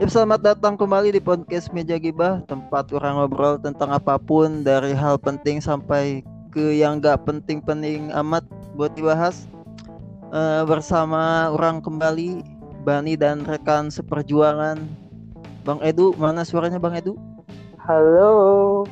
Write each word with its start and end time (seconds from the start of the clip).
Ya, 0.00 0.08
selamat 0.08 0.40
datang 0.40 0.80
kembali 0.80 1.12
di 1.12 1.20
podcast 1.20 1.68
Meja 1.76 2.00
Gibah, 2.00 2.40
tempat 2.48 2.88
orang 2.96 3.20
ngobrol 3.20 3.60
tentang 3.60 3.92
apa 3.92 4.16
pun 4.16 4.64
dari 4.64 4.96
hal 4.96 5.20
penting 5.20 5.60
sampai 5.60 6.24
ke 6.56 6.72
yang 6.72 7.04
gak 7.04 7.28
penting-penting 7.28 8.08
amat 8.16 8.40
buat 8.80 8.96
dibahas. 8.96 9.44
Uh, 10.32 10.64
bersama 10.64 11.52
orang 11.52 11.84
kembali 11.84 12.40
Bani 12.80 13.12
dan 13.12 13.44
rekan 13.44 13.92
seperjuangan 13.92 14.80
Bang 15.68 15.84
Edu, 15.84 16.16
mana 16.16 16.48
suaranya 16.48 16.80
Bang 16.80 16.96
Edu? 16.96 17.20
Halo. 17.84 18.88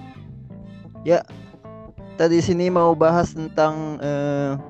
Ya, 1.09 1.25
tadi 2.21 2.37
sini 2.45 2.69
mau 2.69 2.93
bahas 2.93 3.33
tentang 3.33 3.97
uh, 4.05 4.61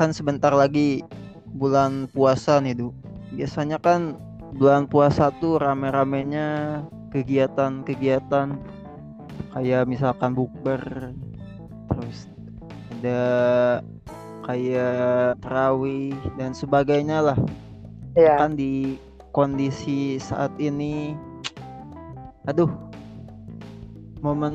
kan 0.00 0.08
sebentar 0.08 0.56
lagi 0.56 1.04
bulan 1.52 2.08
puasa 2.16 2.64
nih, 2.64 2.80
Du. 2.80 2.96
Biasanya 3.36 3.76
kan 3.76 4.16
bulan 4.54 4.86
puasa 4.86 5.34
tuh 5.42 5.58
rame-ramenya 5.58 6.80
kegiatan-kegiatan. 7.10 8.58
Kayak 9.54 9.86
misalkan 9.86 10.34
bukber 10.34 11.14
terus 11.90 12.26
ada 12.98 13.22
kayak 14.46 15.38
terawih 15.42 16.14
dan 16.38 16.54
sebagainya 16.54 17.22
lah. 17.22 17.38
Ya. 18.14 18.38
kan 18.38 18.54
di 18.54 18.94
kondisi 19.34 20.22
saat 20.22 20.54
ini 20.62 21.18
aduh 22.46 22.70
momen 24.22 24.54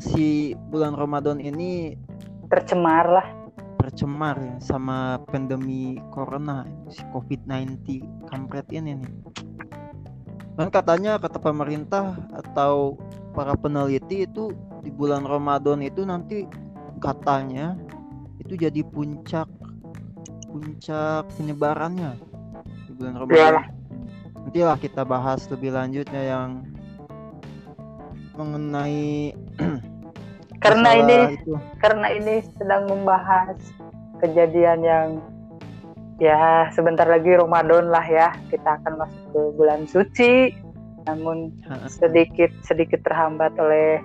si 0.00 0.56
bulan 0.72 0.96
Ramadan 0.96 1.44
ini 1.44 1.92
tercemar 2.48 3.04
lah 3.04 3.26
tercemar 3.84 4.40
ya 4.40 4.56
sama 4.64 5.20
pandemi 5.28 6.00
corona 6.08 6.64
si 6.88 7.04
COVID-19 7.12 8.00
kampret 8.32 8.64
ini 8.72 8.96
nih. 8.96 9.12
Kan 10.56 10.72
katanya 10.72 11.20
kata 11.20 11.36
pemerintah 11.36 12.16
atau 12.32 12.96
para 13.36 13.52
peneliti 13.52 14.24
itu 14.24 14.56
di 14.80 14.88
bulan 14.88 15.28
Ramadan 15.28 15.84
itu 15.84 16.00
nanti 16.00 16.48
katanya 16.96 17.76
itu 18.40 18.56
jadi 18.56 18.80
puncak 18.88 19.44
puncak 20.48 21.28
penyebarannya 21.36 22.16
di 22.88 22.92
bulan 22.96 23.14
Ramadan. 23.20 23.36
Iyalah. 23.36 23.66
Nantilah 24.48 24.78
kita 24.80 25.02
bahas 25.04 25.44
lebih 25.52 25.76
lanjutnya 25.76 26.22
yang 26.24 26.64
mengenai 28.32 29.36
karena 30.64 30.90
ini 30.96 31.18
itu. 31.36 31.52
karena 31.78 32.06
ini 32.08 32.34
sedang 32.56 32.88
membahas 32.88 33.60
kejadian 34.24 34.80
yang 34.80 35.08
ya 36.16 36.72
sebentar 36.72 37.04
lagi 37.04 37.36
Ramadan 37.36 37.92
lah 37.92 38.04
ya. 38.08 38.32
Kita 38.48 38.80
akan 38.80 39.04
masuk 39.04 39.24
ke 39.30 39.40
bulan 39.60 39.80
suci. 39.84 40.34
Namun 41.04 41.52
sedikit 41.92 42.48
sedikit 42.64 43.04
terhambat 43.04 43.52
oleh 43.60 44.00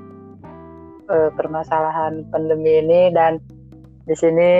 uh, 1.08 1.32
permasalahan 1.40 2.28
pandemi 2.28 2.84
ini. 2.84 3.08
Dan 3.16 3.40
di 4.04 4.16
sini 4.20 4.52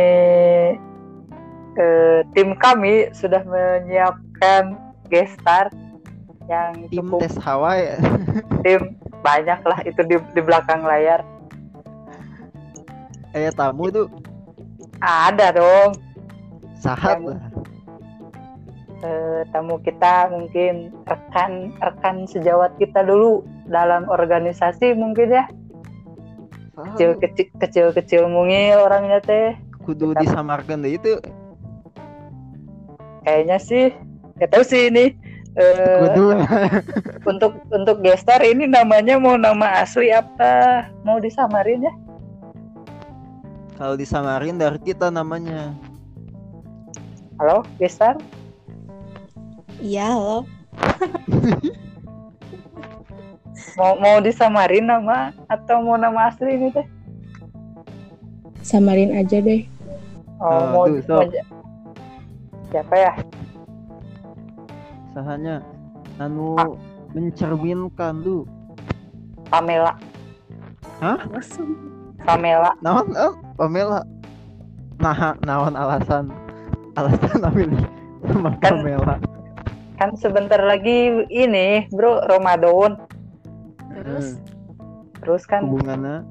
uh, 1.76 2.20
tim 2.32 2.56
kami 2.56 3.12
sudah 3.12 3.44
menyiapkan 3.44 4.80
gestar 5.12 5.68
yang 6.50 6.90
tim 6.90 7.06
cukup 7.06 7.22
tes 7.22 7.38
hawa 7.38 7.78
ya 7.78 7.98
tim 8.66 8.98
banyak 9.22 9.60
lah 9.62 9.80
itu 9.86 10.02
di, 10.10 10.18
di 10.34 10.42
belakang 10.42 10.82
layar 10.82 11.22
kayak 13.34 13.54
tamu 13.56 13.88
tuh 13.90 14.08
ada 15.00 15.56
dong. 15.56 15.96
Sahat 16.80 17.20
Tamu. 17.20 17.36
lah. 17.36 17.42
Eh, 19.00 19.42
tamu 19.56 19.80
kita 19.80 20.28
mungkin 20.28 20.92
rekan 21.08 21.72
rekan 21.80 22.28
sejawat 22.28 22.76
kita 22.76 23.04
dulu 23.08 23.48
dalam 23.68 24.08
organisasi 24.12 24.92
mungkin 24.96 25.32
ya. 25.32 25.46
Kecil 26.80 27.20
kecil 27.20 27.48
kecil 27.60 27.86
kecil 27.96 28.22
mungil 28.28 28.80
orangnya 28.80 29.24
teh. 29.24 29.56
Kudu 29.84 30.16
kita- 30.16 30.24
disamarkan 30.24 30.84
deh 30.84 31.00
itu. 31.00 31.16
Kayaknya 33.24 33.58
sih 33.60 33.86
gak 34.40 34.56
tahu 34.56 34.64
sih 34.64 34.88
ini 34.88 35.12
eh, 35.60 36.00
kudu. 36.08 36.28
untuk 37.28 37.60
untuk 37.72 38.00
gestar 38.00 38.40
ini 38.44 38.68
namanya 38.68 39.20
mau 39.20 39.36
nama 39.36 39.84
asli 39.84 40.12
apa? 40.12 40.88
Mau 41.04 41.20
disamarin 41.20 41.84
ya 41.84 41.94
kalau 43.80 43.96
disamarin 43.96 44.60
dari 44.60 44.76
kita 44.78 45.08
namanya. 45.08 45.72
Halo 47.40 47.64
gestar? 47.80 48.20
Iya, 49.80 50.12
halo. 50.12 50.38
mau 53.80 53.96
mau 53.96 54.20
disamarin 54.20 54.84
nama 54.84 55.32
atau 55.48 55.80
mau 55.80 55.96
nama 55.96 56.28
asli 56.28 56.60
ini 56.60 56.68
teh? 56.70 56.84
Samarin 58.60 59.16
aja 59.16 59.40
deh. 59.40 59.64
oh 60.38 60.52
Eh, 60.52 60.64
mau, 60.70 60.84
tuh, 61.00 61.24
mau- 61.24 61.32
siapa 62.70 62.96
ya? 62.96 63.14
Sahanya 65.16 65.64
anu 66.20 66.60
Ah. 66.60 66.68
mencerminkan 67.16 68.20
lu 68.20 68.44
Pamela. 69.48 69.96
Hah? 71.00 71.18
Pamela. 72.22 72.76
Naon 72.84 73.08
Pamela 73.60 74.08
nah 75.00 75.36
naon 75.44 75.76
alasan 75.76 76.32
alasan 76.96 77.44
ambil 77.48 77.72
sama 78.24 78.50
Kan- 78.64 78.80
Pamela? 78.84 79.16
kan 80.00 80.16
sebentar 80.16 80.64
lagi 80.64 81.28
ini 81.28 81.84
bro 81.92 82.24
Ramadan. 82.32 82.96
Terus? 83.92 84.40
Hmm, 84.40 85.20
terus 85.20 85.44
kan 85.44 85.68
hubungannya? 85.68 86.24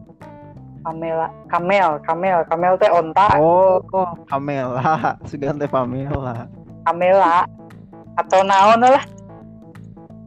Pamela 0.80 1.28
Kamel 1.52 2.00
Kamel 2.00 2.48
Kamel 2.48 2.80
teh 2.80 2.88
onta. 2.88 3.28
Oh 3.36 3.84
oh 3.92 4.08
Pamela 4.24 5.12
sudah 5.28 5.52
teh 5.52 5.68
Pamela. 5.68 6.48
Kamela 6.88 7.44
atau 8.16 8.40
naon 8.40 8.80
lah. 8.80 9.04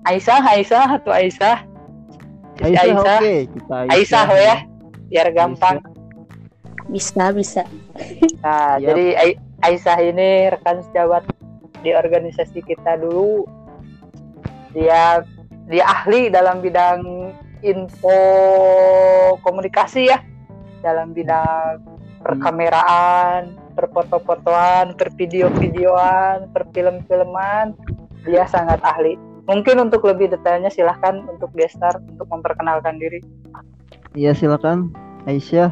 Aisyah 0.06 0.42
Aisyah 0.42 0.86
atau 1.02 1.10
Aisyah 1.14 1.58
Aisyah 2.62 2.82
Aisyah 2.86 3.02
oke 3.22 3.36
kita 3.58 3.76
Aisyah 3.90 4.26
we 4.34 4.42
ya. 4.42 4.56
biar 5.10 5.28
gampang 5.34 5.78
Bisa, 6.91 7.31
bisa. 7.31 7.63
nah 8.44 8.75
Yap. 8.75 8.91
jadi 8.91 9.06
Ai- 9.16 9.40
Aisyah 9.63 9.97
ini 10.03 10.52
rekan 10.52 10.84
sejawat 10.91 11.24
di 11.81 11.96
organisasi 11.96 12.59
kita 12.68 13.00
dulu. 13.00 13.47
Dia 14.75 15.24
dia 15.72 15.84
ahli 15.88 16.28
dalam 16.28 16.59
bidang 16.59 17.31
info 17.63 18.19
komunikasi 19.40 20.12
ya. 20.12 20.19
Dalam 20.84 21.16
bidang 21.16 21.79
perkameraan 22.22 23.56
perfoto-fotoan 23.73 24.97
pervideo-videoan 25.00 26.52
perfilm-filman. 26.52 27.73
Dia 28.28 28.46
sangat 28.46 28.84
ahli. 28.84 29.18
Mungkin 29.50 29.90
untuk 29.90 30.06
lebih 30.06 30.29
detailnya 30.29 30.69
silahkan 30.69 31.25
untuk 31.25 31.50
gestar 31.58 31.97
untuk 31.97 32.29
memperkenalkan 32.29 33.02
diri. 33.02 33.22
Iya 34.13 34.35
silakan 34.35 34.91
Aisyah 35.25 35.72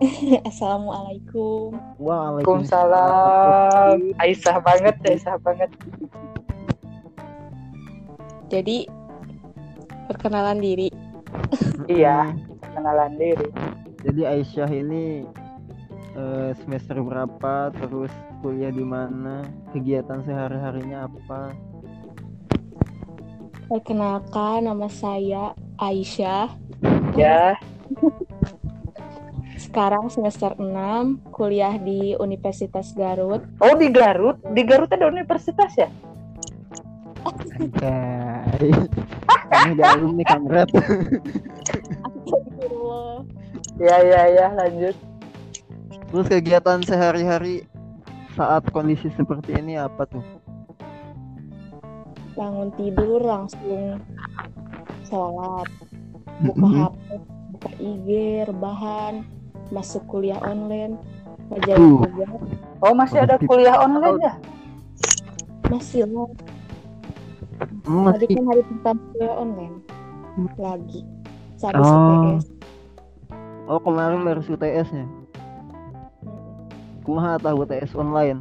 Assalamualaikum. 0.48 1.76
Waalaikumsalam 2.00 4.16
Aisyah 4.16 4.56
banget 4.64 4.96
Aisyah 5.04 5.36
banget 5.44 5.68
Jadi 8.48 8.88
perkenalan 10.08 10.64
diri. 10.64 10.88
iya 12.00 12.32
kenalan 12.72 13.20
diri 13.20 13.52
Jadi 14.00 14.24
Aisyah 14.24 14.72
ini 14.72 15.28
eh, 16.16 16.50
semester 16.64 16.96
berapa, 17.04 17.68
terus 17.76 18.08
kuliah 18.40 18.72
di 18.72 18.80
mana, 18.80 19.44
kegiatan 19.76 20.24
sehari-harinya 20.24 21.12
apa? 21.12 21.52
Perkenalkan 23.68 24.64
nama 24.64 24.88
saya 24.88 25.52
Aisyah. 25.76 26.56
ya 27.12 27.52
Sekarang 29.70 30.10
semester 30.10 30.58
6, 30.58 31.30
kuliah 31.30 31.78
di 31.78 32.18
Universitas 32.18 32.90
Garut. 32.90 33.46
oh 33.62 33.74
di 33.78 33.86
Garut 33.94 34.42
di 34.50 34.66
Garut 34.66 34.90
ada 34.90 35.06
universitas 35.06 35.70
ya 35.78 35.86
Anjay. 37.22 38.74
Ini 39.62 39.72
di 39.78 39.82
alumni 39.86 40.24
Kamret. 40.26 40.70
Ya 43.78 43.96
ya 44.02 44.22
ya 44.26 44.46
lanjut 44.58 44.96
Terus 46.10 46.26
kegiatan 46.26 46.82
sehari-hari 46.82 47.62
saat 48.34 48.66
kondisi 48.74 49.06
seperti 49.14 49.54
ini 49.54 49.78
apa 49.78 50.02
tuh? 50.10 50.26
Bangun 52.34 52.74
tidur 52.74 53.22
langsung 53.22 54.02
sholat, 55.06 55.70
buka. 56.42 56.90
HP, 56.90 57.06
buka 57.54 57.70
IG, 57.78 58.08
rebahan, 58.50 59.14
masuk 59.70 60.02
kuliah 60.10 60.38
online, 60.42 60.98
ngerjain 61.50 61.78
tugas, 61.78 62.30
oh 62.82 62.94
masih 62.94 63.18
ada 63.22 63.36
kuliah 63.42 63.78
online 63.78 64.18
ya 64.22 64.34
masih 65.70 66.04
lah 66.10 66.30
Hmm, 67.84 68.08
Tadi 68.16 68.24
kan 68.32 68.44
hari 68.48 68.62
pertama 68.64 69.00
kuliah 69.12 69.34
online 69.36 69.76
lagi. 70.56 71.04
Sehabis 71.60 71.84
Oh. 71.84 72.00
UTS. 72.00 72.44
Oh 73.68 73.80
kemarin 73.84 74.24
baru 74.24 74.40
UTS-nya. 74.40 75.04
Kumaha 77.04 77.36
tahu 77.36 77.68
UTS 77.68 77.92
online. 77.92 78.40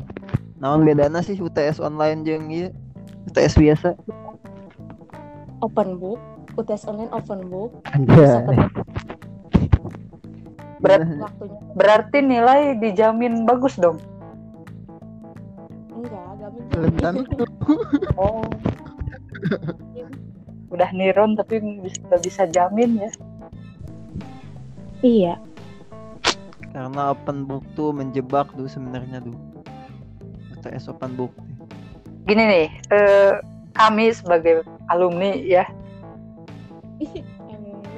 Naon 0.60 0.88
bedana 0.88 1.20
sih 1.20 1.36
UTS 1.36 1.84
online 1.84 2.24
jeung 2.24 2.48
ieu 2.48 2.72
UTS 3.28 3.60
biasa? 3.60 3.90
Open 5.60 6.00
book, 6.00 6.20
UTS 6.56 6.88
online 6.88 7.12
open 7.12 7.52
book. 7.52 7.76
Anjay. 7.92 8.40
ketemu 8.48 9.09
Berat. 10.80 11.04
waktunya. 11.20 11.60
Berarti 11.76 12.18
nilai 12.24 12.62
dijamin 12.80 13.44
bagus 13.44 13.76
dong. 13.76 14.00
Enggak, 15.92 16.26
enggak 16.36 16.50
Rentan. 16.80 17.16
Oh. 18.16 18.48
Udah 20.74 20.90
niron 20.96 21.36
tapi 21.36 21.60
bisa, 21.84 22.00
nggak 22.08 22.22
bisa 22.24 22.42
jamin 22.50 22.92
ya. 23.04 23.12
Iya. 25.04 25.34
Karena 26.72 27.12
open 27.12 27.50
book 27.50 27.66
tuh 27.74 27.92
menjebak 27.92 28.52
tuh 28.56 28.70
sebenarnya 28.70 29.24
tuh. 29.24 29.36
UTS 30.56 30.92
open 30.92 31.16
book. 31.16 31.34
Gini 32.28 32.44
nih, 32.46 32.68
eh, 32.94 33.34
kami 33.74 34.12
sebagai 34.14 34.62
alumni 34.92 35.34
ya, 35.40 35.66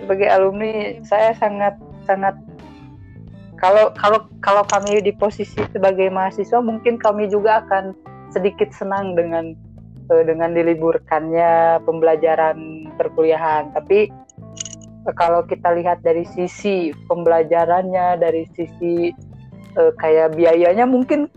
sebagai 0.02 0.28
alumni 0.30 1.02
saya 1.08 1.34
sangat 1.38 1.76
sangat 2.06 2.36
kalau 3.62 3.94
kalau 3.94 4.20
kalau 4.42 4.64
kami 4.66 5.06
di 5.06 5.14
posisi 5.14 5.62
sebagai 5.70 6.10
mahasiswa 6.10 6.60
mungkin 6.60 6.98
kami 6.98 7.30
juga 7.30 7.62
akan 7.62 7.94
sedikit 8.34 8.74
senang 8.74 9.14
dengan 9.14 9.54
eh, 10.10 10.24
dengan 10.26 10.58
diliburkannya 10.58 11.86
pembelajaran 11.86 12.90
perkuliahan 12.98 13.70
tapi 13.78 14.10
eh, 15.06 15.14
kalau 15.14 15.46
kita 15.46 15.78
lihat 15.78 16.02
dari 16.02 16.26
sisi 16.26 16.90
pembelajarannya 17.06 18.18
dari 18.18 18.50
sisi 18.58 19.14
eh, 19.78 19.92
kayak 20.02 20.34
biayanya 20.34 20.90
mungkin 20.90 21.30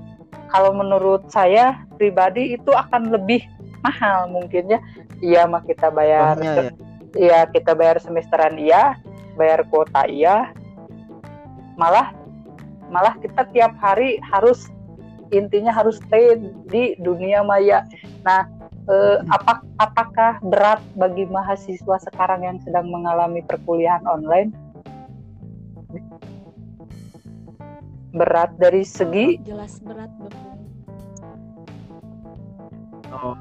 kalau 0.49 0.73
menurut 0.73 1.29
saya 1.29 1.77
pribadi 2.01 2.57
itu 2.57 2.73
akan 2.73 3.13
lebih 3.13 3.45
mahal 3.85 4.33
mungkin 4.33 4.73
ya 4.73 4.81
iya 5.21 5.45
mah 5.45 5.61
kita 5.63 5.93
bayar 5.93 6.41
ya. 6.41 6.73
Iya, 7.15 7.47
kita 7.47 7.79
bayar 7.79 8.03
semesteran 8.03 8.59
iya, 8.59 8.99
bayar 9.39 9.63
kuota 9.71 10.03
iya. 10.11 10.51
Malah 11.75 12.15
malah 12.93 13.17
kita 13.19 13.49
tiap 13.51 13.75
hari 13.81 14.21
harus 14.23 14.71
intinya 15.35 15.75
harus 15.75 15.99
stay 15.99 16.39
di 16.71 16.95
dunia 17.01 17.43
maya. 17.43 17.83
Nah, 18.23 18.47
eh, 18.87 19.19
apa, 19.33 19.65
apakah 19.81 20.39
berat 20.45 20.81
bagi 20.95 21.27
mahasiswa 21.27 21.97
sekarang 22.11 22.45
yang 22.45 22.59
sedang 22.63 22.87
mengalami 22.93 23.43
perkuliahan 23.43 24.05
online? 24.07 24.53
Berat 28.15 28.55
dari 28.63 28.87
segi 28.87 29.43
jelas 29.43 29.83
berat 29.83 30.11
dong. 30.23 30.59
Oh. 33.11 33.37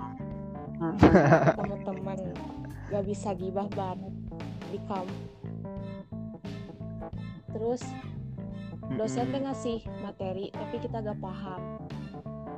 Teman-teman 1.57 2.17
gak 2.89 3.03
bisa 3.05 3.33
gibah 3.37 3.69
banget 3.73 4.13
di 4.73 4.79
kampus. 4.89 5.21
Terus 7.53 7.81
dosen 8.93 9.25
teh 9.29 9.41
ngasih 9.41 9.79
materi 9.99 10.51
tapi 10.51 10.75
kita 10.77 10.99
gak 10.99 11.17
paham. 11.17 11.61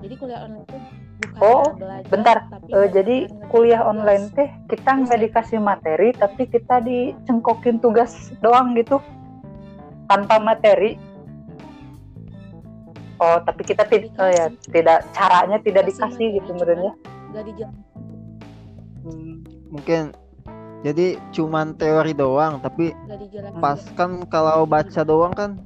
Jadi 0.03 0.13
kuliah 0.19 0.43
online 0.43 0.65
itu 0.67 0.77
bukan 1.15 1.39
Oh, 1.39 1.65
belajar 1.73 2.09
bentar. 2.11 2.37
tapi 2.51 2.69
Eh, 2.69 2.87
jadi 2.91 3.15
kuliah 3.47 3.81
tugas. 3.81 3.91
online 3.95 4.25
teh 4.35 4.49
kita 4.67 4.89
nggak 4.91 5.19
dikasih 5.23 5.59
materi 5.59 6.09
tapi 6.13 6.43
kita 6.45 6.83
dicengkokin 6.83 7.79
tugas 7.79 8.11
doang 8.39 8.75
gitu 8.75 8.99
tanpa 10.05 10.37
materi. 10.37 10.99
Oh, 13.15 13.39
tapi 13.41 13.63
kita 13.63 13.87
tidak 13.87 14.11
oh 14.19 14.27
ya, 14.27 14.51
tidak 14.69 15.07
caranya 15.15 15.57
tidak 15.63 15.87
dikasih 15.87 16.35
gitu 16.35 16.51
menurutnya. 16.51 16.93
Hmm. 19.01 19.41
Mungkin 19.71 20.11
jadi 20.83 21.17
cuman 21.31 21.73
teori 21.73 22.13
doang 22.13 22.59
tapi 22.59 22.93
pas 23.57 23.79
kan 23.97 24.21
kalau 24.27 24.67
baca 24.67 25.01
doang 25.01 25.33
kan 25.33 25.57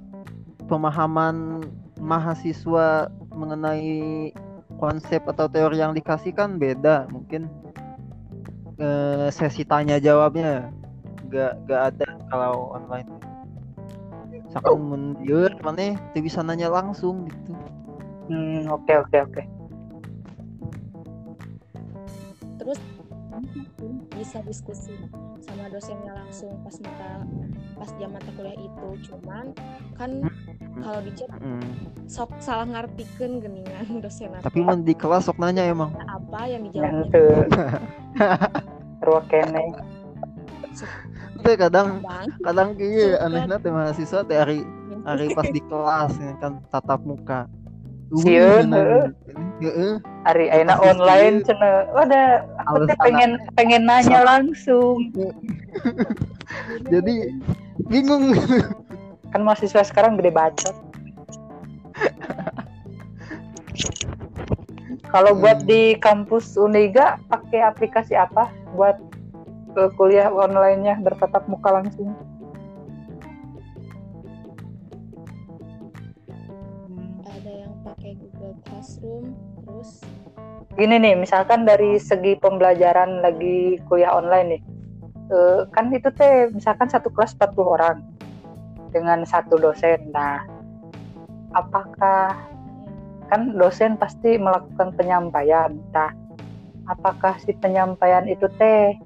pemahaman 0.70 1.66
mahasiswa 1.98 3.10
mengenai 3.34 4.30
konsep 4.78 5.26
atau 5.26 5.50
teori 5.50 5.82
yang 5.82 5.98
dikasih 5.98 6.32
kan 6.32 6.62
beda. 6.62 7.10
Mungkin 7.10 7.50
eh, 8.78 9.28
sesi 9.34 9.66
tanya 9.66 9.98
jawabnya 9.98 10.70
gak 11.28 11.58
gak 11.66 11.82
ada 11.94 12.08
kalau 12.30 12.72
online. 12.78 13.10
Misalkan 14.50 14.82
mun 14.82 15.04
dieu 15.22 15.46
maneh 15.62 15.94
teu 16.14 16.22
bisa 16.26 16.42
nanya 16.42 16.70
langsung 16.70 17.26
gitu. 17.30 17.54
Hmm, 18.30 18.66
oke 18.70 18.94
oke 18.94 19.18
oke. 19.26 19.44
Terus 22.62 22.80
bisa 24.20 24.44
diskusi 24.44 24.92
sama 25.40 25.72
dosennya 25.72 26.12
langsung 26.14 26.52
pas 26.60 26.76
mata 26.78 27.24
pas 27.74 27.90
jam 27.96 28.12
mata 28.12 28.28
kuliah 28.36 28.54
itu 28.54 28.88
cuman 29.08 29.56
kan 29.96 30.28
kalau 30.78 31.00
di 31.02 31.12
chat 31.14 31.32
Mm. 31.40 31.64
sok 32.04 32.36
salah 32.38 32.68
ngartikeun 32.68 33.40
geningan 33.40 33.88
dosen 34.04 34.36
Tapi 34.38 34.60
mun 34.60 34.84
di 34.84 34.92
kelas 34.92 35.24
sok 35.24 35.40
nanya 35.40 35.64
emang. 35.64 35.96
apa 35.98 36.46
yang 36.46 36.68
Yang 36.68 36.76
dijawabnya 36.76 37.06
teu 37.08 37.28
ruang 39.06 39.26
kene. 39.28 39.64
Teu 41.40 41.56
kadang 41.56 42.04
kadang 42.42 42.70
kieu 42.76 43.16
Suka. 43.16 43.24
anehna 43.26 43.56
teh 43.58 43.72
mahasiswa 43.72 44.20
teh 44.24 44.36
hari 44.36 44.60
hari 45.02 45.32
pas 45.32 45.48
di 45.48 45.62
kelas 45.62 46.12
ya 46.18 46.34
kan 46.38 46.60
tatap 46.68 47.00
muka. 47.02 47.48
Heeh. 48.10 49.94
Hari 50.26 50.46
Pasti 50.50 50.88
online 50.90 51.36
cenah. 51.46 51.78
Wadah, 51.94 52.30
aku 52.66 52.90
teh 52.90 52.98
pengen 53.06 53.32
pengen 53.54 53.86
nanya 53.86 54.26
langsung. 54.26 55.14
Jadi 56.94 57.38
bingung. 57.86 58.34
Kan 59.30 59.46
mahasiswa 59.46 59.86
sekarang 59.86 60.18
gede 60.18 60.34
bacot. 60.34 60.76
Kalau 65.10 65.34
buat 65.38 65.66
Hmm. 65.66 65.70
di 65.70 65.98
kampus 65.98 66.54
Uniga 66.58 67.18
pakai 67.30 67.66
aplikasi 67.66 68.14
apa 68.14 68.50
buat 68.78 68.98
ke 69.74 69.90
kuliah 69.98 70.30
online-nya 70.30 70.98
bertatap 71.02 71.46
muka 71.46 71.70
langsung? 71.82 72.14
Gini 80.78 81.02
nih, 81.02 81.18
misalkan 81.18 81.66
dari 81.66 81.98
segi 81.98 82.38
pembelajaran 82.38 83.26
lagi 83.26 83.82
kuliah 83.90 84.14
online 84.14 84.48
nih, 84.54 84.62
eh, 85.34 85.60
kan 85.74 85.90
itu 85.90 86.10
teh 86.14 86.54
misalkan 86.54 86.86
satu 86.86 87.10
kelas 87.10 87.34
40 87.34 87.66
orang 87.66 87.98
dengan 88.94 89.26
satu 89.26 89.58
dosen. 89.58 90.14
Nah, 90.14 90.46
apakah 91.58 92.38
kan 93.30 93.54
dosen 93.58 93.98
pasti 93.98 94.38
melakukan 94.38 94.94
penyampaian. 94.98 95.78
Nah, 95.94 96.14
apakah 96.90 97.38
si 97.42 97.54
penyampaian 97.54 98.26
itu 98.26 98.50
teh 98.58 98.98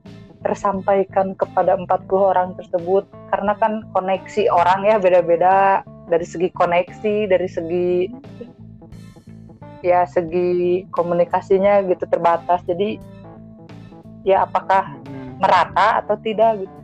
tersampaikan 0.43 1.36
kepada 1.36 1.75
40 1.75 2.32
orang 2.36 2.55
tersebut? 2.60 3.08
Karena 3.32 3.55
kan 3.60 3.84
koneksi 3.91 4.51
orang 4.51 4.88
ya 4.88 4.96
beda-beda 5.00 5.84
dari 6.08 6.25
segi 6.27 6.51
koneksi, 6.51 7.27
dari 7.27 7.48
segi 7.48 8.12
ya 9.83 10.07
segi 10.07 10.87
komunikasinya 10.89 11.83
gitu 11.85 12.07
terbatas. 12.07 12.63
Jadi 12.63 12.97
ya 14.23 14.47
apakah 14.47 14.95
Mm. 15.03 15.35
merata 15.43 15.99
atau 15.99 16.15
tidak 16.15 16.63
gitu? 16.63 16.79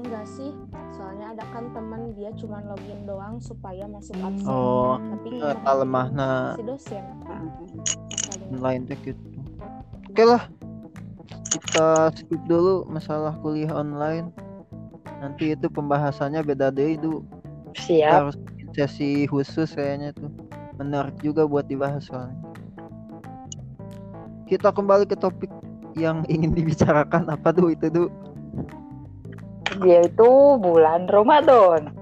enggak 0.00 0.24
sih 0.26 0.50
soalnya 0.96 1.36
ada 1.36 1.44
kan 1.54 1.70
teman 1.70 2.16
dia 2.16 2.32
cuma 2.34 2.58
login 2.64 3.04
doang 3.06 3.38
supaya 3.38 3.84
masuk 3.86 4.16
Hmm. 4.18 4.26
absen 4.32 4.48
Oh, 4.50 4.96
tapi 4.98 5.28
eta 5.38 5.72
lemahna 5.76 6.58
si 6.58 6.62
dosen 6.64 7.04
paling 7.24 8.50
online 8.50 8.82
teh 8.88 8.98
gitu. 9.04 9.26
Oke 10.10 10.24
lah. 10.26 10.42
Kita 11.50 12.10
skip 12.14 12.40
dulu 12.46 12.86
masalah 12.90 13.34
kuliah 13.38 13.70
online. 13.74 14.34
Nanti 15.22 15.54
itu 15.54 15.66
pembahasannya 15.70 16.42
beda 16.42 16.74
deh 16.74 16.98
itu 16.98 17.22
Siap. 17.76 18.10
harus 18.10 18.36
sesi 18.74 19.26
khusus 19.26 19.70
kayaknya 19.74 20.14
tuh. 20.14 20.30
Menarik 20.80 21.16
juga 21.20 21.44
buat 21.44 21.68
dibahas 21.68 22.08
soalnya. 22.08 22.38
Kita 24.48 24.72
kembali 24.72 25.06
ke 25.06 25.14
topik 25.14 25.52
yang 25.94 26.24
ingin 26.32 26.56
dibicarakan 26.56 27.28
apa 27.30 27.52
tuh 27.52 27.74
itu 27.74 27.86
tuh. 27.90 28.08
Yaitu 29.84 30.30
bulan 30.60 31.06
Ramadan. 31.06 31.94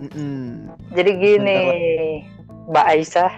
Mm-mm. 0.00 0.68
Jadi 0.94 1.10
gini, 1.22 1.60
Mbak 2.66 2.86
Aisyah, 2.90 3.32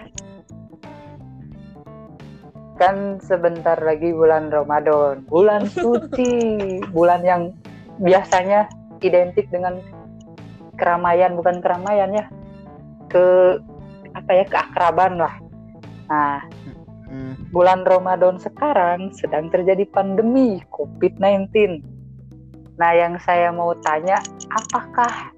kan 2.77 3.17
sebentar 3.21 3.77
lagi 3.81 4.13
bulan 4.13 4.53
Ramadan, 4.53 5.25
bulan 5.27 5.65
suci, 5.69 6.61
bulan 6.95 7.25
yang 7.25 7.53
biasanya 8.01 8.69
identik 9.01 9.49
dengan 9.49 9.81
keramaian, 10.77 11.33
bukan 11.33 11.59
keramaian 11.59 12.13
ya, 12.13 12.25
ke 13.09 13.57
apa 14.13 14.31
ya 14.31 14.45
keakraban 14.47 15.19
lah. 15.19 15.35
Nah, 16.07 16.39
Hmm. 17.07 17.39
bulan 17.55 17.87
Ramadan 17.87 18.35
sekarang 18.35 19.15
sedang 19.15 19.47
terjadi 19.47 19.87
pandemi 19.87 20.59
COVID-19. 20.75 21.79
Nah, 22.75 22.91
yang 22.93 23.15
saya 23.23 23.49
mau 23.55 23.71
tanya, 23.79 24.19
apakah 24.51 25.31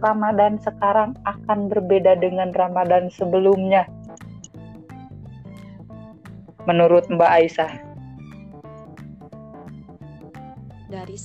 Ramadan 0.00 0.56
sekarang 0.64 1.12
akan 1.28 1.68
berbeda 1.68 2.16
dengan 2.16 2.48
Ramadan 2.56 3.12
sebelumnya? 3.12 3.84
Menurut 6.64 7.06
Mbak 7.12 7.30
Aisyah. 7.30 7.72
dari 10.92 11.16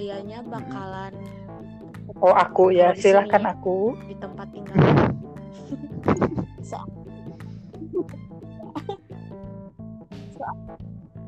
kayaknya 0.00 0.40
bakalan 0.42 1.12
Oh, 2.18 2.32
aku 2.32 2.68
ya, 2.70 2.92
di 2.92 3.00
silahkan 3.02 3.38
sini- 3.38 3.52
aku. 3.54 3.78
di 4.02 4.16
tempat 4.16 4.48
tinggal 4.50 4.76
So- 6.62 6.88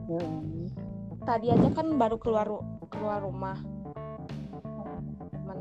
Hmm. 0.03 0.69
tadi 1.23 1.49
aja 1.49 1.69
kan 1.71 1.97
baru 1.97 2.17
keluar 2.17 2.45
ru- 2.45 2.65
keluar 2.91 3.21
rumah 3.21 3.57
teman 5.31 5.59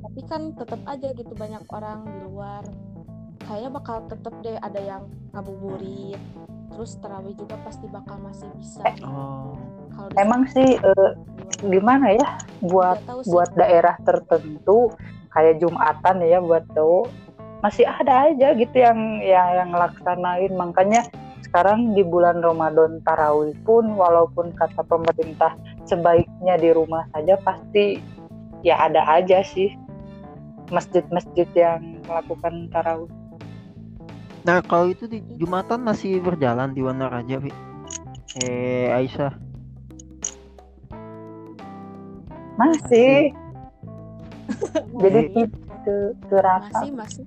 tapi 0.00 0.20
kan 0.24 0.42
tetap 0.52 0.80
aja 0.84 1.10
gitu 1.12 1.30
banyak 1.32 1.62
orang 1.68 2.02
di 2.04 2.18
luar 2.24 2.64
kayaknya 3.40 3.70
bakal 3.72 3.96
tetap 4.06 4.34
deh 4.40 4.56
ada 4.56 4.80
yang 4.80 5.02
ngabuburit 5.30 6.18
terus 6.68 6.96
terawih 6.96 7.34
juga 7.34 7.54
pasti 7.60 7.86
bakal 7.86 8.18
masih 8.18 8.48
bisa 8.56 8.82
Oh. 9.00 9.54
Kalau 9.98 10.14
Emang 10.14 10.46
sih 10.46 10.78
luar. 10.78 11.18
gimana 11.66 12.14
ya 12.14 12.28
buat 12.62 13.02
buat 13.26 13.50
daerah 13.58 13.98
tertentu 14.06 14.94
kayak 15.34 15.58
Jumatan 15.58 16.22
ya 16.22 16.38
buat 16.38 16.62
tahu 16.70 17.10
masih 17.66 17.82
ada 17.82 18.30
aja 18.30 18.54
gitu 18.54 18.78
yang 18.78 19.18
yang 19.18 19.48
yang 19.58 19.68
ngelaksanain 19.74 20.54
makanya 20.54 21.02
sekarang 21.42 21.98
di 21.98 22.06
bulan 22.06 22.38
Ramadan 22.38 23.02
tarawih 23.02 23.58
pun 23.66 23.98
walaupun 23.98 24.54
kata 24.54 24.86
pemerintah 24.86 25.58
sebaiknya 25.82 26.54
di 26.62 26.70
rumah 26.70 27.02
saja 27.10 27.34
pasti 27.42 27.98
ya 28.62 28.78
ada 28.78 29.02
aja 29.10 29.42
sih 29.42 29.74
masjid-masjid 30.70 31.50
yang 31.58 31.98
melakukan 32.06 32.70
tarawih 32.70 33.10
Nah, 34.46 34.64
kalau 34.64 34.88
itu 34.88 35.04
di 35.04 35.20
Jumatan 35.36 35.84
masih 35.84 36.24
berjalan 36.24 36.72
di 36.72 36.80
Wanaraja, 36.80 37.36
Pi. 37.36 37.52
Eh, 38.40 38.88
Aisyah. 38.88 39.47
Masih 42.58 43.32
jadi 45.02 45.20
Masih. 45.30 45.46
ke 45.86 45.96
ke 46.26 46.36
rata 46.42 46.66
masih 46.74 46.90
masih 46.92 47.24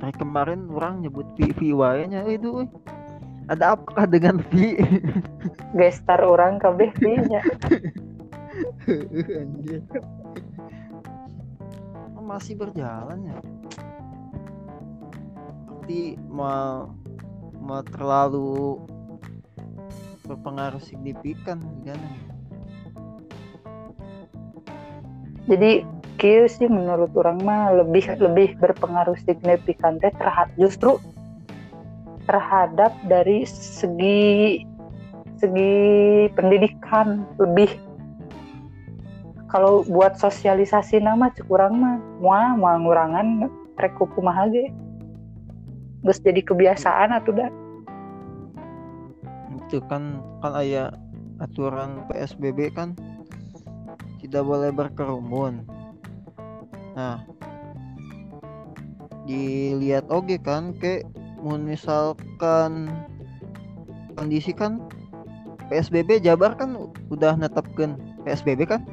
Hari 0.00 0.16
kemarin 0.16 0.72
orang 0.72 1.04
nyebut 1.04 1.28
wae-nya 1.76 2.24
itu. 2.24 2.64
Ada 3.52 3.76
apakah 3.76 4.08
dengan 4.08 4.40
Vi? 4.48 4.80
gestar 5.78 6.24
orang 6.24 6.56
kabeh 6.56 6.88
nya 7.04 7.44
Anjir. 8.88 9.84
Oh, 12.16 12.24
Masih 12.24 12.56
berjalan 12.56 13.28
ya. 13.28 13.36
Berarti 15.68 16.16
mau 16.32 16.96
mau 17.60 17.82
terlalu 17.84 18.80
berpengaruh 20.24 20.80
signifikan 20.80 21.60
gimana? 21.84 22.29
Jadi 25.50 25.82
kieu 26.22 26.46
sih 26.46 26.70
menurut 26.70 27.10
orang 27.18 27.42
mah 27.42 27.74
lebih 27.74 28.06
lebih 28.22 28.54
berpengaruh 28.62 29.18
signifikan 29.26 29.98
teh 29.98 30.14
terhadap 30.14 30.54
justru 30.54 31.02
terhadap 32.30 32.94
dari 33.10 33.42
segi 33.42 34.62
segi 35.42 36.28
pendidikan 36.38 37.26
lebih. 37.42 37.74
Kalau 39.50 39.82
buat 39.90 40.14
sosialisasi 40.14 41.02
nama 41.02 41.34
cek 41.34 41.50
urang 41.50 41.74
mah 41.82 41.98
moal 42.22 42.54
moal 42.54 42.76
ngurangan 42.86 43.50
rek 43.74 43.98
kumaha 43.98 44.46
ge 44.46 44.70
geus 46.06 46.22
jadi 46.22 46.46
kebiasaan 46.46 47.10
atuh 47.10 47.34
dah. 47.34 47.50
Itu 49.66 49.82
kan 49.90 50.22
kan 50.38 50.52
aya 50.54 50.94
aturan 51.42 52.06
PSBB 52.06 52.70
kan 52.76 52.94
tidak 54.20 54.44
boleh 54.44 54.70
berkerumun. 54.70 55.64
Nah, 56.94 57.24
dilihat 59.24 60.06
oke 60.12 60.36
kan 60.44 60.76
ke 60.76 61.02
mun 61.40 61.64
misalkan 61.64 62.92
kondisi 64.14 64.52
kan 64.52 64.84
PSBB 65.72 66.20
Jabar 66.20 66.52
kan 66.58 66.76
udah 67.08 67.38
netepkeun 67.40 67.96
PSBB 68.28 68.68
kan? 68.68 68.84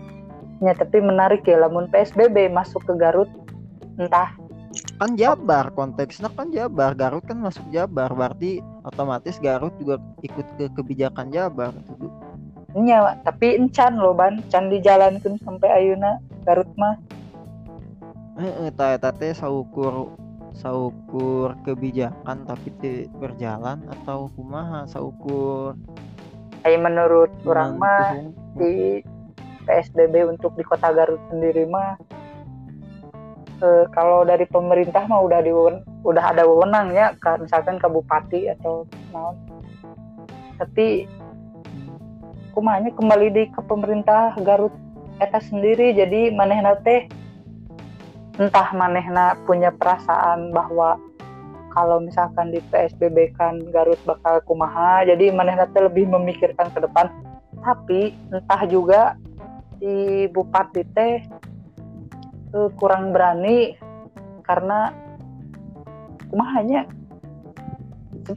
ya 0.57 0.73
tapi 0.73 0.97
menarik 0.97 1.45
ya 1.45 1.61
lamun 1.61 1.85
PSBB 1.93 2.49
masuk 2.49 2.81
ke 2.85 2.93
Garut 2.97 3.29
entah 4.01 4.33
Kan 4.97 5.13
Jabar 5.17 5.73
konteksnya 5.73 6.29
kan 6.33 6.49
Jabar, 6.49 6.93
Garut 6.97 7.25
kan 7.25 7.37
masuk 7.37 7.65
Jabar, 7.69 8.13
berarti 8.13 8.61
otomatis 8.81 9.37
Garut 9.41 9.73
juga 9.77 10.01
ikut 10.21 10.45
ke 10.57 10.69
kebijakan 10.73 11.29
Jabar. 11.33 11.73
gitu. 11.85 12.09
Nya 12.75 13.15
tapi 13.23 13.55
encan 13.55 13.99
loh 14.01 14.17
ban. 14.17 14.43
Can 14.51 14.67
dijalankan 14.67 15.39
sampai 15.45 15.69
ayuna 15.71 16.19
Garut 16.43 16.67
mah. 16.75 16.95
Heeh, 18.37 18.69
ta 18.75 18.95
eta 18.95 19.11
teh 19.15 19.33
saukur 19.33 20.11
saukur 20.57 21.53
kebijakan 21.61 22.45
tapi 22.45 22.73
teu 22.81 23.05
berjalan 23.21 23.81
atau 24.01 24.27
kumaha 24.33 24.89
saukur? 24.89 25.77
Ay 26.65 26.75
menurut 26.75 27.31
orang 27.45 27.77
cuman 27.77 27.83
mah 27.83 28.07
di 28.57 29.01
PSBB 29.67 30.27
untuk 30.31 30.55
di 30.55 30.63
kota 30.63 30.91
Garut 30.95 31.19
sendiri 31.29 31.67
mah 31.67 31.99
eh, 33.61 33.85
kalau 33.91 34.23
dari 34.23 34.47
pemerintah 34.47 35.05
mah 35.05 35.21
udah 35.21 35.39
di 35.43 35.51
udah 36.07 36.23
ada 36.23 36.47
wewenang 36.47 36.95
ya 36.95 37.11
ka- 37.19 37.41
misalkan 37.41 37.75
ke 37.81 37.87
bupati 37.89 38.47
atau 38.53 38.87
naon 39.11 39.35
tapi 40.57 41.05
kumanya 42.57 42.89
kembali 42.89 43.27
di 43.37 43.43
ke 43.53 43.61
pemerintah 43.69 44.33
Garut 44.41 44.73
eta 45.21 45.37
sendiri 45.37 45.93
jadi 45.93 46.33
manehna 46.33 46.73
teh 46.81 47.05
entah 48.41 48.73
manehna 48.73 49.37
punya 49.45 49.69
perasaan 49.69 50.49
bahwa 50.49 50.97
kalau 51.69 52.01
misalkan 52.01 52.49
di 52.49 52.57
PSBB 52.73 53.37
kan 53.37 53.61
Garut 53.69 54.01
bakal 54.09 54.41
kumaha 54.49 55.05
jadi 55.05 55.29
manehna 55.29 55.69
teh 55.69 55.85
lebih 55.85 56.09
memikirkan 56.09 56.73
ke 56.73 56.81
depan. 56.81 57.13
Tapi 57.61 58.17
entah 58.33 58.65
juga 58.65 59.13
di 59.77 60.25
bupati 60.33 60.81
teh 60.97 61.21
eh, 62.57 62.69
kurang 62.81 63.13
berani 63.13 63.77
karena 64.41 64.89
kumahanya 66.33 66.89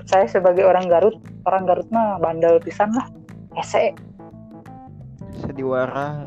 saya 0.04 0.28
sebagai 0.28 0.68
orang 0.68 0.92
Garut 0.92 1.16
orang 1.48 1.64
Garut 1.64 1.88
mah 1.88 2.20
bandel 2.20 2.60
pisan 2.60 2.92
lah 2.92 3.08
hese 3.56 3.96
sediwara 5.42 6.20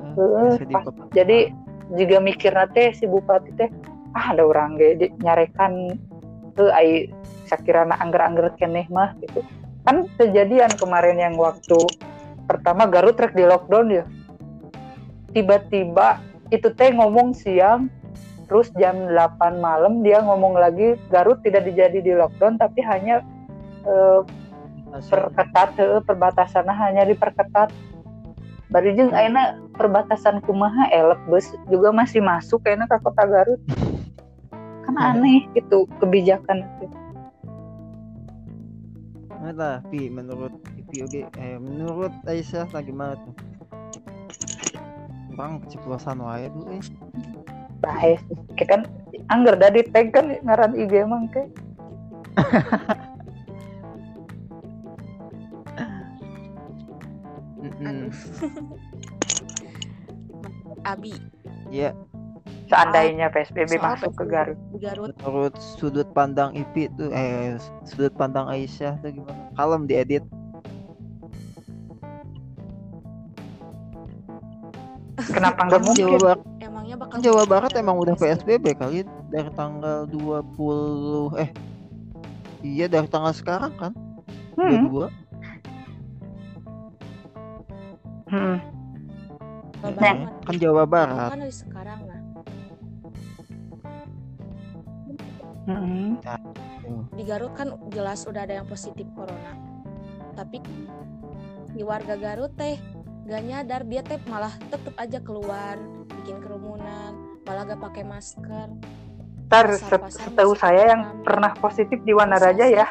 pas- 0.74 1.10
jadi 1.14 1.54
juga 1.94 2.18
mikir 2.24 2.54
teh 2.74 2.96
si 2.96 3.06
bupati 3.06 3.52
teh 3.54 3.70
ah 4.14 4.34
ada 4.34 4.46
orang 4.46 4.78
ge 4.78 4.98
di- 4.98 5.14
nyarekan 5.22 5.98
tuh 6.54 6.70
ai 6.70 7.10
sakirana 7.50 7.98
angger-angger 7.98 8.54
keneh 8.56 8.86
mah 8.90 9.18
gitu. 9.20 9.42
Kan 9.84 10.08
kejadian 10.16 10.72
kemarin 10.80 11.20
yang 11.20 11.36
waktu 11.36 11.76
pertama 12.48 12.88
Garut 12.88 13.18
rek 13.20 13.36
di 13.36 13.44
lockdown 13.44 13.88
ya. 13.90 14.06
Tiba-tiba 15.34 16.22
itu 16.54 16.70
teh 16.72 16.94
ngomong 16.94 17.34
siang 17.34 17.90
terus 18.46 18.70
jam 18.78 19.10
8 19.10 19.58
malam 19.58 20.06
dia 20.06 20.22
ngomong 20.22 20.54
lagi 20.56 20.94
Garut 21.10 21.42
tidak 21.42 21.66
dijadi 21.66 22.06
di 22.06 22.14
lockdown 22.14 22.62
tapi 22.62 22.86
hanya 22.86 23.26
eh, 23.84 24.22
perketat. 25.10 25.74
heueuh, 25.74 26.06
perbatasan 26.06 26.70
hanya 26.70 27.02
diperketat 27.10 27.74
bari 28.74 28.98
jeung 28.98 29.14
ayeuna 29.14 29.62
perbatasan 29.78 30.42
kumaha 30.42 30.90
elek 30.90 31.22
bus 31.30 31.46
juga 31.70 31.94
masih 31.94 32.26
masuk 32.26 32.66
kayaknya 32.66 32.90
ke 32.90 32.98
kota 33.06 33.24
Garut 33.30 33.62
kan 34.84 34.96
Hmm. 34.98 35.22
aneh 35.22 35.46
gitu 35.54 35.86
kebijakan 36.02 36.66
itu 36.82 36.88
Nah, 39.44 39.84
Pi, 39.92 40.08
menurut 40.08 40.56
Pi 40.88 41.04
oke, 41.04 41.28
eh, 41.36 41.60
menurut 41.60 42.16
Aisyah 42.24 42.64
lah 42.72 42.80
gimana 42.80 43.20
tuh? 43.20 43.36
Orang 45.36 45.60
keceplosan 45.68 46.24
wae 46.24 46.48
tuh 46.48 46.64
eh. 46.72 46.84
bae 47.84 48.16
kayak 48.56 48.70
kan 48.72 48.82
angger 49.28 49.60
dah 49.60 49.68
di 49.68 49.84
tag 49.92 50.16
kan 50.16 50.32
ngaran 50.48 50.72
IG 50.80 51.04
emang 51.04 51.28
kayak 51.28 51.52
Aduh. 57.84 58.14
Abi, 60.84 61.16
Ya, 61.72 61.96
Seandainya 62.68 63.28
PSBB 63.30 63.78
soal 63.78 63.96
masuk 63.96 64.12
ke 64.18 64.24
Garut. 64.28 64.60
Garut 64.80 65.14
menurut 65.22 65.56
sudut 65.60 66.08
pandang 66.16 66.56
Ipi 66.58 66.90
tuh 66.96 67.12
eh 67.14 67.60
sudut 67.86 68.14
pandang 68.18 68.50
Aisyah 68.50 68.98
tuh 69.04 69.14
gimana? 69.14 69.52
Kalem 69.54 69.86
diedit. 69.86 70.24
Kenapa 75.30 75.70
nggak 75.70 75.82
mungkin? 75.86 76.04
Jawa 76.04 76.18
Barat, 76.20 76.40
emangnya 76.60 76.96
bakal 76.98 77.18
Jawa 77.22 77.44
Barat 77.46 77.72
emang 77.78 77.96
udah 78.02 78.16
PSBB. 78.18 78.64
PSBB 78.64 78.66
kali 78.82 79.00
dari 79.30 79.52
tanggal 79.54 80.10
20 80.10 81.42
eh 81.42 81.50
iya 82.66 82.86
dari 82.90 83.08
tanggal 83.08 83.34
sekarang 83.36 83.74
kan? 83.78 83.94
Hmm. 84.58 84.90
22. 84.90 85.23
Hmm. 88.34 88.58
Jawa 89.78 89.94
Nah, 89.94 89.94
Barat. 89.94 90.18
Kan 90.42 90.56
Jawa 90.58 90.84
Barat. 90.90 91.30
kan 91.30 91.42
sekarang 91.46 92.02
lah 92.10 92.20
Hmm. 95.64 96.20
di 97.14 97.24
Garut 97.24 97.54
kan 97.56 97.72
jelas 97.88 98.28
udah 98.28 98.44
ada 98.44 98.60
yang 98.60 98.68
positif 98.68 99.08
corona 99.16 99.56
tapi 100.34 100.60
di 101.72 101.86
warga 101.86 102.20
Garut 102.20 102.52
teh 102.58 102.76
gak 103.24 103.44
nyadar 103.48 103.88
dia 103.88 104.04
teh 104.04 104.20
malah 104.28 104.52
tetep 104.68 104.92
aja 104.98 105.24
keluar 105.24 105.80
bikin 106.20 106.44
kerumunan 106.44 107.16
malah 107.48 107.64
gak 107.64 107.80
pakai 107.80 108.04
masker 108.04 108.68
Ntar 109.48 109.78
setahu 110.10 110.58
saya 110.58 110.98
yang 110.98 111.22
pernah 111.22 111.54
positif 111.54 112.02
di 112.02 112.10
Wanaraja 112.10 112.66
ya. 112.66 112.90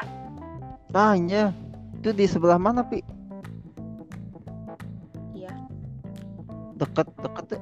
Tanya. 0.87 1.51
Itu 1.99 2.15
di 2.15 2.23
sebelah 2.23 2.55
mana, 2.55 2.87
Pi? 2.87 3.03
Deket 6.83 7.07
deket 7.15 7.45
tuh. 7.47 7.61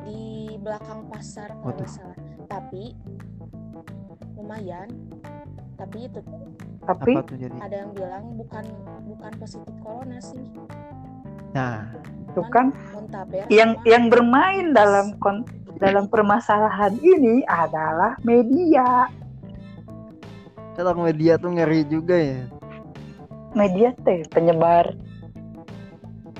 di 0.00 0.22
belakang 0.56 1.04
pasar 1.06 1.52
kalau 1.54 1.76
nggak 1.76 1.86
salah 1.86 2.16
tapi 2.46 2.96
lumayan 4.34 4.88
tapi 5.76 6.08
itu 6.08 6.20
tuh 6.20 6.40
Tapi 6.80 7.12
Apa 7.14 7.20
tuh 7.22 7.36
jadi? 7.36 7.52
ada 7.60 7.76
yang 7.78 7.92
bilang 7.92 8.24
bukan 8.34 8.64
bukan 9.06 9.30
positif 9.36 9.74
corona 9.78 10.18
sih 10.18 10.40
Nah, 11.50 11.82
itu 12.24 12.42
kan 12.48 12.70
yang 13.50 13.74
sama 13.74 13.84
yang 13.84 14.04
bermain 14.06 14.70
dalam 14.70 15.12
kon 15.18 15.42
dalam 15.76 16.06
permasalahan 16.12 16.94
ini 16.96 17.42
adalah 17.44 18.14
media. 18.22 19.10
kalau 20.72 20.96
media 20.96 21.36
tuh 21.36 21.50
ngeri 21.50 21.84
juga 21.84 22.16
ya. 22.16 22.40
Media 23.52 23.90
teh 23.98 24.24
penyebar 24.26 24.96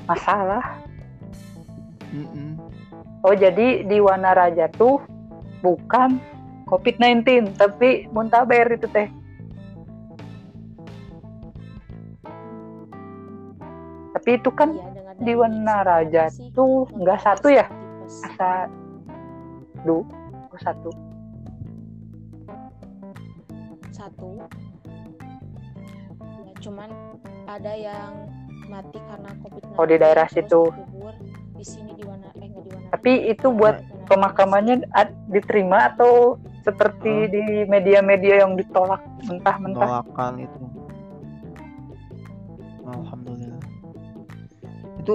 masalah. 0.07 0.80
Mm-mm. 2.11 2.59
Oh 3.23 3.35
jadi 3.37 3.85
di 3.85 3.99
Wanaraja 4.01 4.67
tuh 4.75 4.99
bukan 5.61 6.19
COVID-19 6.67 7.55
tapi 7.59 8.07
muntaber 8.11 8.75
itu 8.75 8.87
teh. 8.91 9.09
Tapi 14.11 14.31
itu 14.37 14.51
kan 14.53 14.75
dengar 14.75 15.15
di 15.21 15.33
Wanaraja 15.37 16.25
tuh 16.57 16.89
nggak 16.95 17.21
satu 17.23 17.49
ya? 17.51 17.67
asa 18.11 18.67
du 19.87 20.03
oh, 20.03 20.59
satu. 20.59 20.91
satu 23.95 24.27
ya 24.35 24.49
cuman 26.61 26.91
ada 27.47 27.73
yang 27.77 28.13
mati 28.67 28.99
karena 28.99 29.31
covid 29.45 29.63
Oh, 29.79 29.87
di 29.89 29.97
daerah 29.97 30.27
situ. 30.29 30.69
Di 31.61 31.67
sini 31.67 31.93
di 31.93 32.03
mana 32.03 32.25
eh 32.35 32.49
di 32.49 32.71
mana 32.73 32.89
Tapi 32.91 33.13
itu 33.29 33.53
buat 33.53 33.77
pemakamannya 34.09 34.89
ad- 34.91 35.13
diterima 35.29 35.93
atau 35.93 36.41
seperti 36.61 37.13
Oh. 37.13 37.29
di 37.29 37.45
media-media 37.65 38.43
yang 38.43 38.57
ditolak 38.57 39.01
mentah-mentah? 39.23 39.85
Tolakan 40.09 40.35
itu. 40.41 40.61
Alhamdulillah. 42.83 43.63
Itu 44.99 45.15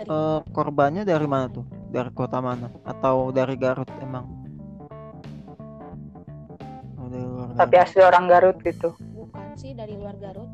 eh, 0.00 0.40
korbannya 0.48 1.02
dari 1.02 1.26
mana 1.26 1.46
tuh? 1.48 1.66
Dari 1.90 2.10
kota 2.10 2.38
mana? 2.38 2.70
Atau 2.82 3.30
dari 3.30 3.54
Garut 3.54 3.86
emang? 3.98 4.26
Oh, 6.96 7.06
dari 7.06 7.22
luar 7.22 7.46
Tapi 7.52 7.74
Garut. 7.74 7.84
asli 7.84 8.00
orang 8.00 8.24
Garut 8.26 8.56
gitu. 8.60 8.88
bukan 9.12 9.46
sih 9.54 9.72
dari 9.72 9.94
luar 9.94 10.14
Garut 10.16 10.50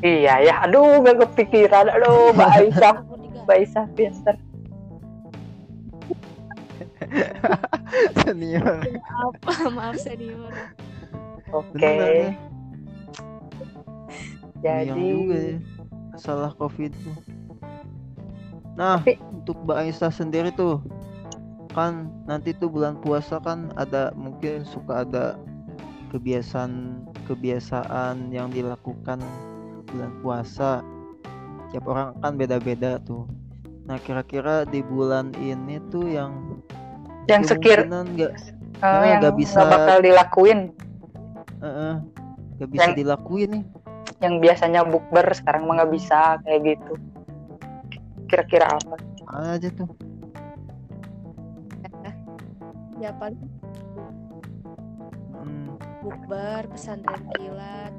Iya 0.00 0.34
ya, 0.40 0.54
aduh 0.64 1.04
gak 1.04 1.20
kepikiran. 1.28 1.92
Aduh, 1.92 2.32
Mbak 2.36 2.50
Aisyah. 2.56 2.94
Mbak 3.44 3.56
Aisyah 3.56 3.84
pinter. 3.92 4.36
senior. 8.22 8.78
maaf 9.42 9.66
maaf 9.74 9.96
senior 9.98 10.52
Oke, 11.50 11.74
Bener 11.74 11.98
ya. 11.98 12.30
jadi 14.62 14.94
Yang 14.94 14.98
juga 15.02 15.36
ya. 15.36 15.56
Masalah 16.14 16.50
covid 16.54 16.92
tuh. 16.94 17.16
Nah, 18.78 19.02
Tapi- 19.02 19.18
untuk 19.34 19.58
Mbak 19.66 19.78
Aisyah 19.82 20.12
sendiri 20.14 20.54
tuh 20.54 20.78
kan 21.70 22.06
nanti 22.26 22.54
tuh 22.54 22.70
bulan 22.70 22.98
puasa 22.98 23.42
kan 23.42 23.70
ada 23.74 24.14
mungkin 24.14 24.62
suka 24.62 25.02
ada 25.02 25.34
kebiasaan 26.10 27.02
kebiasaan 27.26 28.30
yang 28.30 28.50
dilakukan 28.50 29.18
bulan 29.90 30.12
puasa. 30.20 30.70
Tiap 31.70 31.84
orang 31.86 32.18
kan 32.18 32.34
beda-beda 32.34 32.98
tuh. 33.00 33.26
Nah 33.86 33.98
kira-kira 33.98 34.62
di 34.64 34.82
bulan 34.82 35.34
ini 35.36 35.78
tuh 35.90 36.06
yang 36.06 36.62
yang 37.26 37.42
sekir 37.46 37.86
nggak 37.86 38.32
eh, 38.32 38.82
Ah, 38.82 39.04
yang 39.04 39.20
nggak 39.20 39.36
bisa- 39.36 39.66
bakal 39.66 40.00
dilakuin, 40.00 40.72
eh, 41.60 41.66
eh, 41.68 41.94
nggak 42.56 42.70
bisa 42.70 42.82
Yang- 42.86 42.96
dilakuin 42.96 43.48
nih. 43.52 43.64
Yang 44.20 44.34
biasanya 44.40 44.80
bukber 44.84 45.26
sekarang 45.32 45.68
mah 45.68 45.74
nggak 45.80 45.92
bisa 45.94 46.40
kayak 46.42 46.60
gitu. 46.76 46.92
Kira-kira 48.26 48.66
apa? 48.66 48.96
aja 49.30 49.68
tuh? 49.70 49.86
Ya 53.00 53.16
paling 53.16 53.40
hmm, 55.32 55.72
bukber 56.04 56.68
pesantren 56.68 57.24
kilat 57.32 57.94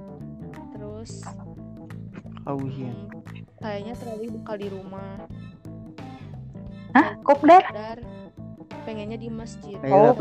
terus 0.78 1.26
kauhian 2.46 2.96
hmm, 2.96 3.22
kayaknya 3.62 3.94
terawih 3.98 4.30
bakal 4.42 4.56
di 4.58 4.68
rumah 4.70 5.10
Hah, 6.92 7.16
kopdar? 7.24 7.64
dar 7.72 8.00
pengennya 8.84 9.16
di 9.16 9.30
masjid 9.32 9.80
Oh. 9.88 10.12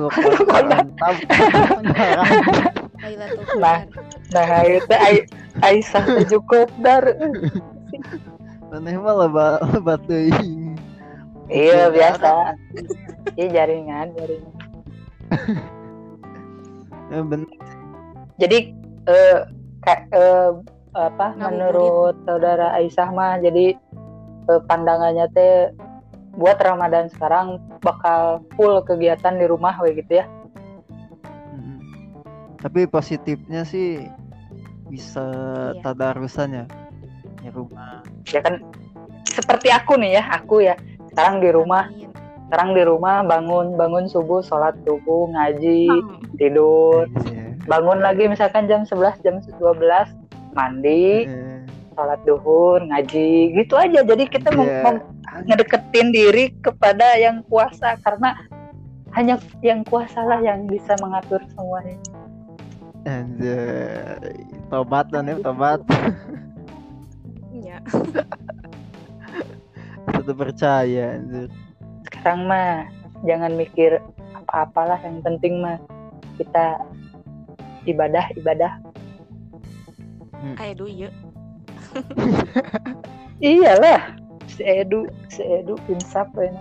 Mantap 0.46 1.16
Nah. 3.61 3.80
Nah, 4.30 4.61
itu 4.68 4.94
Ai- 4.94 5.26
Aisyah 5.64 6.04
tujuh 6.20 6.40
kopdar. 6.46 7.02
Aneh 8.76 8.94
malah 9.00 9.26
ba 9.26 9.46
batu 9.83 10.14
ini. 10.14 10.76
Iya 11.50 11.90
biasa. 11.90 12.54
Iya 13.35 13.46
jaringan, 13.50 14.14
jaringan. 14.14 14.54
Eh, 17.11 17.22
ben 17.26 17.42
Jadi 18.38 18.59
eh, 19.11 19.38
kayak 19.83 20.02
eh, 20.14 20.50
apa 20.92 21.33
Ngabuburit. 21.33 21.42
menurut 21.44 22.14
saudara 22.24 22.74
Aisyah 22.74 23.09
mah 23.09 23.38
jadi 23.38 23.79
eh, 24.46 24.61
pandangannya 24.66 25.26
teh 25.31 25.70
buat 26.33 26.59
Ramadan 26.59 27.07
sekarang 27.09 27.59
bakal 27.81 28.42
full 28.55 28.83
kegiatan 28.83 29.35
di 29.35 29.46
rumah 29.46 29.74
we 29.79 29.94
gitu 29.94 30.18
ya. 30.18 30.26
mm. 31.50 31.79
Tapi 32.59 32.87
positifnya 32.87 33.62
sih 33.62 34.07
bisa 34.87 35.22
Iya. 35.70 35.83
tadarusan 35.83 36.50
ya 36.53 36.64
di 37.38 37.48
rumah. 37.48 38.03
Ya 38.26 38.40
kan 38.40 38.59
seperti 39.24 39.70
aku 39.70 39.94
nih 39.96 40.18
ya, 40.18 40.24
aku 40.33 40.61
ya 40.61 40.74
sekarang 41.09 41.38
di 41.38 41.50
rumah, 41.50 41.87
Amin. 41.87 42.11
sekarang 42.46 42.70
di 42.74 42.83
rumah 42.83 43.22
bangun 43.22 43.74
bangun 43.74 44.07
subuh, 44.07 44.42
sholat 44.42 44.74
subuh, 44.83 45.31
ngaji, 45.31 45.87
Hmm. 45.87 46.18
tidur, 46.37 47.07
Iya. 47.24 47.55
bangun 47.64 48.03
lagi 48.03 48.26
misalkan 48.26 48.66
jam 48.66 48.83
11, 48.83 49.18
jam 49.20 49.38
12, 49.59 50.11
mandi, 50.53 51.27
Eh, 51.27 51.61
sholat 51.93 52.21
duhur, 52.25 52.81
ngaji, 52.83 53.55
gitu 53.55 53.75
aja. 53.75 54.01
Jadi 54.03 54.25
kita 54.27 54.49
mem- 54.53 54.69
Iya. 54.69 55.01
ngedeketin 55.47 56.09
diri 56.11 56.51
kepada 56.59 57.15
yang 57.17 57.43
kuasa 57.47 57.95
karena 58.03 58.35
hanya 59.13 59.39
yang 59.61 59.83
kuasa 59.83 60.23
lah 60.23 60.39
yang 60.39 60.67
bisa 60.67 60.95
mengatur 60.99 61.43
semuanya. 61.55 61.99
Anjay. 63.07 64.39
Tobat 64.69 65.09
dan 65.11 65.27
ya, 65.27 65.37
tobat. 65.41 65.81
ya 67.51 67.79
Tetap 70.11 70.37
percaya 70.37 71.17
anjir. 71.17 71.49
Sekarang 72.07 72.47
mah 72.47 72.87
jangan 73.25 73.53
mikir 73.55 73.99
apa-apalah 74.37 74.99
yang 75.01 75.23
penting 75.23 75.63
mah 75.63 75.79
kita 76.37 76.81
ibadah 77.85 78.25
ibadah 78.37 78.73
kayak 80.57 80.74
dulu 80.81 80.90
ya 80.90 81.11
iyalah 83.40 84.16
si 84.46 84.62
Edu 84.62 85.09
si 85.33 85.42
Edu 85.42 85.76
insaf 85.88 86.29
ya 86.37 86.53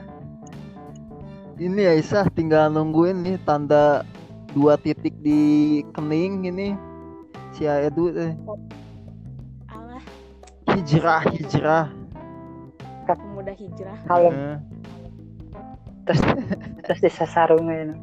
Ini. 1.59 1.91
Aisyah 1.99 2.31
tinggal 2.39 2.71
nungguin 2.71 3.19
nih 3.19 3.35
tanda 3.43 4.07
dua 4.55 4.79
titik 4.79 5.11
di 5.19 5.83
kening 5.91 6.47
ini. 6.47 6.71
Si 7.51 7.67
Aedu 7.67 8.15
teh. 8.15 8.31
Alah. 9.67 9.99
Hijrah 10.71 11.19
hijrah. 11.27 11.91
pemuda 13.03 13.51
hijrah. 13.59 13.99
Kalau 14.07 14.31
Eh, 14.31 14.55
terus 16.09 16.21
terus 16.81 16.99
disasarungin 17.05 17.93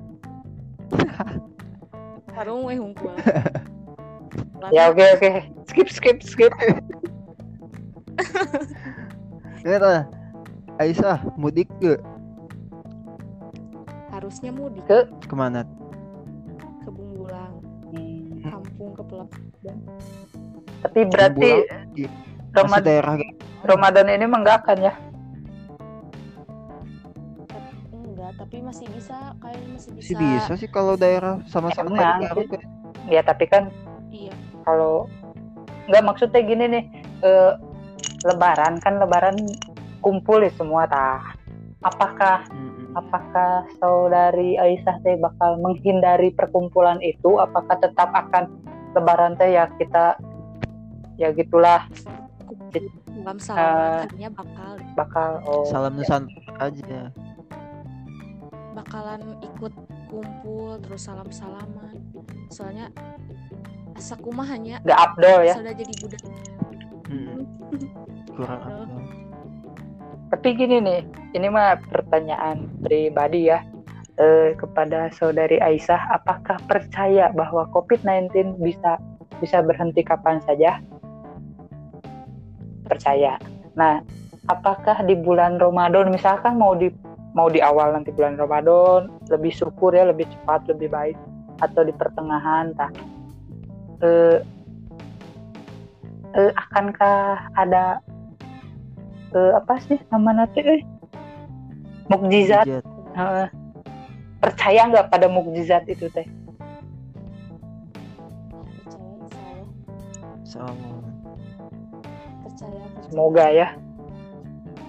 sarung 2.30 2.62
weh 2.70 2.78
hungkul 2.78 3.10
ya 4.74 4.90
oke 4.90 5.04
oke. 5.18 5.30
Skip 5.70 5.88
skip 5.90 6.18
skip. 6.22 6.52
Ini 9.66 9.82
tah 9.82 10.06
Aisyah 10.78 11.18
mudik 11.34 11.66
ke? 11.82 11.98
Harusnya 14.14 14.54
mudik. 14.54 14.86
Ke- 14.86 15.10
ke 15.26 15.34
mana? 15.34 15.66
ke 16.86 16.90
Bungbulang 16.94 17.58
Hmm, 17.90 18.62
kampung 18.62 18.94
ke 18.94 19.02
Pelap 19.06 19.30
tapi 20.86 21.02
berarti 21.10 21.50
Masih 21.66 22.08
Ramadan 22.54 22.86
daerah 22.86 23.14
Ramadan 23.66 24.06
ini 24.06 24.24
mah 24.30 24.38
enggak 24.42 24.56
akan 24.62 24.78
ya? 24.86 24.94
Enggak 27.90 28.30
tapi 28.38 28.56
masih 28.62 28.86
bisa. 28.94 29.34
Kayaknya 29.42 29.68
masih 29.74 29.90
bisa. 29.98 30.06
sih 30.06 30.14
bisa 30.14 30.52
sih 30.54 30.70
kalau 30.70 30.94
daerah 30.94 31.42
sama-sama 31.50 31.98
kan. 31.98 32.22
ya 33.10 33.22
tapi 33.26 33.50
kan 33.50 33.74
kalau 34.66 35.06
nggak 35.86 36.02
maksudnya 36.02 36.42
gini 36.42 36.64
nih 36.66 36.84
eh, 37.22 37.52
lebaran 38.26 38.82
kan 38.82 38.98
lebaran 38.98 39.38
kumpul 40.02 40.42
ya 40.42 40.50
semua 40.58 40.90
tah. 40.90 41.22
Apakah 41.86 42.42
apakah 42.98 43.62
saudari 43.78 44.58
Aisyah 44.58 44.98
teh 45.06 45.14
bakal 45.22 45.62
menghindari 45.62 46.34
perkumpulan 46.34 46.98
itu? 46.98 47.38
Apakah 47.38 47.78
tetap 47.78 48.10
akan 48.10 48.50
lebaran 48.98 49.38
teh 49.38 49.54
ya 49.54 49.70
kita 49.78 50.18
ya 51.14 51.30
gitulah. 51.30 51.86
Salam 53.16 53.38
salam 53.38 54.06
tadinya 54.06 54.30
bakal 54.34 54.70
bakal 54.98 55.30
oh. 55.46 55.64
Salam 55.70 55.94
ya. 55.94 55.98
Nusantara 56.02 56.52
aja. 56.58 57.02
bakalan 58.76 59.40
ikut 59.40 59.72
kumpul 60.12 60.76
terus 60.84 61.08
salam 61.08 61.32
salaman 61.32 61.96
soalnya 62.52 62.92
asa 63.96 64.14
kumaha 64.20 64.54
hanya 64.54 64.78
nggak 64.84 65.00
abdol 65.00 65.40
ya 65.42 65.54
sudah 65.56 65.74
jadi 65.74 65.92
budak 65.98 66.22
Mm-mm. 67.06 67.40
Kurang 68.36 68.60
Aduh. 68.60 68.84
apa? 68.84 68.98
tapi 70.26 70.48
gini 70.58 70.76
nih 70.82 71.00
ini 71.38 71.46
mah 71.48 71.78
pertanyaan 71.88 72.66
pribadi 72.82 73.48
ya 73.48 73.62
eh, 74.18 74.52
kepada 74.58 75.08
saudari 75.14 75.56
Aisyah 75.62 76.18
apakah 76.20 76.58
percaya 76.66 77.30
bahwa 77.32 77.64
COVID-19 77.70 78.58
bisa 78.60 78.98
bisa 79.38 79.62
berhenti 79.62 80.02
kapan 80.02 80.42
saja 80.44 80.82
percaya 82.84 83.38
nah 83.78 84.02
apakah 84.50 85.02
di 85.06 85.14
bulan 85.14 85.62
Ramadan 85.62 86.10
misalkan 86.10 86.58
mau 86.58 86.74
di 86.74 86.90
mau 87.36 87.52
di 87.52 87.60
awal 87.60 87.92
nanti 87.92 88.10
bulan 88.10 88.40
Ramadan 88.40 89.12
lebih 89.28 89.52
syukur 89.52 89.92
ya 89.92 90.08
lebih 90.08 90.26
cepat 90.26 90.66
lebih 90.72 90.88
baik 90.90 91.18
atau 91.60 91.84
di 91.84 91.92
pertengahan 91.92 92.72
tak 92.74 92.92
eh, 94.02 94.38
eh, 96.36 96.50
akankah 96.52 97.48
ada 97.56 98.00
eh, 99.32 99.52
apa 99.56 99.74
sih 99.84 99.96
nama 100.12 100.44
nanti 100.44 100.60
eh 100.60 100.82
mukjizat. 102.06 102.66
Heeh. 103.16 103.48
percaya 104.36 104.84
nggak 104.86 105.08
pada 105.08 105.26
mukjizat 105.32 105.88
itu 105.88 106.06
teh 106.12 106.28
percaya 110.44 111.02
percaya 112.44 112.84
semoga 113.08 113.46
ya 113.50 113.68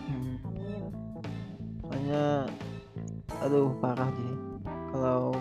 Mm. 0.07 0.35
amin 0.43 0.83
Soalnya 1.83 2.25
aduh 3.39 3.71
parah 3.79 4.09
sih. 4.13 4.31
Kalau 4.91 5.35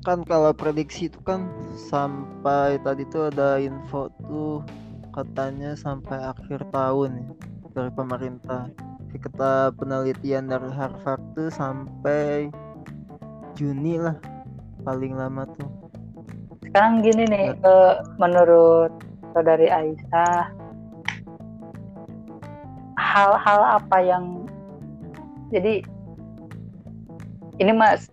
kan 0.00 0.24
kalau 0.24 0.56
prediksi 0.56 1.12
itu 1.12 1.20
kan 1.28 1.44
sampai 1.76 2.80
tadi 2.80 3.04
tuh 3.12 3.28
ada 3.28 3.60
info 3.60 4.08
tuh 4.24 4.64
katanya 5.12 5.76
sampai 5.76 6.16
akhir 6.16 6.64
tahun 6.72 7.10
ya 7.20 7.30
dari 7.76 7.90
pemerintah. 7.92 8.70
Kata 9.10 9.74
penelitian 9.76 10.48
dari 10.48 10.70
Harvard 10.72 11.20
tuh 11.36 11.52
sampai 11.52 12.48
Juni 13.58 14.00
lah 14.00 14.16
paling 14.86 15.12
lama 15.12 15.44
tuh. 15.60 15.68
sekarang 16.70 17.02
gini 17.02 17.26
nih 17.26 17.50
eh, 17.50 17.94
menurut 18.22 18.94
saudari 19.34 19.66
Aisyah 19.66 20.54
hal-hal 22.94 23.60
apa 23.82 23.98
yang 23.98 24.46
jadi 25.50 25.82
ini 27.58 27.72
mas 27.74 28.06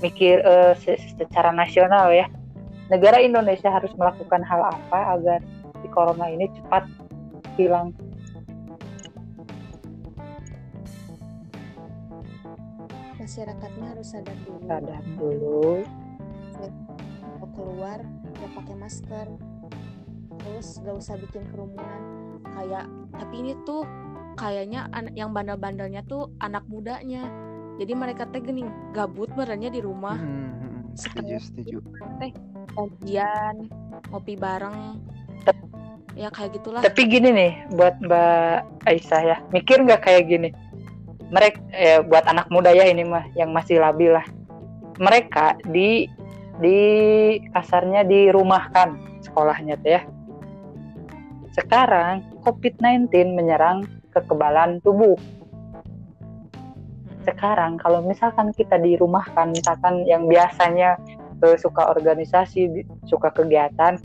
mikir 0.00 0.42
se- 0.80 1.00
secara 1.16 1.52
nasional 1.52 2.10
ya. 2.12 2.26
Negara 2.90 3.22
Indonesia 3.22 3.70
harus 3.70 3.94
melakukan 3.94 4.42
hal 4.42 4.66
apa 4.66 5.14
agar 5.14 5.40
si 5.78 5.86
corona 5.94 6.26
ini 6.26 6.50
cepat 6.58 6.90
hilang? 7.54 7.94
Masyarakatnya 13.20 13.86
harus 13.94 14.06
sadar 14.10 14.34
dulu. 14.42 14.66
Sadar 14.66 15.04
dulu. 15.14 15.70
Mau 17.38 17.48
keluar 17.54 18.02
ya 18.42 18.48
pakai 18.58 18.74
masker. 18.74 19.26
Terus 20.40 20.82
gak 20.82 20.96
usah 20.98 21.14
bikin 21.20 21.46
kerumunan. 21.54 22.02
Kayak 22.58 22.90
tapi 23.14 23.34
ini 23.38 23.52
tuh 23.62 23.86
kayaknya 24.34 24.90
an- 24.90 25.14
yang 25.14 25.30
bandel-bandelnya 25.30 26.02
tuh 26.10 26.32
anak 26.42 26.66
mudanya 26.66 27.28
jadi 27.80 27.92
mereka 27.96 28.28
teh 28.28 28.44
gini 28.44 28.68
gabut 28.92 29.32
merenya 29.32 29.72
di 29.72 29.80
rumah 29.80 30.20
Hmm, 30.20 30.52
hmm, 30.60 30.80
setuju 30.92 31.36
setuju. 31.40 31.76
kajian 32.76 33.66
ngopi 34.12 34.36
bareng 34.36 35.00
ya 36.18 36.28
kayak 36.28 36.58
gitulah 36.58 36.82
Tapi 36.82 37.06
gini 37.06 37.30
nih, 37.30 37.52
buat 37.78 37.96
Mbak 38.02 38.84
Aisyah 38.84 39.22
ya, 39.22 39.36
mikir 39.54 39.78
nggak 39.80 40.02
kayak 40.04 40.26
gini? 40.26 40.50
Mereka, 41.30 41.58
ya, 41.70 42.02
buat 42.02 42.26
anak 42.26 42.50
muda 42.50 42.74
ya 42.74 42.82
ini 42.90 43.06
mah, 43.06 43.30
yang 43.38 43.54
masih 43.54 43.78
labil 43.78 44.10
lah. 44.10 44.26
Mereka 44.98 45.62
di 45.70 46.10
di 46.58 46.78
kasarnya 47.54 48.02
dirumahkan 48.02 49.22
sekolahnya 49.22 49.78
tuh 49.80 49.90
ya. 49.96 50.02
Sekarang 51.54 52.26
COVID-19 52.42 53.08
menyerang 53.32 53.86
kekebalan 54.10 54.82
tubuh. 54.82 55.14
Sekarang 57.30 57.78
kalau 57.78 58.02
misalkan 58.02 58.50
kita 58.50 58.74
dirumahkan, 58.82 59.54
misalkan 59.54 60.02
yang 60.02 60.26
biasanya 60.26 60.98
eh, 61.46 61.56
suka 61.56 61.86
organisasi, 61.94 62.84
suka 63.06 63.30
kegiatan, 63.30 64.02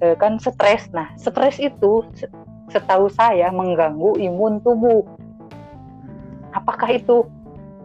eh, 0.00 0.16
kan 0.16 0.40
stres. 0.40 0.88
Nah, 0.96 1.12
stres 1.20 1.60
itu 1.60 2.02
se- 2.16 2.32
setahu 2.72 3.12
saya 3.12 3.52
mengganggu 3.52 4.16
imun 4.16 4.64
tubuh. 4.64 5.04
Apakah 6.56 6.88
itu 6.96 7.28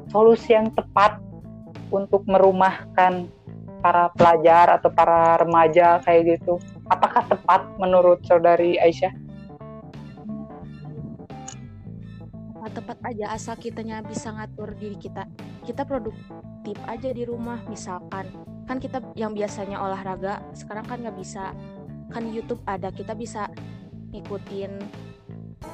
solusi 0.08 0.56
yang 0.56 0.72
tepat 0.72 1.20
untuk 1.92 2.24
merumahkan 2.24 3.28
para 3.84 4.12
pelajar 4.16 4.80
atau 4.80 4.90
para 4.90 5.38
remaja 5.44 6.00
kayak 6.08 6.40
gitu? 6.40 6.56
Apakah 6.88 7.28
tepat 7.28 7.68
menurut 7.78 8.24
saudari 8.26 8.80
Aisyah? 8.80 9.29
Tepat 12.80 12.96
aja 13.04 13.36
asal 13.36 13.60
kitanya 13.60 14.00
bisa 14.00 14.32
ngatur 14.32 14.72
diri 14.80 14.96
kita 14.96 15.28
kita 15.68 15.84
produktif 15.84 16.80
aja 16.88 17.12
di 17.12 17.28
rumah 17.28 17.60
misalkan 17.68 18.24
kan 18.72 18.80
kita 18.80 19.04
yang 19.20 19.36
biasanya 19.36 19.84
olahraga 19.84 20.40
sekarang 20.56 20.88
kan 20.88 21.04
nggak 21.04 21.20
bisa 21.20 21.52
kan 22.08 22.24
YouTube 22.32 22.64
ada 22.64 22.88
kita 22.96 23.20
bisa 23.20 23.52
ngikutin 24.16 24.80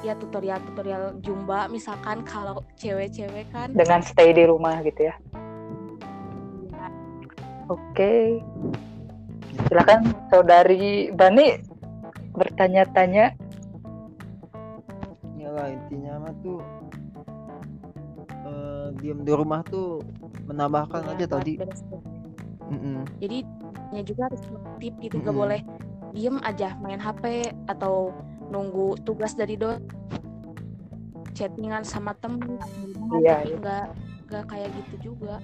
ya 0.01 0.17
tutorial-tutorial 0.17 1.21
jumba 1.21 1.69
misalkan 1.69 2.25
kalau 2.25 2.65
cewek-cewek 2.73 3.45
kan 3.53 3.69
Dengan 3.69 4.01
stay 4.01 4.33
di 4.33 4.49
rumah 4.49 4.81
gitu 4.81 5.05
ya? 5.05 5.15
ya, 6.73 6.87
Oke. 7.69 8.41
Silakan 9.69 10.09
saudari 10.33 11.13
Bani 11.13 11.57
bertanya-tanya. 12.33 13.44
Diem 19.05 19.21
di 19.21 19.29
rumah 19.29 19.61
tuh 19.61 20.01
menambahkan 20.49 21.05
ya, 21.05 21.13
aja 21.13 21.25
tadi. 21.29 21.53
beres- 21.55 21.85
Mm-mm. 22.65 23.05
jadi 23.21 23.45
nya 23.93 24.01
juga 24.01 24.25
harus 24.25 24.41
produktif 24.41 24.91
gitu 24.97 25.15
gak 25.21 25.29
Mm-mm. 25.29 25.37
boleh 25.37 25.61
diem 26.09 26.41
aja 26.41 26.73
main 26.81 26.97
HP 26.97 27.23
atau 27.69 28.09
nunggu 28.49 28.97
tugas 29.05 29.37
dari 29.37 29.53
do 29.53 29.77
chattingan 31.31 31.85
sama 31.85 32.17
temen 32.17 32.57
Iya, 33.13 33.45
tapi 33.45 33.49
iya. 33.51 33.57
nggak 33.59 33.85
nggak 34.25 34.43
kayak 34.49 34.69
gitu 34.73 35.13
juga 35.13 35.37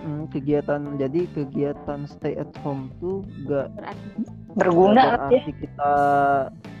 Mm, 0.00 0.32
kegiatan 0.32 0.96
jadi 0.96 1.28
kegiatan 1.28 2.08
stay 2.08 2.32
at 2.32 2.48
home 2.64 2.88
tuh 2.96 3.20
gak 3.44 3.68
berarti 3.76 4.08
berguna 4.56 4.96
gak 4.96 5.04
ya 5.04 5.16
berarti 5.20 5.52
kita 5.52 5.92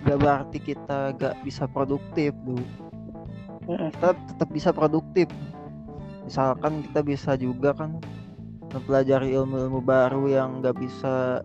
gak 0.00 0.18
berarti 0.18 0.58
kita 0.58 0.98
gak 1.20 1.34
bisa 1.44 1.64
produktif 1.68 2.32
tuh. 2.48 2.64
Kita 3.66 4.16
tetap 4.16 4.48
bisa 4.50 4.70
produktif 4.72 5.28
misalkan 6.24 6.84
kita 6.86 7.00
bisa 7.02 7.30
juga 7.34 7.74
kan 7.74 7.98
mempelajari 8.70 9.34
ilmu-ilmu 9.34 9.82
baru 9.82 10.30
yang 10.30 10.62
gak 10.62 10.78
bisa 10.78 11.42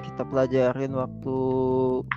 kita 0.00 0.22
pelajarin 0.24 0.96
waktu 0.96 1.38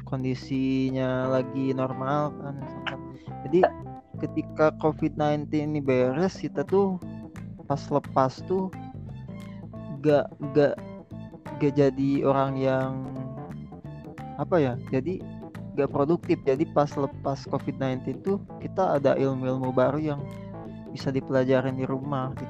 kondisinya 0.08 1.28
lagi 1.28 1.76
normal 1.76 2.32
kan 2.40 2.56
misalkan. 2.60 3.00
jadi 3.48 3.60
ketika 4.20 4.72
COVID-19 4.80 5.48
ini 5.52 5.80
beres 5.84 6.40
kita 6.40 6.64
tuh 6.64 7.00
pas 7.68 7.80
lepas 7.92 8.40
tuh 8.48 8.72
gak 10.04 10.32
gak 10.56 10.80
gak 11.60 11.74
jadi 11.76 12.12
orang 12.24 12.56
yang 12.56 12.92
apa 14.40 14.56
ya 14.56 14.74
jadi 14.88 15.20
gak 15.76 15.92
produktif. 15.92 16.40
Jadi 16.46 16.66
pas 16.70 16.90
lepas 16.94 17.46
COVID-19 17.50 18.26
tuh 18.26 18.38
kita 18.62 18.98
ada 19.02 19.18
ilmu-ilmu 19.18 19.74
baru 19.74 20.00
yang 20.00 20.22
bisa 20.90 21.14
dipelajarin 21.14 21.78
di 21.78 21.86
rumah 21.86 22.34
gitu. 22.34 22.50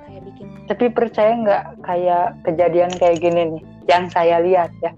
tapi 0.71 0.87
percaya 0.87 1.35
nggak 1.35 1.83
kayak 1.83 2.39
kejadian 2.47 2.87
kayak 2.95 3.19
gini 3.19 3.59
nih 3.59 3.63
yang 3.91 4.07
saya 4.07 4.39
lihat 4.39 4.71
ya? 4.79 4.95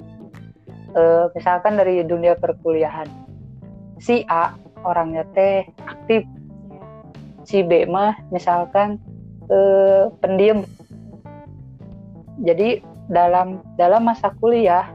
Eh, 0.91 1.25
misalkan 1.31 1.79
dari 1.79 2.03
dunia 2.03 2.36
perkuliahan. 2.36 3.07
Si 4.03 4.27
A 4.27 4.51
orangnya 4.84 5.23
teh 5.31 5.63
aktif. 5.88 6.27
Si 7.47 7.63
B 7.63 7.88
mah 7.88 8.19
misalkan 8.29 8.99
eh, 9.47 10.12
pendiam. 10.19 10.67
Jadi 12.43 12.84
dalam 13.07 13.63
dalam 13.79 14.03
masa 14.03 14.36
kuliah 14.43 14.88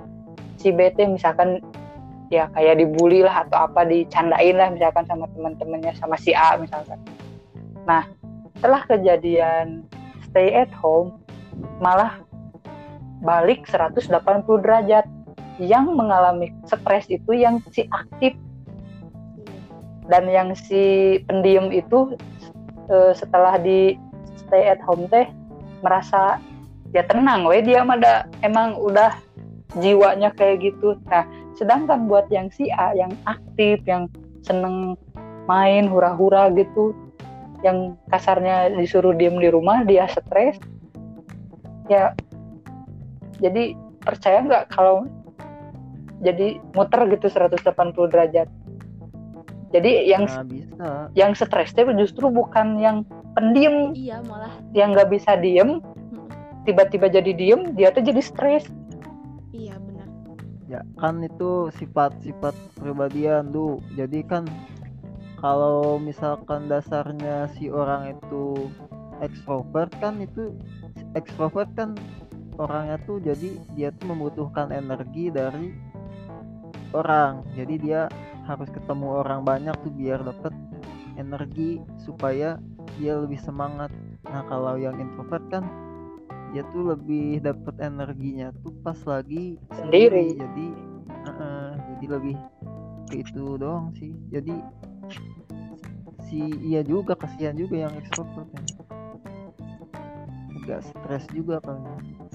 si 0.61 0.69
B 0.69 0.93
teh 0.93 1.09
misalkan 1.09 1.65
ya 2.31 2.51
kayak 2.51 2.83
dibully 2.83 3.23
lah 3.23 3.47
atau 3.47 3.71
apa 3.71 3.87
dicandain 3.87 4.59
lah 4.59 4.69
misalkan 4.75 5.07
sama 5.07 5.31
teman-temannya 5.31 5.95
sama 5.99 6.19
si 6.19 6.35
A 6.35 6.59
misalkan. 6.59 6.99
Nah 7.87 8.07
setelah 8.59 8.83
kejadian 8.89 9.87
stay 10.27 10.51
at 10.57 10.73
home 10.75 11.15
malah 11.79 12.19
balik 13.23 13.65
180 13.69 14.11
derajat 14.61 15.07
yang 15.57 15.89
mengalami 15.97 16.53
stres 16.69 17.09
itu 17.09 17.33
yang 17.33 17.63
si 17.73 17.89
aktif. 17.89 18.37
Dan 20.07 20.31
yang 20.31 20.55
si 20.55 21.19
pendiam 21.27 21.75
itu 21.75 22.15
eh, 22.87 23.13
setelah 23.17 23.59
di 23.59 23.99
stay 24.39 24.71
at 24.71 24.79
home 24.87 25.11
teh 25.11 25.27
merasa 25.83 26.39
ya 26.95 27.03
tenang 27.03 27.43
we 27.45 27.59
dia 27.59 27.83
mah 27.83 27.99
ada 27.99 28.31
emang 28.47 28.79
udah 28.79 29.11
jiwanya 29.83 30.31
kayak 30.35 30.63
gitu. 30.63 30.95
Nah 31.11 31.27
sedangkan 31.57 32.07
buat 32.07 32.29
yang 32.29 32.53
si 32.53 32.69
A 32.73 32.93
yang 32.93 33.13
aktif 33.25 33.81
yang 33.89 34.07
seneng 34.45 34.95
main 35.49 35.89
hura-hura 35.89 36.53
gitu 36.53 36.93
yang 37.65 37.97
kasarnya 38.13 38.71
disuruh 38.77 39.17
diem 39.17 39.41
di 39.41 39.49
rumah 39.49 39.83
dia 39.83 40.05
stres 40.07 40.61
ya 41.89 42.13
jadi 43.41 43.77
percaya 44.05 44.45
nggak 44.45 44.65
kalau 44.71 45.09
jadi 46.25 46.57
muter 46.73 47.05
gitu 47.13 47.29
180 47.29 47.61
derajat? 48.09 48.49
Jadi 49.75 50.09
yang 50.09 50.25
Nah 50.25 50.47
bisa. 50.47 51.11
yang 51.13 51.37
stres 51.37 51.75
teh 51.75 51.85
justru 51.99 52.31
bukan 52.33 52.81
yang 52.81 53.05
pendiam 53.37 53.93
iya 53.93 54.23
malah 54.25 54.49
yang 54.73 54.97
nggak 54.97 55.13
bisa 55.13 55.37
diem 55.37 55.83
tiba-tiba 56.65 57.11
jadi 57.13 57.33
diem 57.37 57.77
dia 57.77 57.93
tuh 57.93 58.01
jadi 58.01 58.23
stres 58.23 58.65
Ya 60.67 60.83
kan 60.99 61.23
itu 61.23 61.71
sifat-sifat 61.79 62.55
pribadian 62.79 63.55
tuh. 63.55 63.79
Jadi 63.95 64.27
kan 64.27 64.45
kalau 65.39 66.01
misalkan 66.03 66.67
dasarnya 66.67 67.47
si 67.55 67.71
orang 67.71 68.19
itu 68.19 68.71
ekstrovert 69.23 69.95
kan 70.03 70.19
itu 70.19 70.53
ekstrovert 71.15 71.71
kan 71.79 71.95
orangnya 72.57 72.97
tuh 73.05 73.21
jadi 73.21 73.57
dia 73.77 73.89
tuh 73.95 74.11
membutuhkan 74.11 74.75
energi 74.75 75.31
dari 75.31 75.71
orang. 76.97 77.47
Jadi 77.55 77.75
dia 77.79 78.11
harus 78.47 78.71
ketemu 78.71 79.23
orang 79.23 79.43
banyak 79.43 79.75
tuh 79.83 79.93
biar 79.95 80.23
dapat 80.23 80.55
energi 81.19 81.83
supaya 82.01 82.59
dia 82.97 83.19
lebih 83.19 83.39
semangat. 83.41 83.93
Nah, 84.27 84.43
kalau 84.49 84.79
yang 84.81 84.97
introvert 84.97 85.43
kan 85.53 85.67
dia 86.57 86.65
tuh 86.73 86.97
lebih 86.97 87.45
dapat 87.45 87.77
energinya 87.85 88.49
tuh 88.65 88.73
pas 88.81 88.97
lagi 89.05 89.61
Sendiri. 89.77 90.41
Jadi 90.41 90.67
heeh, 91.29 91.69
jadi 91.77 92.07
lebih 92.17 92.37
ke 93.13 93.21
itu 93.21 93.61
doang 93.61 93.93
sih. 94.01 94.17
Jadi 94.33 94.57
si 96.25 96.41
iya 96.65 96.81
juga 96.81 97.13
kasihan 97.13 97.53
juga 97.53 97.85
yang 97.85 97.93
ekstrovert 98.01 98.49
ya. 98.57 98.65
Agak 100.65 100.81
stres 100.89 101.29
juga 101.37 101.61
kan. 101.61 101.77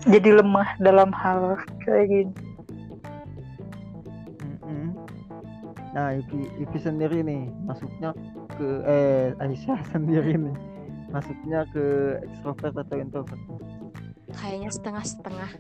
jadi 0.06 0.38
lemah 0.38 0.70
dalam 0.78 1.10
hal 1.18 1.58
kayak 1.82 2.06
gini. 2.06 2.34
Nah, 5.92 6.16
Ivi, 6.16 6.48
Ivi 6.62 6.80
sendiri 6.80 7.20
nih 7.20 7.50
masuknya 7.68 8.14
ke 8.54 8.70
eh 8.86 9.34
Aisyah 9.42 9.82
sendiri 9.92 10.38
nih 10.38 10.56
masuknya 11.12 11.68
ke 11.74 12.16
ekstrovert 12.24 12.78
atau 12.78 12.96
introvert? 13.02 13.42
Kayaknya 14.38 14.70
setengah-setengah. 14.72 15.52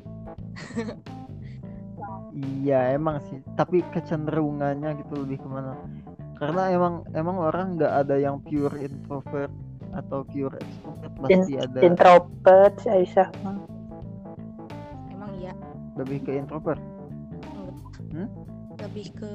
Iya 2.31 2.95
emang 2.95 3.19
sih, 3.27 3.43
tapi 3.60 3.84
kecenderungannya 3.91 5.03
gitu 5.03 5.27
lebih 5.27 5.43
ke 5.43 5.47
mana? 5.51 5.75
Karena 6.39 6.71
emang 6.71 7.03
emang 7.12 7.38
orang 7.38 7.75
nggak 7.75 8.07
ada 8.07 8.15
yang 8.17 8.39
pure 8.39 8.73
introvert 8.79 9.51
atau 9.91 10.23
pure 10.23 10.55
extrovert 10.55 11.12
pasti 11.19 11.60
ada. 11.60 11.79
introvert 11.84 12.73
si 12.79 12.88
Aisyah. 12.88 13.27
Mah. 13.43 13.60
emang 15.12 15.31
iya. 15.43 15.53
Lebih 15.99 16.23
ke 16.23 16.31
introvert. 16.39 16.79
lebih 18.81 19.07
ke 19.13 19.29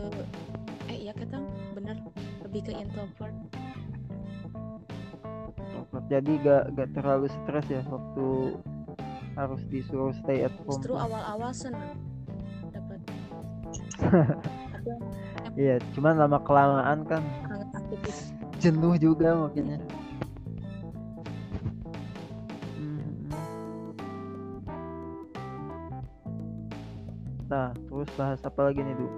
eh 0.90 0.96
iya 1.06 1.12
ketang 1.14 1.46
bener. 1.72 1.96
Lebih 2.48 2.60
ke 2.66 2.72
introvert. 2.74 3.36
Introvert. 5.54 6.04
Jadi 6.10 6.32
gak 6.44 6.74
gak 6.76 6.88
terlalu 6.96 7.28
stres 7.30 7.66
ya 7.70 7.80
waktu 7.88 8.58
harus 9.36 9.60
disuruh 9.68 10.16
stay 10.24 10.48
at 10.48 10.54
home. 10.64 10.80
justru 10.80 10.96
awal-awal 10.96 11.52
seneng 11.52 11.92
dapat 12.72 13.00
Iya, 15.56 15.80
cuman 15.96 16.20
lama 16.20 16.38
kelamaan 16.44 17.04
kan 17.08 17.24
aktivis 17.72 18.32
jenuh 18.60 18.94
juga 19.00 19.32
makanya. 19.36 19.80
Mhm. 22.76 23.32
Nah, 27.48 27.72
terus 27.72 28.08
bahas 28.20 28.40
apa 28.44 28.60
lagi 28.68 28.84
nih, 28.84 28.94
Du? 29.00 29.08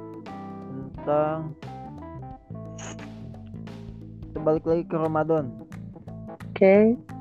Tentang 0.94 1.38
kita 4.22 4.38
balik 4.38 4.64
lagi 4.66 4.83
ke 4.87 4.96
Ramadan. 4.96 5.44
oke 6.31 6.74
Nah, 6.94 7.17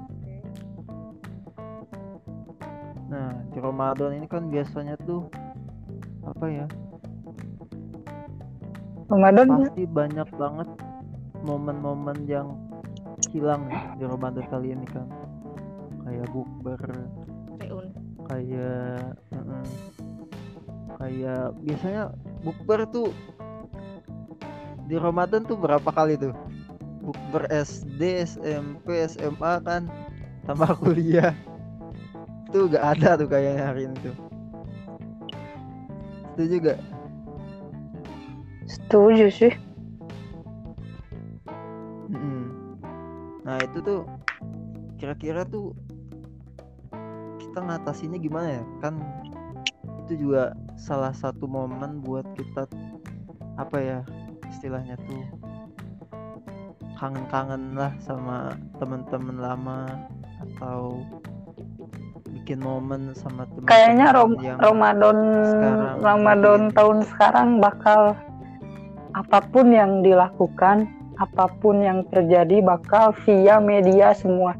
Ramadan 3.77 4.17
ini 4.17 4.25
kan 4.25 4.49
biasanya 4.49 4.97
tuh 5.05 5.29
apa 6.25 6.45
ya? 6.49 6.65
Ramadan 9.05 9.69
Pasti 9.69 9.85
banyak 9.85 10.29
banget 10.33 10.65
momen-momen 11.45 12.25
yang 12.25 12.57
hilang 13.29 13.69
nih 13.69 14.01
di 14.01 14.03
Ramadan 14.09 14.49
kali 14.49 14.73
ini 14.73 14.87
kan. 14.89 15.05
Kayak 16.09 16.25
bukber, 16.33 16.81
reun 17.61 17.93
kayak 18.25 19.13
mm-mm. 19.29 19.63
kayak 20.97 21.53
biasanya 21.61 22.09
bukber 22.41 22.81
tuh 22.89 23.13
di 24.89 24.97
Ramadan 24.97 25.45
tuh 25.45 25.53
berapa 25.53 25.85
kali 25.93 26.17
tuh 26.17 26.33
bukber 27.05 27.45
SD 27.53 28.25
SMP 28.25 29.05
SMA 29.05 29.53
kan 29.61 29.85
tambah 30.49 30.73
kuliah 30.81 31.37
tuh 32.51 32.71
gak 32.71 32.85
ada 32.97 33.19
tuh 33.19 33.27
kayaknya 33.29 33.63
hari 33.67 33.81
ini 33.89 33.97
tuh. 34.01 34.15
Itu 36.35 36.43
juga 36.59 36.73
setuju 38.67 39.27
sih. 39.31 39.53
Nah 43.47 43.63
itu 43.63 43.79
tuh 43.79 44.03
kira-kira 44.99 45.47
tuh 45.47 45.71
kita 47.39 47.57
kita 47.57 47.73
ngatasinnya 47.73 48.21
gimana 48.21 48.61
ya? 48.61 48.63
Kan 48.85 49.01
itu 50.05 50.29
juga 50.29 50.53
salah 50.77 51.09
satu 51.09 51.49
momen 51.49 52.05
buat 52.05 52.21
kita 52.37 52.69
apa 53.57 53.77
ya 53.81 53.99
istilahnya 54.45 54.93
tuh 55.09 55.25
kangen-kangen 57.01 57.73
lah 57.73 57.89
sama 57.97 58.53
teman-teman 58.77 59.41
lama 59.41 60.05
atau 60.37 61.01
bikin 62.47 62.63
momen 62.63 63.11
sama 63.11 63.43
teman 63.51 63.67
kayaknya 63.67 64.15
Rom 64.15 64.39
Ramadan 64.39 65.17
sekarang. 65.51 65.99
Ramadan 65.99 66.61
lagi- 66.63 66.75
tahun 66.79 66.97
sekarang 67.11 67.49
bakal 67.59 68.01
apa 69.11 69.39
pun 69.51 69.67
yang 69.75 69.99
dilakukan 69.99 70.87
apa 71.19 71.51
pun 71.59 71.83
yang 71.83 72.07
terjadi 72.07 72.63
bakal 72.63 73.11
via 73.27 73.59
media 73.59 74.15
semua. 74.15 74.55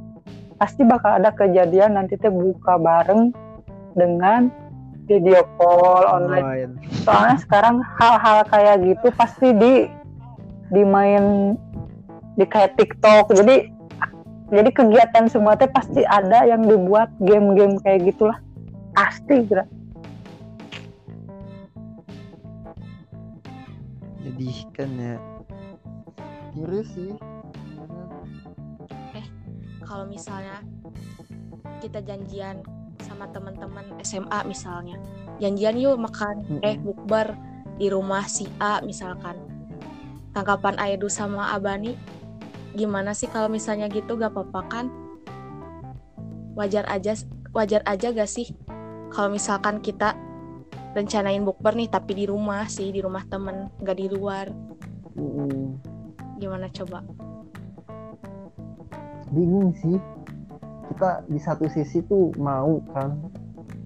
Pasti 0.60 0.84
bakal 0.84 1.23
ada 1.23 1.32
kejadian 1.32 1.95
nanti 1.95 2.19
teh 2.19 2.28
buka 2.28 2.76
bareng 2.76 3.32
dengan 3.95 4.52
video 5.08 5.47
call 5.56 6.04
online. 6.12 6.43
Online. 6.43 6.71
Soalnya 7.08 7.38
sekarang 7.39 7.76
hal-hal 8.04 8.43
kayak 8.52 8.84
gitu 8.84 9.08
pasti 9.15 9.56
di 9.56 9.88
dimain 10.76 11.56
di 12.36 12.43
kayak 12.43 12.76
TikTok. 12.76 13.32
Jadi 13.32 13.77
jadi 14.47 14.69
kegiatan 14.71 15.25
semua 15.27 15.60
teh 15.60 15.67
pasti 15.67 16.07
ada 16.07 16.47
yang 16.47 16.63
dibuat 16.63 17.12
game-game 17.19 17.79
kayak 17.83 18.12
gitulah. 18.12 18.39
Pasti 18.95 19.45
kira 19.45 19.67
jadi 24.38 24.53
kan 24.69 24.89
ya. 25.01 25.15
Kira 26.53 26.81
sih. 26.93 27.12
Kalau 29.81 30.05
misalnya 30.05 30.62
kita 31.81 32.03
janjian 32.05 32.62
sama 33.01 33.31
teman-teman 33.33 33.88
SMA 34.03 34.43
misalnya 34.43 34.99
janjian 35.39 35.79
yuk 35.79 35.95
makan 35.95 36.60
eh 36.60 36.75
bukber 36.75 37.33
di 37.81 37.88
rumah 37.89 38.29
si 38.29 38.45
A 38.62 38.83
misalkan. 38.86 39.41
Tanggapan 40.38 40.77
Aidu 40.77 41.10
sama 41.10 41.49
Abani 41.55 41.97
gimana 42.75 43.15
sih 43.15 43.30
kalau 43.32 43.47
misalnya 43.47 43.88
gitu 43.88 44.17
gak 44.19 44.36
apa-apa 44.36 44.62
kan? 44.67 44.86
Wajar 46.58 46.84
aja 46.89 47.13
wajar 47.53 47.86
aja 47.86 48.12
gak 48.12 48.30
sih 48.30 48.51
kalau 49.12 49.32
misalkan 49.32 49.80
kita 49.80 50.13
rencanain 50.93 51.45
bukber 51.45 51.77
nih 51.77 51.89
tapi 51.89 52.17
di 52.17 52.25
rumah 52.25 52.65
sih 52.67 52.89
di 52.89 52.99
rumah 52.99 53.23
temen 53.30 53.69
nggak 53.80 53.97
di 53.97 54.08
luar. 54.10 54.45
Gimana 56.38 56.67
coba? 56.73 57.06
Bingung 59.30 59.73
sih. 59.77 59.97
Kita 60.88 61.21
di 61.27 61.38
satu 61.38 61.69
sisi 61.69 62.01
tuh 62.08 62.34
mau 62.39 62.82
kan 62.95 63.13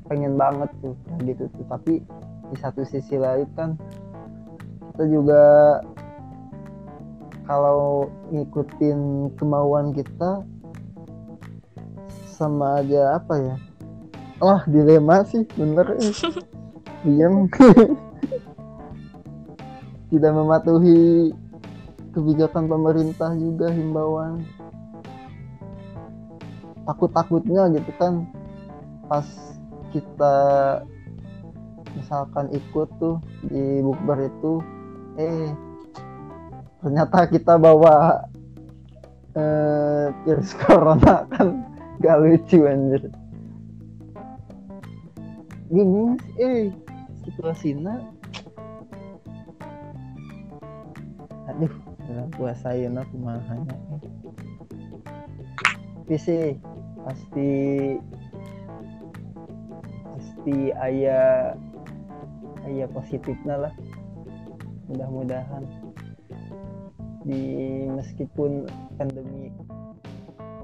pengen 0.08 0.40
banget 0.40 0.70
tuh 0.80 0.96
gitu 1.24 1.52
tuh. 1.52 1.66
Tapi 1.68 2.00
di 2.52 2.56
satu 2.60 2.84
sisi 2.88 3.20
lain 3.20 3.48
kan 3.56 3.76
kita 4.92 5.04
juga 5.08 5.44
kalau 7.52 8.08
ngikutin 8.32 9.28
kemauan 9.36 9.92
kita 9.92 10.40
sama 12.32 12.80
aja 12.80 13.20
apa 13.20 13.36
ya? 13.36 13.56
Oh 14.40 14.64
dilema 14.72 15.28
sih 15.28 15.44
bener. 15.60 16.00
Diam 17.04 17.52
tidak 20.16 20.32
mematuhi 20.32 21.36
kebijakan 22.16 22.72
pemerintah 22.72 23.36
juga 23.36 23.68
himbauan. 23.68 24.48
Takut-takutnya 26.88 27.68
gitu 27.76 27.92
kan 28.00 28.32
pas 29.12 29.28
kita 29.92 30.36
misalkan 32.00 32.48
ikut 32.56 32.88
tuh 32.96 33.20
di 33.44 33.84
bukber 33.84 34.32
itu 34.32 34.64
eh 35.20 35.52
ternyata 36.82 37.30
kita 37.30 37.62
bawa 37.62 38.26
eh, 39.38 40.10
virus 40.26 40.58
corona 40.58 41.30
kan 41.30 41.62
gak 42.02 42.18
lucu 42.26 42.66
anjir. 42.66 43.14
Bingung 45.72 46.20
eh 46.42 46.74
situasinya 47.24 48.02
aduh 51.48 51.74
dalam 52.10 52.28
puasain 52.34 52.98
aku 52.98 53.16
mahanya 53.22 53.78
tapi 56.12 56.28
sih 56.28 56.60
pasti 57.08 57.52
pasti 60.12 60.76
ayah 60.76 61.56
ayah 62.68 62.88
positifnya 62.92 63.56
lah. 63.56 63.74
Mudah-mudahan 64.92 65.64
di 67.22 67.42
meskipun 67.90 68.66
pandemi 68.98 69.54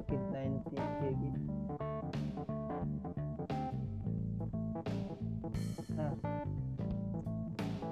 COVID-19 0.08 0.74
kayak 0.74 1.15
gitu 1.22 1.41
nah 5.93 6.13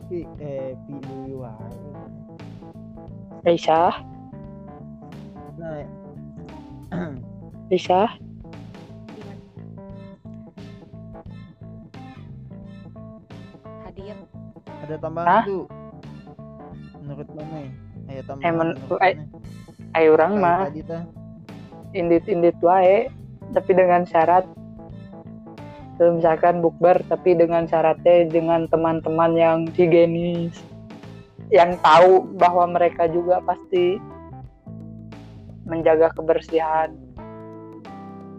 tapi 0.05 0.19
eh 0.41 0.73
pi 0.85 0.93
dulu 0.97 1.45
bisa 3.45 4.01
nah 5.61 5.85
bisa 7.71 8.09
hadir. 13.95 14.17
Ada 14.83 14.95
tambahan 14.99 15.27
Hah? 15.29 15.43
tuh. 15.47 15.65
Menurut 16.99 17.29
mana 17.31 17.57
ya 17.63 17.94
ayo 18.09 18.21
Eh, 18.41 18.51
eh, 19.01 19.15
ayo 19.97 20.09
orang 20.13 20.33
Kayak 20.37 20.43
mah 20.43 20.59
tadi 20.69 20.81
tah. 20.85 21.03
indit-indit 21.95 22.57
wae 22.59 23.07
tapi 23.53 23.71
dengan 23.71 24.03
syarat 24.03 24.45
misalkan 25.95 26.59
bukber 26.59 26.99
tapi 27.07 27.39
dengan 27.39 27.63
syaratnya 27.71 28.27
dengan 28.27 28.67
teman-teman 28.67 29.31
yang 29.31 29.57
higienis 29.71 30.51
yang 31.53 31.79
tahu 31.79 32.25
bahwa 32.35 32.67
mereka 32.67 33.07
juga 33.07 33.39
pasti 33.45 34.01
menjaga 35.65 36.11
kebersihan. 36.17 36.91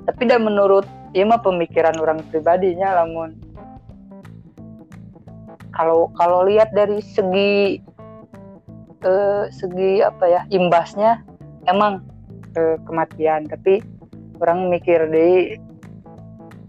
Tapi 0.06 0.22
dan 0.26 0.44
menurut 0.44 0.84
ya 1.16 1.24
mah 1.26 1.40
pemikiran 1.40 1.96
orang 1.98 2.20
pribadinya 2.28 3.02
lamun 3.02 3.34
kalau 5.76 6.08
kalau 6.16 6.44
lihat 6.48 6.72
dari 6.72 7.04
segi 7.04 7.80
segi 9.52 10.02
apa 10.02 10.24
ya 10.26 10.40
imbasnya 10.50 11.22
emang 11.68 12.02
kematian. 12.88 13.46
Tapi 13.48 13.84
orang 14.40 14.72
mikir 14.72 15.08
deh 15.12 15.60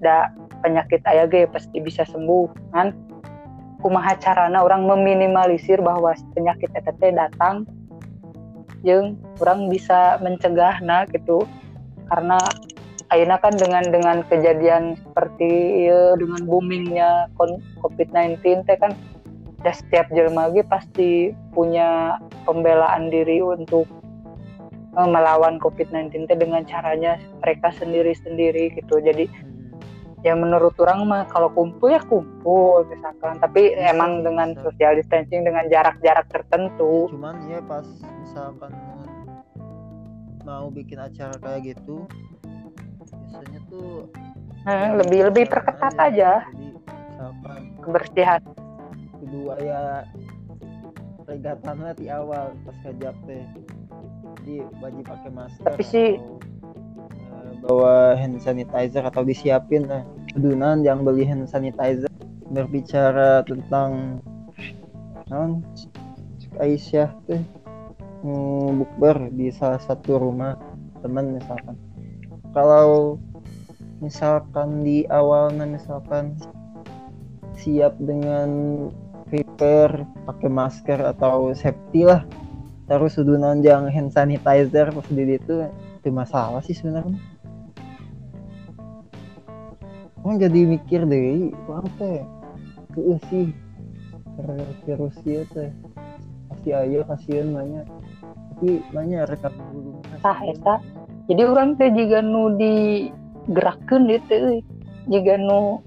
da 0.03 0.31
penyakit 0.61 1.01
ayah 1.07 1.25
ge 1.29 1.47
pasti 1.47 1.79
bisa 1.79 2.03
sembuh 2.07 2.73
kan? 2.75 2.91
Kumaha 3.77 4.17
carana 4.17 4.65
orang 4.65 4.89
meminimalisir 4.89 5.77
bahwa 5.79 6.09
penyakit 6.33 6.73
eta 6.73 6.89
teh 6.97 7.13
datang 7.13 7.63
jeung 8.81 9.21
orang 9.37 9.69
bisa 9.69 10.17
mencegah 10.19 10.81
nah 10.81 11.05
gitu. 11.05 11.45
Karena 12.09 12.41
ayeuna 13.13 13.37
kan 13.39 13.53
dengan 13.55 13.85
dengan 13.87 14.17
kejadian 14.27 14.97
seperti 14.99 15.85
ieu, 15.87 16.17
dengan 16.17 16.43
boomingnya 16.43 17.31
kon- 17.37 17.63
COVID-19 17.79 18.65
teh 18.67 18.77
kan 18.81 18.91
ya 19.65 19.73
setiap 19.73 20.07
jelema 20.13 20.53
ge 20.53 20.61
pasti 20.65 21.33
punya 21.53 22.21
pembelaan 22.45 23.09
diri 23.09 23.41
untuk 23.41 23.89
eh, 24.93 25.09
melawan 25.09 25.57
COVID-19 25.57 26.29
teh 26.29 26.37
dengan 26.37 26.61
caranya 26.65 27.17
mereka 27.41 27.73
sendiri-sendiri 27.73 28.77
gitu. 28.77 29.01
Jadi 29.01 29.25
ya 30.25 30.33
menurut 30.33 30.73
orang 30.81 31.05
mah 31.05 31.23
kalau 31.29 31.49
kumpul 31.53 31.93
ya 31.93 32.01
kumpul 32.01 32.83
misalkan, 32.89 33.37
tapi 33.37 33.73
Bisa, 33.73 33.93
emang 33.93 34.21
bisa. 34.21 34.25
dengan 34.29 34.49
social 34.65 34.93
distancing 34.97 35.45
dengan 35.45 35.69
jarak-jarak 35.69 36.25
tertentu. 36.33 37.05
cuman 37.13 37.37
ya 37.47 37.61
pas 37.63 37.85
misalkan 38.25 38.73
mau 40.41 40.71
bikin 40.73 40.97
acara 40.97 41.35
kayak 41.37 41.75
gitu 41.75 42.07
biasanya 43.07 43.61
tuh 43.69 44.09
Nah, 44.67 44.99
lebih 44.99 45.31
lebih 45.31 45.47
perketat 45.47 45.95
aja 45.95 46.43
jadi 46.51 46.75
misalkan 46.75 47.61
kebersihan. 47.79 48.41
Kedua 49.19 49.53
ya 49.61 49.81
regatannya 51.27 51.91
di 51.99 52.05
awal 52.07 52.55
pas 52.63 52.77
ngajak 52.85 53.15
teh. 53.27 53.43
Jadi 54.37 54.55
wajib 54.79 55.03
pakai 55.03 55.31
masker 55.33 55.65
Tapi 55.67 55.83
sih- 55.83 56.19
atau, 56.21 56.39
eh, 57.43 57.53
bawa 57.67 57.95
hand 58.15 58.39
sanitizer 58.39 59.03
atau 59.03 59.21
disiapin 59.27 59.89
lah. 59.89 60.03
Adunan 60.37 60.85
yang 60.85 61.03
beli 61.03 61.27
hand 61.27 61.49
sanitizer 61.51 62.09
berbicara 62.47 63.43
tentang 63.43 64.23
non 65.27 65.59
Aisyah 66.57 67.11
teh 67.27 67.43
mm, 68.23 68.81
bukber 68.81 69.29
di 69.35 69.51
salah 69.51 69.77
satu 69.83 70.17
rumah 70.17 70.57
teman 71.03 71.37
misalkan. 71.37 71.75
Kalau 72.55 73.19
misalkan 74.01 74.81
di 74.81 75.05
awalnya 75.11 75.67
misalkan 75.67 76.33
siap 77.57 77.97
dengan 78.01 78.49
prepare 79.27 80.07
pakai 80.23 80.49
masker 80.49 80.99
atau 81.03 81.51
safety 81.51 82.07
lah. 82.07 82.23
Terus 82.87 83.19
sudah 83.19 83.35
nanjang 83.35 83.91
hand 83.91 84.15
sanitizer 84.15 84.95
pas 84.95 85.07
di 85.11 85.23
itu 85.27 85.67
itu 85.99 86.09
masalah 86.09 86.63
sih 86.63 86.71
sebenarnya. 86.71 87.19
Orang 90.23 90.39
jadi 90.39 90.59
mikir 90.67 91.07
deh 91.07 91.51
orang 91.67 91.87
teh 91.99 92.23
tuh 92.95 93.19
sih 93.27 93.51
virus 94.87 95.15
dia 95.27 95.43
teh. 95.51 95.71
Pasti 96.47 96.69
ayo 96.71 97.03
kasihan 97.03 97.51
banyak. 97.51 97.85
Tapi 98.55 98.81
banyak 98.89 99.21
rekam 99.29 99.53
dulu. 99.69 100.01
Tah, 100.23 100.39
eta. 100.47 100.79
jadi 101.27 101.43
orang 101.43 101.75
teh 101.75 101.91
jika 101.91 102.23
nu 102.23 102.55
digerakkan 102.55 104.07
itu 104.07 104.63
jika 105.11 105.35
nu 105.39 105.83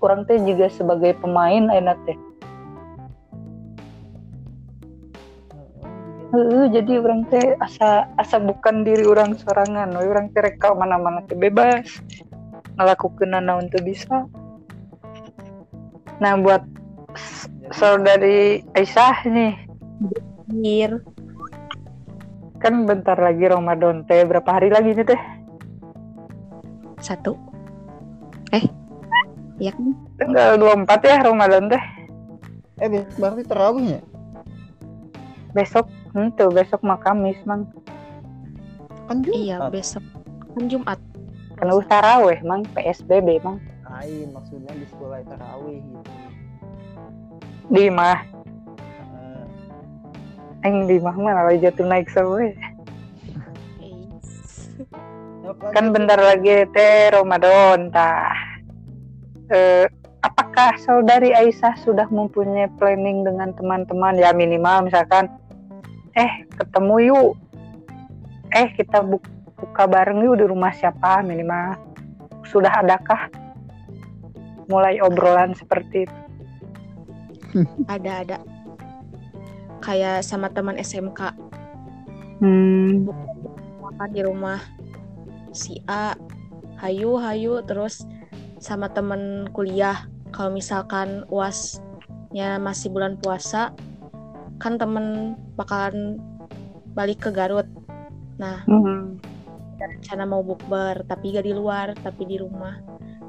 orang 0.00 0.24
teh 0.26 0.40
juga 0.42 0.66
sebagai 0.72 1.16
pemain 1.20 1.68
enak 1.70 1.98
teh 2.08 2.18
Heeh, 6.30 6.70
jadi 6.70 7.02
orang 7.02 7.26
teh 7.26 7.58
asa 7.58 8.06
asa 8.14 8.38
bukan 8.38 8.86
diri 8.86 9.02
orang 9.02 9.34
sorangan 9.34 9.90
we 9.98 10.06
orang 10.06 10.30
teh 10.30 10.42
reka 10.42 10.70
mana-mana 10.78 11.26
teh 11.26 11.34
bebas 11.34 12.00
ngelakukeun 12.78 13.34
naon 13.34 13.66
teu 13.68 13.82
bisa 13.82 14.24
nah 16.22 16.36
buat 16.38 16.62
saudari 17.74 18.62
Aisyah 18.76 19.26
nih 19.26 19.54
Mir. 20.50 21.02
kan 22.60 22.84
bentar 22.84 23.16
lagi 23.16 23.48
Ramadan 23.50 24.06
teh 24.06 24.22
berapa 24.22 24.46
hari 24.54 24.70
lagi 24.70 24.94
nih 24.94 25.06
teh 25.06 25.20
Satu. 27.00 27.32
Eh. 28.52 28.60
Iya 29.60 29.76
kan? 29.76 29.92
tanggal 30.16 30.56
24 30.56 31.04
ya 31.04 31.16
Ramadan 31.20 31.68
teh. 31.68 31.84
Eh 32.80 32.88
berarti 33.20 33.44
terawih 33.44 33.86
ya? 33.96 34.00
Besok 35.52 35.86
itu 36.16 36.46
besok 36.48 36.80
mah 36.80 36.96
Kamis 36.96 37.36
mang. 37.44 37.68
Kan 39.04 39.20
Jumat 39.20 39.36
Iya, 39.36 39.56
besok. 39.68 40.04
Kan 40.56 40.64
Jumat. 40.72 40.98
kan 41.60 41.68
us 41.76 41.84
taraweh 41.92 42.40
mang 42.40 42.64
PSBB 42.72 43.44
mang. 43.44 43.60
Lain 43.84 44.32
maksudnya 44.32 44.72
di 44.72 44.86
sekolah 44.88 45.20
terawih 45.28 45.84
gitu. 45.84 46.12
Di 47.68 47.84
mah. 47.92 48.24
Eh, 49.12 50.64
Aing 50.64 50.88
di 50.88 50.96
mah 51.04 51.12
mah 51.12 51.52
lagi 51.52 51.68
jatuh 51.68 51.84
naik 51.84 52.08
sawe 52.08 52.48
kan 55.74 55.92
bentar 55.92 56.16
lagi 56.16 56.64
teh 56.72 57.12
Ramadan 57.12 57.92
tah 57.92 58.49
eh, 59.50 59.86
apakah 60.22 60.78
saudari 60.80 61.34
Aisyah 61.34 61.76
sudah 61.82 62.06
mempunyai 62.10 62.70
planning 62.78 63.26
dengan 63.26 63.52
teman-teman 63.54 64.16
ya 64.18 64.30
minimal 64.32 64.86
misalkan 64.86 65.28
eh 66.14 66.46
ketemu 66.58 67.14
yuk 67.14 67.30
eh 68.54 68.68
kita 68.74 69.02
bu- 69.02 69.22
buka 69.58 69.84
bareng 69.86 70.22
yuk 70.22 70.40
di 70.40 70.44
rumah 70.46 70.72
siapa 70.74 71.22
minimal 71.22 71.78
sudah 72.46 72.70
adakah 72.82 73.30
mulai 74.70 75.02
obrolan 75.02 75.54
seperti 75.54 76.06
itu 76.06 76.20
Ada 77.94 78.12
ada. 78.22 78.38
Kayak 79.80 80.22
sama 80.22 80.52
teman 80.52 80.76
SMK 80.76 81.34
hmm. 82.44 83.08
makan 83.80 84.10
di 84.12 84.22
rumah 84.22 84.60
si 85.50 85.80
A. 85.88 86.14
Hayu 86.80 87.20
hayu 87.20 87.60
terus 87.68 88.08
sama 88.60 88.92
temen 88.92 89.48
kuliah. 89.50 90.06
Kalau 90.30 90.54
misalkan 90.54 91.26
uasnya 91.32 92.60
masih 92.62 92.92
bulan 92.92 93.18
puasa, 93.18 93.74
kan 94.62 94.78
temen 94.78 95.34
bakalan 95.58 96.20
balik 96.94 97.24
ke 97.24 97.30
Garut. 97.34 97.66
Nah, 98.38 98.62
Hmm. 98.68 99.18
rencana 99.80 100.28
mau 100.28 100.44
bukber 100.44 101.08
tapi 101.08 101.32
gak 101.32 101.48
di 101.48 101.56
luar 101.56 101.96
tapi 102.04 102.28
di 102.28 102.36
rumah 102.36 102.76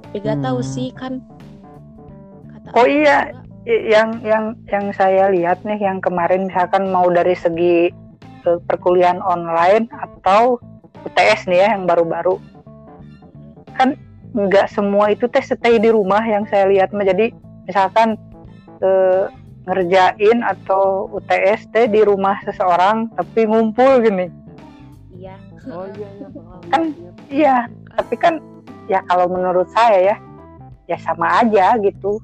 tapi 0.03 0.19
gak 0.19 0.43
tahu 0.43 0.59
Hmm. 0.59 0.67
sih 0.67 0.91
kan 0.91 1.23
kata 2.51 2.67
Oh 2.75 2.87
iya. 2.87 3.31
yang 3.63 4.19
yang 4.25 4.57
yang 4.67 4.89
saya 4.91 5.29
lihat 5.29 5.63
nih 5.63 5.77
yang 5.79 6.01
kemarin 6.01 6.49
misalkan 6.49 6.89
mau 6.89 7.07
dari 7.07 7.37
segi 7.37 7.93
eh, 8.41 8.59
perkuliahan 8.67 9.21
online 9.21 9.85
atau 9.93 10.57
UTS 11.05 11.47
nih 11.47 11.61
ya 11.61 11.67
yang 11.77 11.85
baru-baru 11.85 12.35
mm, 13.79 13.93
nggak 14.31 14.71
semua 14.71 15.11
itu 15.11 15.27
teh 15.27 15.43
stay 15.43 15.75
di 15.79 15.91
rumah 15.91 16.23
yang 16.23 16.47
saya 16.47 16.67
lihat 16.71 16.95
mah. 16.95 17.03
Jadi 17.03 17.35
misalkan 17.67 18.15
eh, 18.79 19.27
ngerjain 19.67 20.41
atau 20.41 21.11
UTS 21.13 21.69
teh 21.69 21.85
di 21.85 22.01
rumah 22.01 22.39
seseorang 22.47 23.11
tapi 23.13 23.45
ngumpul 23.45 24.01
gini. 24.01 24.31
Iya. 25.13 25.35
Oh 25.69 25.85
iya 25.93 26.09
iya 26.17 26.27
Kan, 26.73 26.81
iya. 27.29 27.55
Tapi 27.93 28.15
kan 28.17 28.41
ya 28.89 29.03
kalau 29.05 29.29
menurut 29.29 29.69
saya 29.69 29.99
ya 30.01 30.15
ya 30.89 30.97
sama 31.03 31.43
aja 31.43 31.77
gitu. 31.83 32.17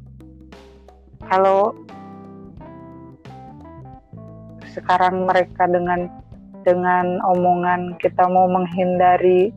Kalau 1.27 1.75
sekarang 4.71 5.25
mereka 5.25 5.65
dengan 5.67 6.07
dengan 6.67 7.23
omongan 7.23 7.95
kita 7.97 8.27
mau 8.27 8.45
menghindari 8.51 9.55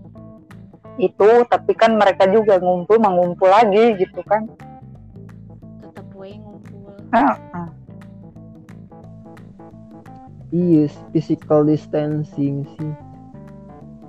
itu 0.97 1.31
tapi 1.47 1.73
kan 1.77 1.95
mereka 1.95 2.27
juga 2.27 2.59
ngumpul 2.59 2.99
mengumpul 2.99 3.47
lagi 3.47 3.95
gitu 4.01 4.25
kan. 4.27 4.51
Tetap 5.85 6.07
we 6.17 6.41
ngumpul. 6.41 6.97
Ah, 7.15 7.37
iya 10.51 10.91
physical 11.15 11.69
distancing 11.69 12.67
sih. 12.75 12.93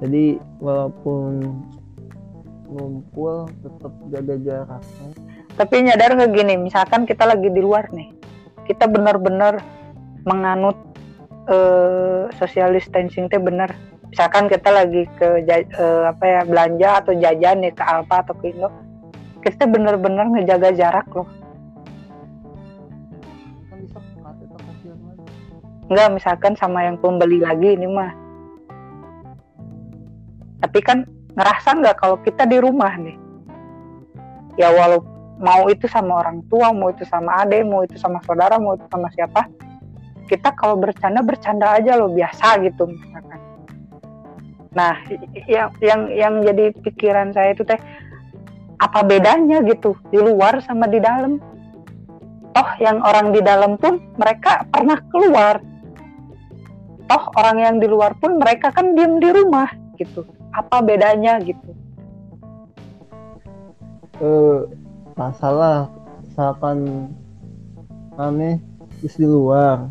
Jadi 0.02 0.42
walaupun 0.58 1.62
ngumpul 2.72 3.52
tetap 3.62 3.94
jaga 4.10 4.36
jaraknya 4.40 5.12
tapi 5.60 5.84
nyadar 5.84 6.16
nggak 6.16 6.32
gini 6.32 6.56
misalkan 6.56 7.04
kita 7.04 7.28
lagi 7.28 7.52
di 7.52 7.60
luar 7.60 7.92
nih 7.92 8.10
kita 8.64 8.88
benar-benar 8.88 9.60
menganut 10.24 10.80
eh, 11.52 12.32
social 12.40 12.72
distancing 12.72 13.28
teh 13.28 13.42
bener 13.42 13.76
misalkan 14.12 14.52
kita 14.52 14.70
lagi 14.70 15.08
ke 15.16 15.48
eh, 15.48 16.04
apa 16.06 16.24
ya 16.28 16.42
belanja 16.44 16.90
atau 17.00 17.14
jajan 17.16 17.64
nih 17.64 17.72
ke 17.72 17.84
Alfa 17.84 18.28
atau 18.28 18.36
ke 18.36 18.52
Indo 18.52 18.70
kita 19.42 19.66
bener-bener 19.66 20.30
ngejaga 20.30 20.70
jarak 20.78 21.08
loh. 21.18 21.26
Kan 23.72 23.80
bisa 23.82 23.98
kata 23.98 24.30
itu 24.38 24.56
kasihan 24.62 25.00
lagi 25.02 25.26
nggak 25.92 26.10
misalkan 26.14 26.54
sama 26.54 26.86
yang 26.86 26.96
pembeli 27.02 27.42
lagi 27.42 27.74
ini 27.74 27.88
mah. 27.90 28.14
Tapi 30.62 30.80
kan 30.86 31.10
ngerasa 31.34 31.70
nggak 31.82 31.98
kalau 31.98 32.22
kita 32.22 32.46
di 32.46 32.62
rumah 32.62 32.94
nih? 33.02 33.18
Ya 34.62 34.70
walau 34.70 35.02
mau 35.42 35.66
itu 35.74 35.90
sama 35.90 36.22
orang 36.22 36.46
tua 36.54 36.70
mau 36.70 36.94
itu 36.94 37.02
sama 37.10 37.42
ade 37.42 37.66
mau 37.66 37.82
itu 37.82 37.98
sama 37.98 38.22
saudara 38.22 38.62
mau 38.62 38.78
itu 38.78 38.86
sama 38.94 39.10
siapa 39.10 39.50
kita 40.30 40.54
kalau 40.54 40.78
bercanda 40.78 41.26
bercanda 41.26 41.82
aja 41.82 41.98
loh 41.98 42.14
biasa 42.14 42.62
gitu 42.62 42.86
misalkan 42.86 43.41
nah 44.72 44.96
yang 45.52 45.68
yang 45.84 46.02
yang 46.16 46.34
jadi 46.48 46.72
pikiran 46.80 47.36
saya 47.36 47.52
itu 47.52 47.68
teh 47.68 47.76
apa 48.80 49.04
bedanya 49.04 49.60
gitu 49.68 50.00
di 50.10 50.18
luar 50.18 50.64
sama 50.64 50.88
di 50.88 51.04
dalam? 51.04 51.38
Toh 52.52 52.70
yang 52.80 53.04
orang 53.04 53.36
di 53.36 53.44
dalam 53.44 53.76
pun 53.76 54.00
mereka 54.16 54.64
pernah 54.72 54.98
keluar. 55.12 55.60
Toh 57.06 57.24
orang 57.36 57.58
yang 57.60 57.76
di 57.84 57.88
luar 57.92 58.16
pun 58.16 58.40
mereka 58.40 58.72
kan 58.72 58.96
diem 58.96 59.20
di 59.20 59.30
rumah 59.30 59.68
gitu. 60.00 60.24
Apa 60.56 60.80
bedanya 60.80 61.38
gitu? 61.44 61.72
Eh 64.24 64.60
masalah 65.20 65.92
misalkan 66.24 67.12
aneh 68.16 68.58
di 69.04 69.08
luar. 69.28 69.84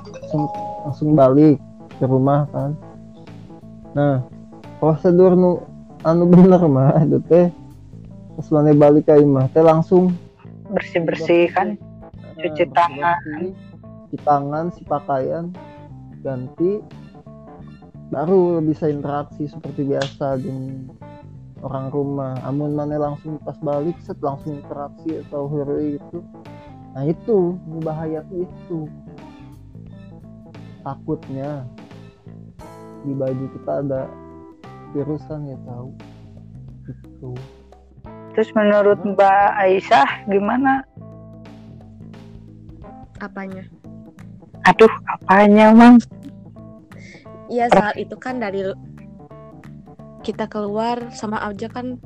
Langsung 0.00 0.44
langsung 0.86 1.08
balik 1.18 1.58
ke 1.98 2.06
rumah 2.08 2.46
kan 2.54 2.72
nah 3.96 4.22
prosedur 4.78 5.34
nu 5.34 5.64
anu 6.06 6.24
bener 6.30 6.62
mah 6.64 6.96
itu 7.04 7.20
teh 7.28 7.46
pas 8.38 8.46
mana 8.54 8.72
balik 8.72 9.10
ke 9.10 9.20
imah 9.20 9.50
teh 9.52 9.60
langsung 9.60 10.14
bersih 10.70 11.02
bersih 11.02 11.44
kan? 11.50 11.74
Eh, 12.38 12.46
Cuci 12.46 12.64
tangan. 12.72 13.52
cuci 14.06 14.16
tangan 14.22 14.64
si 14.72 14.82
pakaian 14.86 15.50
ganti 16.22 16.78
baru 18.10 18.62
bisa 18.62 18.86
interaksi 18.90 19.46
seperti 19.46 19.86
biasa 19.86 20.38
dengan 20.38 20.90
orang 21.60 21.92
rumah. 21.92 22.34
Amun 22.42 22.74
mana 22.74 22.96
langsung 22.98 23.36
pas 23.44 23.54
balik 23.60 23.94
set 24.02 24.16
langsung 24.24 24.58
interaksi 24.58 25.20
atau 25.28 25.46
hurry 25.50 25.98
itu 26.00 26.18
nah 26.90 27.06
itu 27.06 27.54
bahaya 27.82 28.24
itu. 28.34 28.90
Takutnya 30.82 31.68
di 33.04 33.12
baju 33.16 33.44
kita 33.56 33.72
ada 33.86 34.02
virus 34.92 35.22
kan 35.28 35.46
ya 35.46 35.58
tahu 35.64 35.88
gitu 36.86 37.32
Terus 38.30 38.50
menurut 38.54 39.02
Mbak 39.02 39.48
Aisyah 39.58 40.08
gimana? 40.30 40.86
apanya 43.20 43.68
Aduh, 44.68 44.92
apanya, 45.08 45.72
Mang? 45.72 45.96
Iya 47.48 47.72
saat 47.72 47.96
itu 47.96 48.12
kan 48.20 48.38
dari 48.38 48.62
kita 50.20 50.46
keluar 50.46 51.10
sama 51.16 51.40
aja 51.42 51.66
kan 51.66 51.96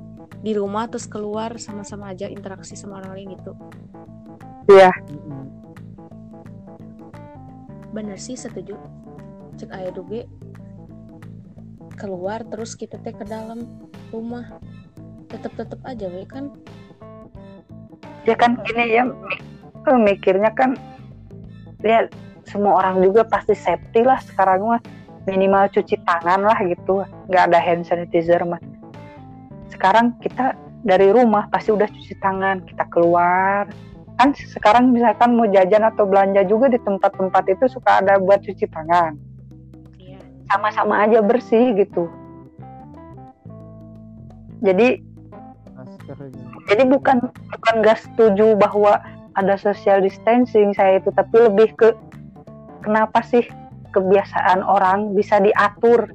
di 0.41 0.55
rumah 0.55 0.87
terus 0.87 1.11
keluar 1.11 1.59
sama-sama 1.59 2.15
aja 2.15 2.31
interaksi 2.31 2.79
sama 2.79 3.03
orang 3.03 3.19
lain 3.19 3.29
gitu. 3.37 3.53
Iya. 4.71 4.95
Bener 7.91 8.17
sih 8.17 8.39
setuju. 8.39 8.79
Cek 9.59 9.71
aya 9.75 9.91
duge 9.91 10.31
keluar 11.95 12.43
terus 12.45 12.75
kita 12.75 12.99
teh 13.01 13.15
ke 13.15 13.25
dalam 13.25 13.65
rumah. 14.11 14.59
Tetep 15.31 15.55
tetep 15.55 15.81
aja 15.87 16.07
we 16.11 16.27
kan? 16.27 16.51
Ya 18.27 18.35
kan 18.35 18.59
gini 18.67 18.99
ya 18.99 19.07
mi- 19.07 20.03
mikirnya 20.03 20.51
kan 20.53 20.77
lihat 21.81 22.13
semua 22.45 22.83
orang 22.85 23.01
juga 23.01 23.25
pasti 23.25 23.55
safety 23.57 24.05
lah 24.05 24.19
sekarang 24.21 24.67
mah. 24.67 24.83
Minimal 25.25 25.73
cuci 25.73 25.97
tangan 26.05 26.45
lah 26.45 26.59
gitu 26.69 27.01
nggak 27.33 27.45
ada 27.49 27.59
hand 27.63 27.89
sanitizer 27.89 28.45
mah. 28.45 28.61
Sekarang 29.73 30.13
kita 30.21 30.53
dari 30.85 31.09
rumah 31.09 31.49
pasti 31.49 31.73
udah 31.73 31.89
cuci 31.89 32.15
tangan 32.21 32.61
kita 32.69 32.85
keluar. 32.93 33.65
Kan 34.21 34.37
sekarang 34.37 34.93
misalkan 34.93 35.35
mau 35.35 35.49
jajan 35.49 35.89
atau 35.89 36.05
belanja 36.05 36.45
juga 36.45 36.69
di 36.71 36.79
tempat-tempat 36.79 37.45
itu 37.51 37.65
suka 37.67 38.05
ada 38.05 38.21
buat 38.21 38.45
cuci 38.45 38.69
tangan 38.69 39.34
sama-sama 40.51 41.05
aja 41.05 41.25
bersih 41.25 41.73
gitu. 41.77 42.09
Jadi 44.65 45.01
gitu. 46.05 46.25
jadi 46.73 46.83
bukan 46.89 47.29
bukan 47.29 47.75
nggak 47.85 48.01
setuju 48.01 48.57
bahwa 48.57 49.01
ada 49.35 49.59
social 49.59 50.01
distancing 50.01 50.73
saya 50.77 51.03
itu 51.03 51.11
tapi 51.13 51.37
lebih 51.37 51.75
ke 51.75 51.93
kenapa 52.85 53.21
sih 53.25 53.45
kebiasaan 53.93 54.65
orang 54.65 55.13
bisa 55.17 55.41
diatur? 55.41 56.11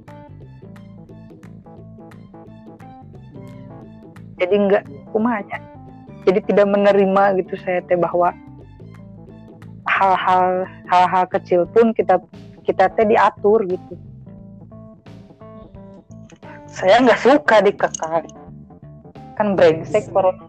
Jadi 4.39 4.55
nggak 4.55 4.83
kumanya. 5.11 5.59
Jadi 6.23 6.39
tidak 6.47 6.67
menerima 6.69 7.41
gitu 7.43 7.59
saya 7.59 7.83
teh 7.87 7.97
bahwa 7.97 8.31
hal-hal 9.89 10.63
hal-hal 10.87 11.25
kecil 11.27 11.67
pun 11.75 11.91
kita 11.91 12.21
kita 12.63 12.87
teh 12.93 13.07
diatur 13.09 13.65
gitu 13.65 13.97
saya 16.79 17.03
nggak 17.03 17.19
suka 17.19 17.59
dikekang 17.59 18.23
kan 19.35 19.55
brengsek 19.59 20.07
corona. 20.15 20.47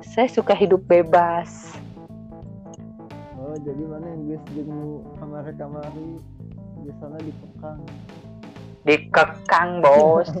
Saya 0.00 0.28
suka 0.32 0.56
hidup 0.56 0.80
bebas. 0.88 1.76
Oh 3.36 3.52
jadi 3.60 3.84
mana 3.84 4.08
yang 4.08 4.24
guys 4.32 4.40
jenguk 4.56 5.04
kamar-kamari 5.20 6.16
di 6.80 6.92
sana 6.96 7.20
dipekang 7.20 7.84
dikekang 8.88 9.84
bos. 9.84 10.32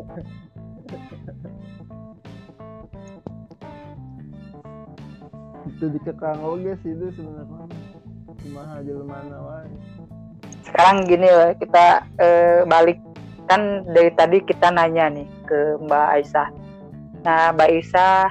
Itu 5.76 5.92
dikekang 5.92 6.40
oke 6.40 6.72
sih 6.80 6.96
itu 6.96 7.12
sebenarnya. 7.12 7.68
Cuma 8.40 8.64
aja 8.80 8.92
mana 9.04 9.36
wae 9.44 9.68
sekarang 10.76 11.08
gini 11.08 11.24
lah 11.24 11.56
kita 11.56 12.04
eh, 12.20 12.60
balik. 12.68 13.00
Kan 13.48 13.88
dari 13.88 14.12
tadi 14.12 14.44
kita 14.44 14.68
nanya 14.68 15.08
nih 15.08 15.24
ke 15.48 15.80
Mbak 15.80 16.06
Aisyah. 16.20 16.48
Nah 17.24 17.56
Mbak 17.56 17.68
Aisyah 17.72 18.28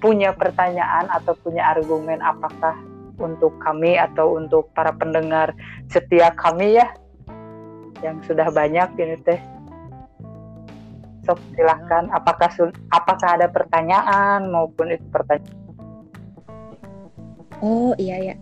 punya 0.00 0.32
pertanyaan 0.32 1.12
atau 1.12 1.36
punya 1.36 1.68
argumen 1.68 2.24
apakah 2.24 2.72
untuk 3.20 3.52
kami 3.60 4.00
atau 4.00 4.40
untuk 4.40 4.72
para 4.72 4.96
pendengar 4.96 5.52
setia 5.92 6.32
kami 6.32 6.80
ya? 6.80 6.88
Yang 8.00 8.32
sudah 8.32 8.48
banyak 8.48 8.88
ini 8.96 9.20
teh. 9.20 9.40
Sok 11.28 11.44
silahkan 11.52 12.08
apakah 12.08 12.48
apakah 12.88 13.28
ada 13.36 13.52
pertanyaan 13.52 14.48
maupun 14.48 14.96
itu 14.96 15.04
pertanyaan 15.12 15.60
oh 17.62 17.94
iya 17.94 18.18
ya 18.18 18.36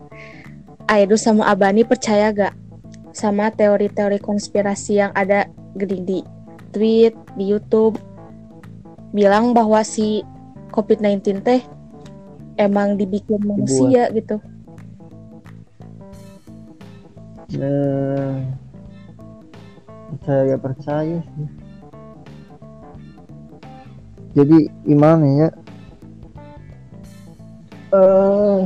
Aedu 0.88 1.20
sama 1.20 1.44
Abani 1.53 1.84
percaya 1.84 2.32
gak 2.32 2.57
sama 3.11 3.50
teori-teori 3.50 4.22
konspirasi 4.22 5.02
yang 5.02 5.12
ada 5.18 5.50
gede 5.74 5.98
di 6.06 6.18
tweet 6.70 7.14
di 7.34 7.44
YouTube 7.50 7.98
bilang 9.11 9.50
bahwa 9.50 9.82
si 9.82 10.22
COVID-19 10.70 11.42
teh 11.42 11.62
emang 12.58 12.94
dibikin 12.94 13.42
manusia 13.42 14.06
gitu. 14.14 14.38
Nah 17.58 18.61
percaya 20.11 20.54
gak 20.54 20.62
percaya 20.62 21.18
sih. 21.22 21.48
Jadi 24.30 24.58
gimana 24.86 25.26
ya? 25.26 25.48
Eh 27.90 28.62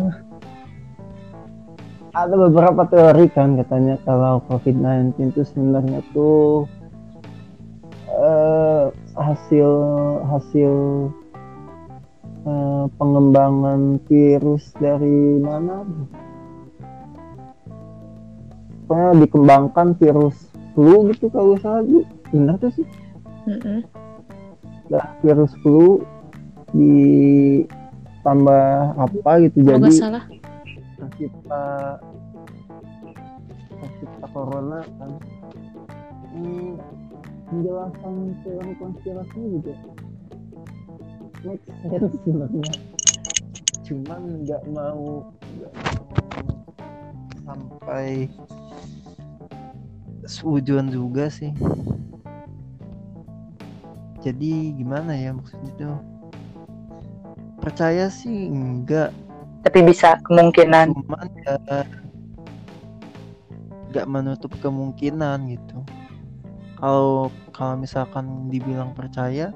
ada 2.14 2.38
beberapa 2.38 2.86
teori 2.86 3.26
kan 3.34 3.58
katanya 3.58 3.98
kalau 4.06 4.38
COVID-19 4.46 5.34
itu 5.34 5.42
sebenarnya 5.42 5.98
tuh 6.14 6.70
eh, 8.06 8.86
hasil 9.18 9.70
hasil 10.30 10.72
eh, 12.46 12.84
pengembangan 12.94 13.98
virus 14.06 14.70
dari 14.78 15.42
mana 15.42 15.82
pokoknya 18.86 19.26
dikembangkan 19.26 19.98
virus 19.98 20.54
flu 20.78 21.10
gitu 21.10 21.26
kalau 21.34 21.58
salah 21.58 21.82
Bu. 21.82 22.06
benar 22.30 22.62
tuh 22.62 22.70
sih 22.78 22.86
Mm-mm. 23.50 23.82
Nah, 24.84 25.16
virus 25.24 25.50
flu 25.64 26.04
ditambah 26.76 28.66
apa 29.00 29.30
gitu 29.48 29.64
jadi 29.64 29.90
salah 29.90 30.22
tercipta 30.98 31.64
tercipta 33.80 34.26
corona 34.32 34.80
kan. 34.98 35.10
Hmm, 36.34 36.74
penjelasan 37.50 38.14
teori 38.42 38.72
konspirasinya 38.80 39.48
juga 39.54 39.74
make 41.44 41.64
sense 41.84 42.14
sebenarnya. 42.24 42.72
Cuman 43.84 44.20
nggak 44.42 44.62
mau 44.72 45.28
mau 45.68 45.74
sampai 47.44 48.32
seujuan 50.24 50.88
juga 50.88 51.28
sih. 51.28 51.52
Jadi 54.24 54.72
gimana 54.80 55.12
ya 55.12 55.36
maksudnya 55.36 55.72
tuh? 55.76 56.00
Percaya 57.60 58.08
sih 58.08 58.48
enggak 58.48 59.12
tapi 59.64 59.80
bisa 59.80 60.20
kemungkinan. 60.28 60.92
Cuman 60.92 61.28
ya 61.42 61.56
nggak 63.90 64.06
menutup 64.10 64.52
kemungkinan 64.60 65.48
gitu. 65.48 65.78
Kalau 66.76 67.32
kalau 67.54 67.80
misalkan 67.80 68.52
dibilang 68.52 68.92
percaya 68.92 69.54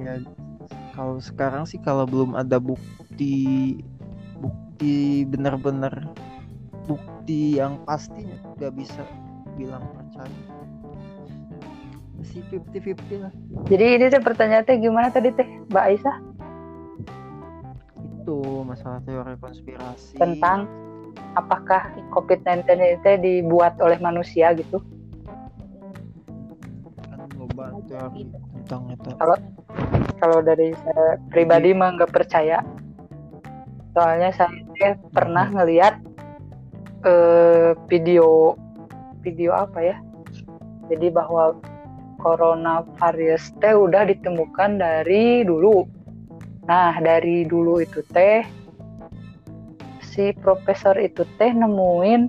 ya 0.00 0.14
kalau 0.92 1.16
sekarang 1.18 1.64
sih 1.64 1.80
kalau 1.80 2.04
belum 2.04 2.36
ada 2.36 2.60
bukti 2.60 3.80
bukti 4.38 5.24
benar-benar 5.26 6.08
bukti 6.84 7.56
yang 7.56 7.80
pasti 7.88 8.28
nggak 8.60 8.72
bisa 8.76 9.02
bilang 9.56 9.82
percaya. 9.96 10.40
Masih 12.20 12.44
50-50 12.54 13.18
lah. 13.18 13.32
Jadi 13.66 13.84
ini 13.98 14.04
teh 14.12 14.22
pertanyaannya 14.22 14.74
gimana 14.78 15.08
tadi 15.10 15.34
teh? 15.34 15.48
Mbak 15.72 15.84
Aisyah 15.90 16.16
itu 18.22 18.62
masalah 18.62 19.02
teori 19.02 19.34
konspirasi. 19.42 20.14
Tentang 20.14 20.70
apakah 21.34 21.90
COVID-19 22.14 22.62
itu 22.78 23.10
dibuat 23.18 23.74
oleh 23.82 23.98
manusia 23.98 24.54
gitu? 24.54 24.78
Kan 27.10 27.26
loba 27.34 27.74
teori 27.90 28.30
tentang 28.30 28.94
itu. 28.94 29.08
Kalau 29.18 29.36
kalau 30.22 30.38
dari 30.38 30.70
saya 30.86 31.18
pribadi 31.34 31.74
mah 31.74 31.98
nggak 31.98 32.14
percaya. 32.14 32.62
Soalnya 33.92 34.30
saya 34.32 34.96
pernah 35.10 35.50
ngelihat 35.50 35.98
eh, 37.02 37.74
video 37.90 38.54
video 39.26 39.50
apa 39.50 39.82
ya? 39.82 39.96
Jadi 40.86 41.10
bahwa 41.10 41.58
coronavirus 42.22 43.50
teh 43.58 43.74
udah 43.74 44.06
ditemukan 44.06 44.78
dari 44.78 45.42
dulu 45.42 46.01
nah 46.66 46.94
dari 47.02 47.42
dulu 47.42 47.82
itu 47.82 48.06
teh 48.14 48.46
si 50.02 50.30
profesor 50.38 50.94
itu 51.00 51.26
teh 51.40 51.50
nemuin 51.50 52.28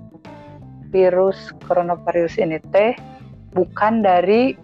virus 0.90 1.52
coronavirus 1.68 2.42
ini 2.42 2.58
teh 2.72 2.96
bukan 3.54 4.02
dari 4.02 4.58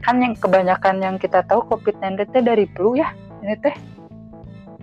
kan 0.00 0.20
yang 0.20 0.34
kebanyakan 0.36 1.02
yang 1.02 1.16
kita 1.20 1.44
tahu 1.44 1.64
COVID-19 1.68 2.30
teh 2.32 2.42
dari 2.42 2.64
flu 2.72 2.96
ya 2.96 3.12
ini 3.44 3.56
teh? 3.60 3.74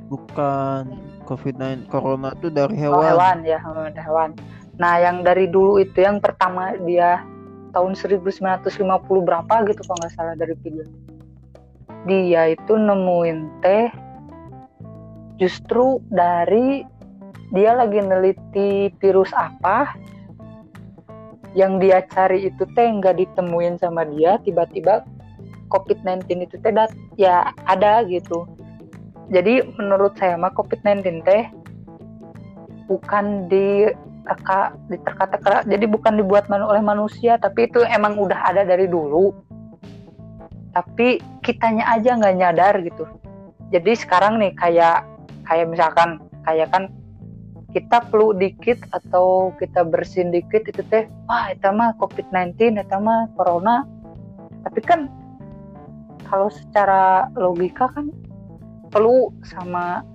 Bukan 0.08 0.84
COVID-19 1.26 1.92
corona 1.92 2.32
tuh 2.38 2.54
dari 2.54 2.74
oh, 2.78 2.96
hewan. 2.96 3.04
hewan 3.04 3.38
ya 3.44 3.60
oh, 3.66 3.88
hewan. 3.92 4.32
Nah 4.78 5.02
yang 5.02 5.26
dari 5.26 5.50
dulu 5.50 5.82
itu 5.82 6.00
yang 6.00 6.22
pertama 6.22 6.78
dia 6.86 7.26
tahun 7.76 7.94
1950 7.94 8.80
berapa 9.28 9.54
gitu 9.68 9.82
kalau 9.84 9.98
nggak 10.00 10.14
salah 10.16 10.36
dari 10.38 10.56
video 10.64 10.86
dia 12.08 12.56
itu 12.56 12.74
nemuin 12.74 13.40
teh 13.62 13.88
justru 15.38 16.02
dari 16.10 16.82
dia 17.54 17.78
lagi 17.78 18.02
neliti 18.02 18.92
virus 19.00 19.32
apa 19.38 19.94
yang 21.56 21.80
dia 21.80 22.04
cari 22.12 22.50
itu 22.50 22.64
teh 22.76 22.88
nggak 22.88 23.18
ditemuin 23.22 23.80
sama 23.80 24.04
dia 24.10 24.42
tiba-tiba 24.44 25.06
COVID-19 25.72 26.48
itu 26.48 26.56
teh 26.64 26.72
dat 26.72 26.92
ya 27.20 27.52
ada 27.68 28.04
gitu. 28.08 28.48
Jadi 29.28 29.60
menurut 29.76 30.16
saya 30.16 30.40
mah 30.40 30.56
COVID-19 30.56 31.28
teh 31.28 31.44
bukan 32.88 33.52
di 33.52 33.92
diterka-teka 34.92 35.64
jadi 35.72 35.88
bukan 35.88 36.20
dibuat 36.20 36.52
oleh 36.52 36.84
manusia 36.84 37.40
tapi 37.40 37.72
itu 37.72 37.80
emang 37.88 38.20
udah 38.20 38.52
ada 38.52 38.68
dari 38.68 38.84
dulu 38.84 39.32
tapi 40.78 41.18
kitanya 41.42 41.90
aja 41.90 42.14
nggak 42.14 42.38
nyadar 42.38 42.74
gitu. 42.86 43.10
Jadi 43.74 43.98
sekarang 43.98 44.38
nih 44.38 44.54
kayak 44.54 45.02
kayak 45.50 45.74
misalkan 45.74 46.22
kayak 46.46 46.70
kan 46.70 46.94
kita 47.74 48.06
flu 48.14 48.32
dikit 48.38 48.78
atau 48.94 49.50
kita 49.58 49.82
bersin 49.82 50.30
dikit 50.30 50.70
itu 50.70 50.86
teh 50.94 51.10
wah 51.26 51.50
itu 51.50 51.66
mah 51.74 51.98
COVID-19 51.98 52.78
itu 52.78 52.98
mah 53.02 53.26
corona. 53.34 53.90
Tapi 54.62 54.80
kan 54.86 55.10
kalau 56.30 56.54
secara 56.54 57.26
logika 57.34 57.90
kan 57.90 58.14
flu 58.94 59.34
sama 59.42 60.06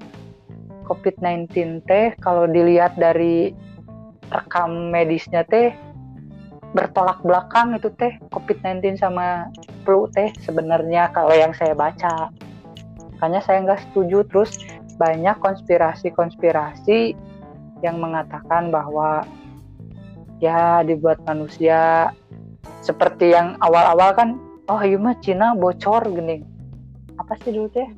COVID-19 0.86 1.82
teh 1.90 2.14
kalau 2.22 2.46
dilihat 2.46 2.94
dari 2.94 3.50
rekam 4.30 4.94
medisnya 4.94 5.42
teh 5.42 5.74
bertolak 6.72 7.20
belakang 7.20 7.76
itu 7.76 7.92
teh 8.00 8.16
COVID-19 8.32 8.96
sama 8.96 9.52
flu 9.84 10.08
teh 10.12 10.32
sebenarnya 10.40 11.12
kalau 11.12 11.32
yang 11.32 11.52
saya 11.52 11.76
baca. 11.76 12.32
Makanya 13.16 13.40
saya 13.44 13.64
nggak 13.64 13.80
setuju. 13.88 14.24
Terus 14.28 14.56
banyak 14.96 15.36
konspirasi-konspirasi 15.40 17.14
yang 17.84 18.00
mengatakan 18.00 18.72
bahwa 18.72 19.24
ya 20.40 20.82
dibuat 20.82 21.20
manusia 21.28 22.10
seperti 22.82 23.30
yang 23.30 23.54
awal-awal 23.62 24.10
kan 24.16 24.28
oh 24.66 24.80
iya 24.82 24.98
mah 24.98 25.14
Cina 25.20 25.54
bocor 25.54 26.08
gini. 26.08 26.42
Apa 27.20 27.36
sih 27.44 27.52
dulu 27.52 27.68
teh? 27.70 27.88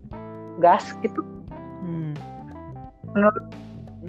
Gas 0.59 0.93
gitu. 1.01 1.23
Hmm. 1.83 2.15
menurut 3.15 3.45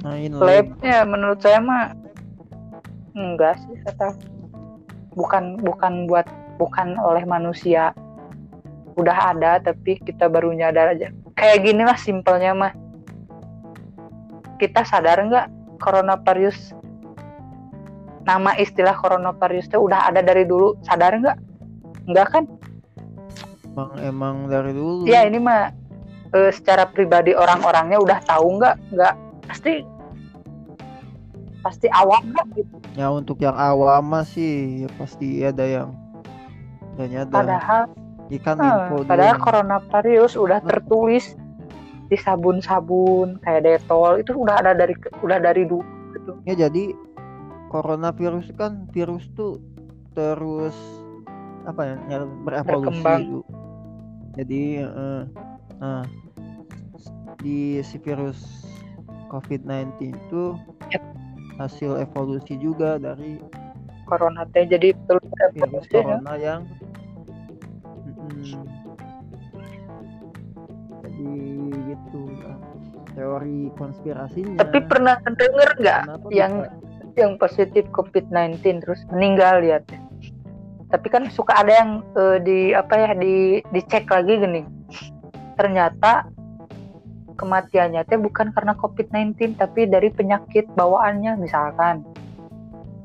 Nah, 0.03 0.19
labnya 0.19 1.07
menurut 1.07 1.39
saya 1.39 1.63
mah 1.63 1.95
enggak 3.15 3.55
sih 3.63 3.79
kata 3.87 4.11
bukan 5.15 5.57
bukan 5.63 6.05
buat 6.05 6.27
bukan 6.59 6.99
oleh 6.99 7.23
manusia. 7.23 7.95
Udah 8.95 9.35
ada 9.35 9.59
tapi 9.59 9.99
kita 9.99 10.31
baru 10.31 10.55
nyadar 10.55 10.95
aja. 10.95 11.11
Kayak 11.35 11.67
gini 11.67 11.83
lah 11.83 11.97
simpelnya 11.99 12.51
mah. 12.55 12.73
Kita 14.55 14.87
sadar 14.87 15.19
nggak 15.27 15.47
coronavirus 15.83 16.71
nama 18.25 18.55
istilah 18.57 18.95
coronavirus 18.97 19.67
itu 19.67 19.79
udah 19.79 20.11
ada 20.11 20.23
dari 20.23 20.47
dulu. 20.47 20.79
Sadar 20.87 21.15
nggak? 21.19 21.37
Nggak 22.07 22.27
kan? 22.31 22.43
Emang 23.75 23.91
emang 23.99 24.35
dari 24.47 24.71
dulu. 24.71 25.03
ya 25.03 25.27
ini 25.27 25.35
mah 25.35 25.67
eh, 26.31 26.51
secara 26.55 26.87
pribadi 26.87 27.35
orang-orangnya 27.35 27.99
udah 27.99 28.19
tahu 28.23 28.55
nggak? 28.63 28.75
Nggak. 28.95 29.13
Pasti 29.51 29.94
pasti 31.65 31.89
awam 31.89 32.21
gitu 32.53 32.77
Ya 32.93 33.09
untuk 33.09 33.41
yang 33.41 33.57
awam 33.57 34.13
sih 34.23 34.85
ya 34.85 34.89
pasti 35.01 35.41
ada 35.41 35.65
yang 35.65 35.89
dan 36.95 37.09
nyadar. 37.09 37.33
padahal 37.43 37.81
Ikan 38.29 38.57
eh, 38.57 38.65
info 38.69 38.95
padahal 39.03 39.37
coronavirus 39.41 40.33
udah 40.37 40.59
tertulis 40.63 41.33
di 42.05 42.15
sabun-sabun 42.15 43.41
kayak 43.41 43.65
detol 43.65 44.21
itu 44.21 44.37
udah 44.37 44.61
ada 44.61 44.77
dari 44.77 44.93
udah 45.25 45.41
dari 45.41 45.65
dulu 45.65 45.81
gitu 46.13 46.31
Ya 46.45 46.53
jadi 46.55 46.93
coronavirus 47.67 48.53
kan 48.55 48.85
virus 48.93 49.25
tuh 49.33 49.57
terus 50.13 50.77
apa 51.65 51.81
ya, 51.81 51.95
ya 52.07 52.17
berevolusi 52.45 53.01
Berkembang. 53.01 53.21
itu. 53.25 53.39
Jadi 54.37 54.63
eh, 54.85 55.21
nah 55.81 56.05
di 57.41 57.81
si 57.81 57.97
virus 57.99 58.39
COVID-19 59.27 60.13
itu. 60.13 60.43
Hasil 61.55 61.97
evolusi 61.97 62.59
juga 62.59 62.97
dari 62.97 63.39
corona 64.05 64.43
teh 64.51 64.67
jadi 64.67 64.91
virus 64.93 65.25
evolusi 65.55 65.89
ya. 65.89 66.03
corona 66.03 66.33
yang 66.35 66.61
Mm-mm. 68.05 68.63
jadi 71.01 71.33
gitu 71.89 72.21
lah. 72.41 72.57
teori 73.15 73.71
konspirasinya 73.79 74.59
tapi 74.59 74.83
pernah 74.83 75.15
denger 75.23 75.69
nggak 75.79 76.01
yang- 76.29 76.67
bisa- 76.67 76.83
yang 77.15 77.39
positif 77.39 77.87
COVID-19 77.95 78.83
terus 78.83 78.99
meninggal 79.09 79.63
lihat 79.63 79.87
tapi 80.91 81.07
kan 81.07 81.31
suka 81.31 81.55
ada 81.55 81.71
yang 81.71 81.91
eh, 82.13 82.37
di 82.43 82.59
apa 82.75 82.93
ya 82.93 83.11
di 83.15 83.63
dicek 83.71 84.05
lagi 84.05 84.35
gini 84.37 84.61
ternyata 85.55 86.27
kematiannya 87.35 88.07
teh 88.07 88.19
bukan 88.19 88.51
karena 88.55 88.73
COVID-19 88.79 89.59
tapi 89.59 89.87
dari 89.87 90.09
penyakit 90.11 90.67
bawaannya 90.73 91.37
misalkan. 91.39 92.01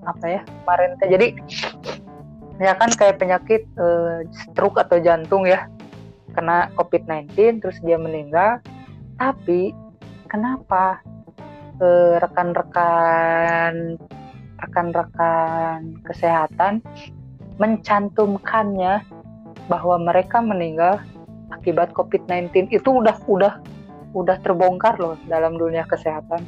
Apa 0.06 0.24
ya 0.26 0.40
kemarin 0.64 0.96
teh 0.96 1.08
jadi 1.10 1.26
misalkan 2.56 2.90
kayak 2.96 3.18
penyakit 3.20 3.62
eh, 3.76 4.26
stroke 4.32 4.80
atau 4.80 4.98
jantung 5.02 5.44
ya. 5.44 5.66
Kena 6.30 6.70
COVID-19 6.78 7.60
terus 7.60 7.78
dia 7.82 7.98
meninggal. 7.98 8.62
Tapi 9.18 9.74
kenapa 10.30 11.02
eh, 11.82 12.16
rekan-rekan 12.22 13.98
rekan-rekan 14.60 15.96
kesehatan 16.04 16.84
mencantumkannya 17.56 19.04
bahwa 19.68 19.96
mereka 20.00 20.40
meninggal 20.40 21.00
akibat 21.52 21.92
COVID-19 21.92 22.72
itu 22.72 22.88
udah 22.88 23.16
udah 23.28 23.60
udah 24.12 24.36
terbongkar 24.42 24.98
loh 24.98 25.14
dalam 25.30 25.54
dunia 25.54 25.86
kesehatan. 25.86 26.42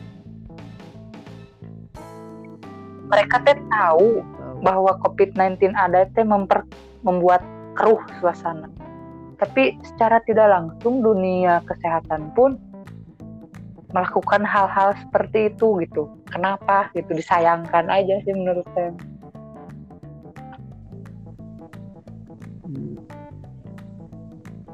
Mereka 3.12 3.44
teh 3.44 3.58
tahu 3.68 4.24
bahwa 4.64 4.96
COVID-19 5.04 5.76
ada 5.76 6.08
teh 6.16 6.24
memper, 6.24 6.64
membuat 7.04 7.44
keruh 7.76 8.00
suasana. 8.18 8.70
Tapi 9.36 9.76
secara 9.82 10.22
tidak 10.24 10.48
langsung 10.48 11.02
dunia 11.02 11.60
kesehatan 11.66 12.30
pun 12.32 12.56
melakukan 13.92 14.42
hal-hal 14.48 14.96
seperti 15.04 15.52
itu 15.52 15.82
gitu. 15.84 16.08
Kenapa 16.32 16.88
gitu 16.96 17.12
disayangkan 17.12 17.92
aja 17.92 18.16
sih 18.24 18.32
menurut 18.32 18.64
saya. 18.72 18.92
Hmm. 22.62 22.96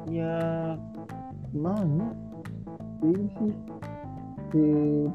ya 0.07 0.39
gimana 1.51 2.28
ini 3.03 3.25
sih. 3.39 3.53
Di 4.49 4.67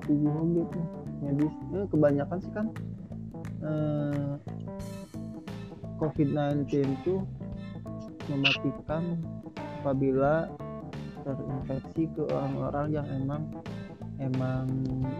tubuh 0.06 0.46
gitu 0.54 0.80
medis 1.24 1.54
eh, 1.72 1.86
kebanyakan 1.88 2.38
sih 2.44 2.52
kan 2.52 2.66
eh, 3.64 4.32
COVID-19 5.96 6.68
itu 6.84 7.14
mematikan 8.28 9.20
apabila 9.80 10.48
terinfeksi 11.24 12.08
ke 12.12 12.22
orang-orang 12.28 12.86
yang 12.92 13.06
emang 13.08 13.42
emang 14.20 14.68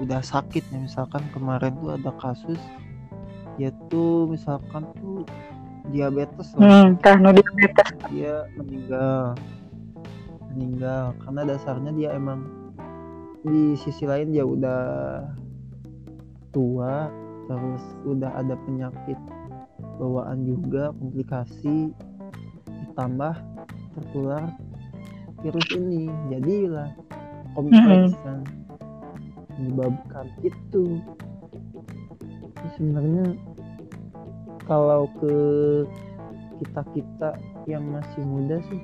udah 0.03 0.21
sakit 0.21 0.65
ya. 0.69 0.79
Misalkan 0.85 1.25
kemarin 1.33 1.73
tuh 1.81 1.97
ada 1.97 2.12
kasus 2.21 2.61
yaitu 3.55 4.27
misalkan 4.27 4.83
tuh 4.99 5.23
diabetes 5.95 6.51
lah. 6.59 6.91
Hmm, 6.91 6.99
diabetes. 6.99 7.91
dia 8.11 8.49
meninggal 8.59 9.39
meninggal. 10.55 11.13
Karena 11.21 11.43
dasarnya 11.45 11.93
dia 11.93 12.11
emang 12.15 12.47
di 13.45 13.77
sisi 13.77 14.09
lain 14.09 14.33
dia 14.33 14.47
udah 14.47 14.83
tua 16.55 17.13
terus 17.45 17.83
udah 18.09 18.41
ada 18.41 18.57
penyakit 18.65 19.19
bawaan 20.01 20.49
juga 20.49 20.97
komplikasi 20.97 21.93
ditambah 22.89 23.35
tertular 23.99 24.49
virus 25.43 25.69
ini. 25.77 26.09
Jadilah 26.33 26.91
kompleks 27.53 28.15
kan 28.23 28.47
menyebabkan 29.59 30.27
itu. 30.41 30.99
Sebenarnya 32.75 33.37
kalau 34.65 35.07
ke 35.21 35.37
kita 36.65 36.83
kita 36.97 37.31
yang 37.69 37.85
masih 37.93 38.23
muda 38.25 38.57
sih 38.71 38.81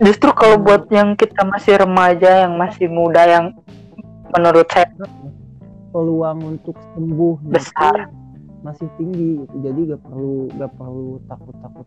Justru 0.00 0.32
kalau 0.32 0.56
buat 0.56 0.88
yang 0.88 1.12
kita 1.12 1.44
masih 1.44 1.76
remaja, 1.76 2.48
yang 2.48 2.56
masih 2.56 2.88
muda, 2.88 3.20
yang 3.28 3.52
menurut 4.32 4.66
saya 4.72 4.88
peluang 5.90 6.38
untuk 6.56 6.78
sembuh 6.94 7.36
besar. 7.50 8.06
masih 8.60 8.92
tinggi 9.00 9.40
gitu. 9.40 9.56
jadi 9.64 9.80
gak 9.96 10.02
perlu 10.04 10.52
gak 10.52 10.72
perlu 10.76 11.16
takut 11.32 11.56
takut 11.64 11.86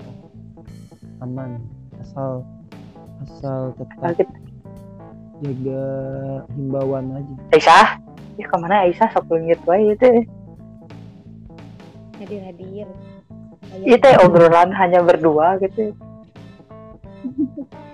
aman 1.22 1.61
asal 2.01 2.41
asal 3.22 3.78
tetap 3.78 4.01
Sakit. 4.01 4.28
jaga 5.45 5.86
himbauan 6.57 7.14
aja 7.14 7.34
Aisyah, 7.53 7.88
ya 8.41 8.45
ke 8.49 8.55
mana 8.57 8.89
Aisyah 8.89 9.05
sok 9.14 9.30
leungit 9.30 9.61
wae 9.70 9.93
itu. 9.93 10.26
hadir 12.18 12.41
hadir 12.41 12.88
Itu 13.86 14.09
obrolan 14.26 14.74
hanya 14.74 15.05
berdua 15.05 15.61
gitu. 15.61 15.93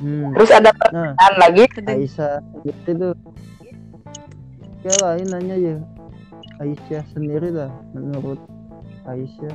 hmm. 0.00 0.32
Terus 0.34 0.50
ada 0.50 0.70
nah 0.90 1.12
pertanyaan 1.14 1.34
lagi. 1.38 1.64
Aisyah 1.86 2.34
gitu 2.64 2.90
tuh 2.96 3.14
ya 4.80 4.94
lain 5.04 5.28
nanya 5.28 5.56
ya 5.60 5.76
Aisyah 6.60 7.04
sendiri 7.12 7.52
lah 7.52 7.68
menurut 7.92 8.40
Aisyah 9.04 9.52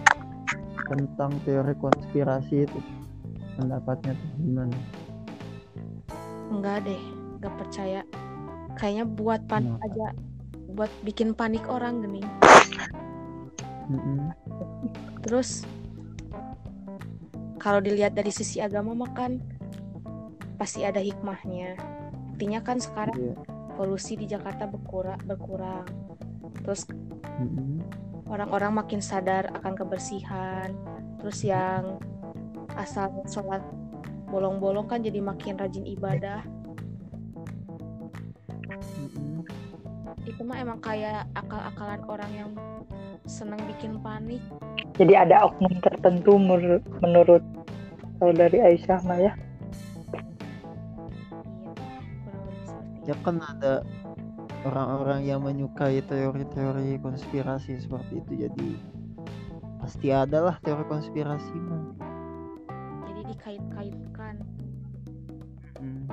tentang 0.86 1.34
teori 1.42 1.74
konspirasi 1.82 2.70
itu 2.70 2.80
pendapatnya 3.58 4.14
tuh 4.14 4.30
gimana 4.38 4.78
enggak 6.54 6.86
deh 6.86 7.02
enggak 7.42 7.54
percaya 7.58 8.02
kayaknya 8.78 9.06
buat 9.10 9.42
panik 9.50 9.74
Kenapa? 9.82 9.88
aja 9.90 10.08
buat 10.76 10.92
bikin 11.02 11.34
panik 11.34 11.66
orang 11.66 12.06
gini 12.06 12.22
Mm-mm. 13.90 14.30
terus 15.26 15.66
kalau 17.58 17.82
dilihat 17.82 18.14
dari 18.14 18.30
sisi 18.30 18.62
agama 18.62 18.94
mah 18.94 19.10
kan 19.18 19.42
pasti 20.56 20.88
ada 20.88 21.04
hikmahnya 21.04 21.76
artinya 22.36 22.60
kan 22.64 22.80
sekarang 22.80 23.16
Iya. 23.16 23.36
polusi 23.76 24.16
di 24.16 24.28
Jakarta 24.28 24.68
berkurang 24.68 25.20
berkurang 25.24 25.88
terus 26.64 26.88
Mm-mm. 27.40 27.84
orang-orang 28.28 28.76
makin 28.76 29.00
sadar 29.04 29.52
akan 29.56 29.74
kebersihan 29.76 30.72
terus 31.20 31.44
yang 31.44 32.00
asal 32.76 33.12
sholat 33.28 33.64
bolong-bolong 34.28 34.88
kan 34.88 35.00
jadi 35.04 35.20
makin 35.24 35.56
rajin 35.56 35.88
ibadah 35.88 36.44
Mm-mm. 38.68 39.44
itu 40.26 40.42
mah 40.44 40.58
emang 40.60 40.80
kayak 40.82 41.28
akal-akalan 41.38 42.02
orang 42.08 42.32
yang 42.34 42.52
seneng 43.26 43.60
bikin 43.66 43.98
panik 44.02 44.42
Jadi 44.96 45.12
ada 45.12 45.52
oknum 45.52 45.76
tertentu 45.84 46.40
menurut, 46.40 46.80
menurut 47.04 47.44
saudari 48.16 48.64
Aisyah 48.64 49.04
mah 49.04 49.20
ya 53.06 53.16
kan 53.22 53.42
ada 53.42 53.86
orang-orang 54.66 55.26
yang 55.26 55.46
menyukai 55.46 56.02
teori-teori 56.06 56.98
konspirasi 57.02 57.78
seperti 57.78 58.22
itu 58.26 58.50
jadi 58.50 58.70
pasti 59.82 60.10
ada 60.10 60.50
lah 60.50 60.56
teori 60.66 60.86
konspirasi 60.90 61.56
mah 61.62 61.84
jadi 63.10 63.22
dikait-kaitkan 63.30 64.36
Hmm. 65.76 66.08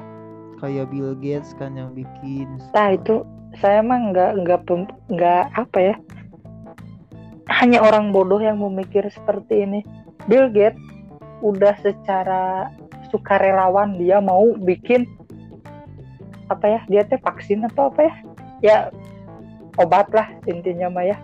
kayak 0.59 0.91
Bill 0.91 1.15
Gates 1.23 1.55
kan 1.55 1.79
yang 1.79 1.95
bikin 1.95 2.59
Nah 2.75 2.99
itu 2.99 3.23
saya 3.63 3.85
mah 3.85 4.11
nggak 4.13 4.43
nggak 4.43 4.61
nggak 5.13 5.45
apa 5.55 5.79
ya. 5.79 5.95
Hanya 7.63 7.85
orang 7.85 8.11
bodoh 8.11 8.41
yang 8.41 8.59
memikir 8.59 9.05
seperti 9.13 9.67
ini. 9.67 9.81
Bill 10.27 10.49
Gates 10.51 10.81
udah 11.43 11.75
secara 11.83 12.71
sukarelawan 13.11 13.99
dia 13.99 14.23
mau 14.23 14.55
bikin 14.57 15.05
apa 16.53 16.67
ya 16.69 16.81
dia 16.87 17.03
teh 17.09 17.17
vaksin 17.21 17.65
atau 17.65 17.89
apa 17.89 18.01
ya? 18.05 18.15
Ya 18.63 18.77
obat 19.81 20.13
lah 20.13 20.29
intinya 20.45 20.93
mah 20.93 21.05
ya. 21.09 21.17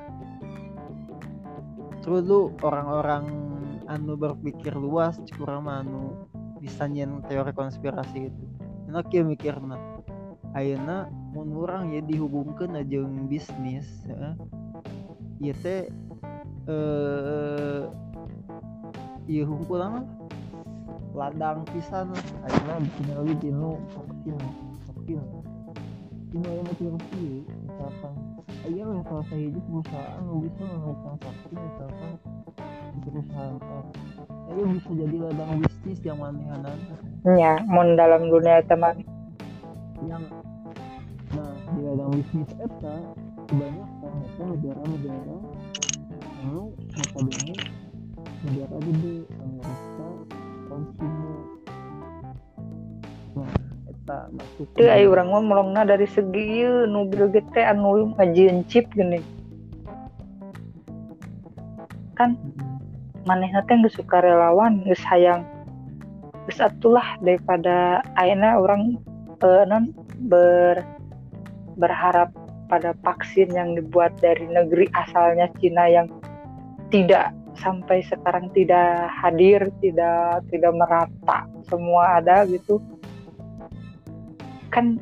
Terus 2.01 2.25
lu 2.25 2.57
orang-orang 2.65 3.29
anu 3.89 4.17
berpikir 4.17 4.73
luas 4.73 5.21
kurang 5.37 5.69
anu 5.69 6.29
bisa 6.59 6.89
nyen 6.89 7.23
teori 7.29 7.53
konspirasi 7.53 8.29
itu 8.33 8.45
enak 8.89 9.13
ya 9.13 9.23
ayeuna 10.57 11.13
mun 11.37 11.53
urang 11.53 11.93
ya 11.93 12.01
dihubungkeun 12.01 12.73
aja 12.73 12.89
jeung 12.89 13.29
bisnis 13.29 13.85
ya. 14.09 14.33
Ieu 15.45 15.55
teh 15.61 15.93
eh 19.29 19.45
hungkul 19.45 19.79
mah 19.79 20.09
ladang 21.13 21.69
pisan. 21.71 22.17
Ayeuna 22.49 22.81
bikin 22.81 23.07
lagi 23.13 23.35
tinu 23.45 23.77
vaksin 25.09 25.25
tinu 26.29 26.45
aya 26.45 26.61
motivasi 26.61 27.25
misalkan 27.65 28.15
ayo 28.69 28.85
lah 28.93 29.03
kalau 29.09 29.25
saya 29.33 29.49
itu 29.49 29.61
perusahaan 29.65 30.21
bisa 30.45 30.63
memberikan 30.69 31.17
vaksin 31.25 31.57
misalkan 31.57 32.13
di 32.93 32.99
perusahaan 33.09 33.57
A 33.57 33.79
ayo 34.53 34.63
bisa 34.77 34.91
jadi 34.93 35.17
ladang 35.25 35.53
bisnis 35.65 35.99
yang 36.05 36.19
manehanan 36.21 36.77
ya 37.25 37.53
mun 37.65 37.97
dalam 37.97 38.29
dunia 38.29 38.61
teman. 38.69 39.01
Yang 40.05 40.25
nah 41.33 41.53
di 41.73 41.81
ladang 41.81 42.11
bisnis 42.13 42.51
eta 42.61 42.97
kebanyakan 43.49 44.13
itu 44.29 44.43
negara-negara 44.45 45.37
mau 46.45 46.69
notabene 46.77 47.57
negara 48.45 48.77
gede 48.85 49.17
Amerika 49.41 50.09
konsumer 50.69 51.18
orang 55.07 55.29
mah 55.31 55.45
melongna 55.45 55.83
dari 55.85 56.09
segi 56.09 56.65
ieu 56.65 56.89
nu 56.89 57.07
Bill 57.09 57.29
Gates 57.29 57.53
teh 57.53 57.65
anu 57.65 58.13
ngajieun 58.17 58.65
chip 58.67 58.89
gini. 58.97 59.21
Kan 62.17 62.35
manehna 63.29 63.63
teh 63.69 63.77
geus 63.79 63.95
suka 63.95 64.25
relawan 64.25 64.83
geus 64.89 65.03
hayang. 65.07 65.45
Geus 66.49 66.65
atulah 66.65 67.21
daripada 67.21 68.01
ayeuna 68.17 68.57
orang 68.59 68.97
eh, 69.45 69.65
non 69.69 69.93
ber 70.27 70.83
berharap 71.79 72.35
pada 72.69 72.93
vaksin 73.01 73.49
yang 73.55 73.73
dibuat 73.79 74.13
dari 74.21 74.45
negeri 74.45 74.91
asalnya 74.93 75.49
Cina 75.57 75.89
yang 75.89 76.11
tidak 76.93 77.33
sampai 77.59 78.01
sekarang 78.07 78.49
tidak 78.55 79.11
hadir, 79.11 79.69
tidak 79.83 80.47
tidak 80.53 80.73
merata, 80.75 81.49
semua 81.67 82.23
ada 82.23 82.47
gitu. 82.47 82.79
Kan 84.71 85.01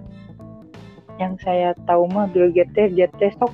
yang 1.16 1.40
saya 1.40 1.72
tahu 1.88 2.08
mah 2.12 2.28
Bill 2.30 2.52
Gates 2.52 2.92
teh 2.94 3.32
sok. 3.40 3.52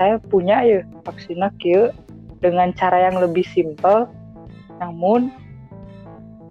Saya 0.00 0.18
punya 0.18 0.64
ya 0.66 0.82
vaksinnya 1.06 1.52
kieu 1.62 1.94
dengan 2.42 2.74
cara 2.74 3.06
yang 3.06 3.22
lebih 3.22 3.46
simpel 3.54 4.10
namun 4.82 5.30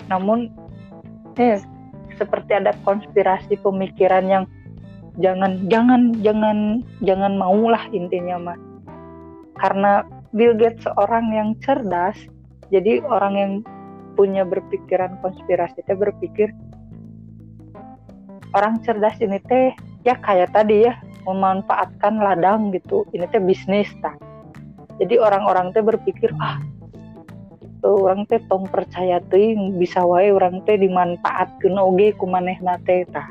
namun 0.08 0.48
eh 1.36 1.60
seperti 2.16 2.56
ada 2.56 2.72
konspirasi 2.88 3.60
pemikiran 3.60 4.24
yang 4.24 4.44
jangan 5.20 5.68
jangan 5.68 6.16
jangan 6.24 6.80
jangan 7.04 7.34
maulah 7.36 7.84
intinya 7.92 8.40
mah. 8.40 8.60
Karena 9.60 10.08
Bill 10.32 10.56
Gates 10.56 10.88
seorang 10.88 11.36
yang 11.36 11.60
cerdas 11.60 12.16
jadi 12.72 13.04
orang 13.04 13.34
yang 13.36 13.54
punya 14.16 14.48
berpikiran 14.48 15.20
konspirasi 15.20 15.84
teh 15.84 15.98
berpikir 15.98 16.56
orang 18.52 18.80
cerdas 18.84 19.18
ini 19.24 19.40
teh 19.48 19.76
ya 20.04 20.18
kayak 20.20 20.52
tadi 20.56 20.90
ya 20.90 20.94
memanfaatkan 21.28 22.18
ladang 22.18 22.74
gitu. 22.74 23.06
Ini 23.14 23.30
teh 23.30 23.42
bisnis 23.42 23.90
tak 24.02 24.18
jadi 25.02 25.18
orang-orang 25.18 25.74
teh 25.74 25.82
berpikir 25.82 26.30
ah 26.38 26.62
tuh 27.82 28.06
orang 28.06 28.30
teh 28.30 28.38
tong 28.46 28.70
percaya 28.70 29.18
teuing 29.34 29.82
bisa 29.82 30.06
wae 30.06 30.30
orang 30.30 30.62
teh 30.70 30.78
dimanfaatkeun 30.78 31.82
oge 31.82 32.14
ku 32.14 32.30
manehna 32.30 32.78
teh 32.86 33.02
tah 33.10 33.26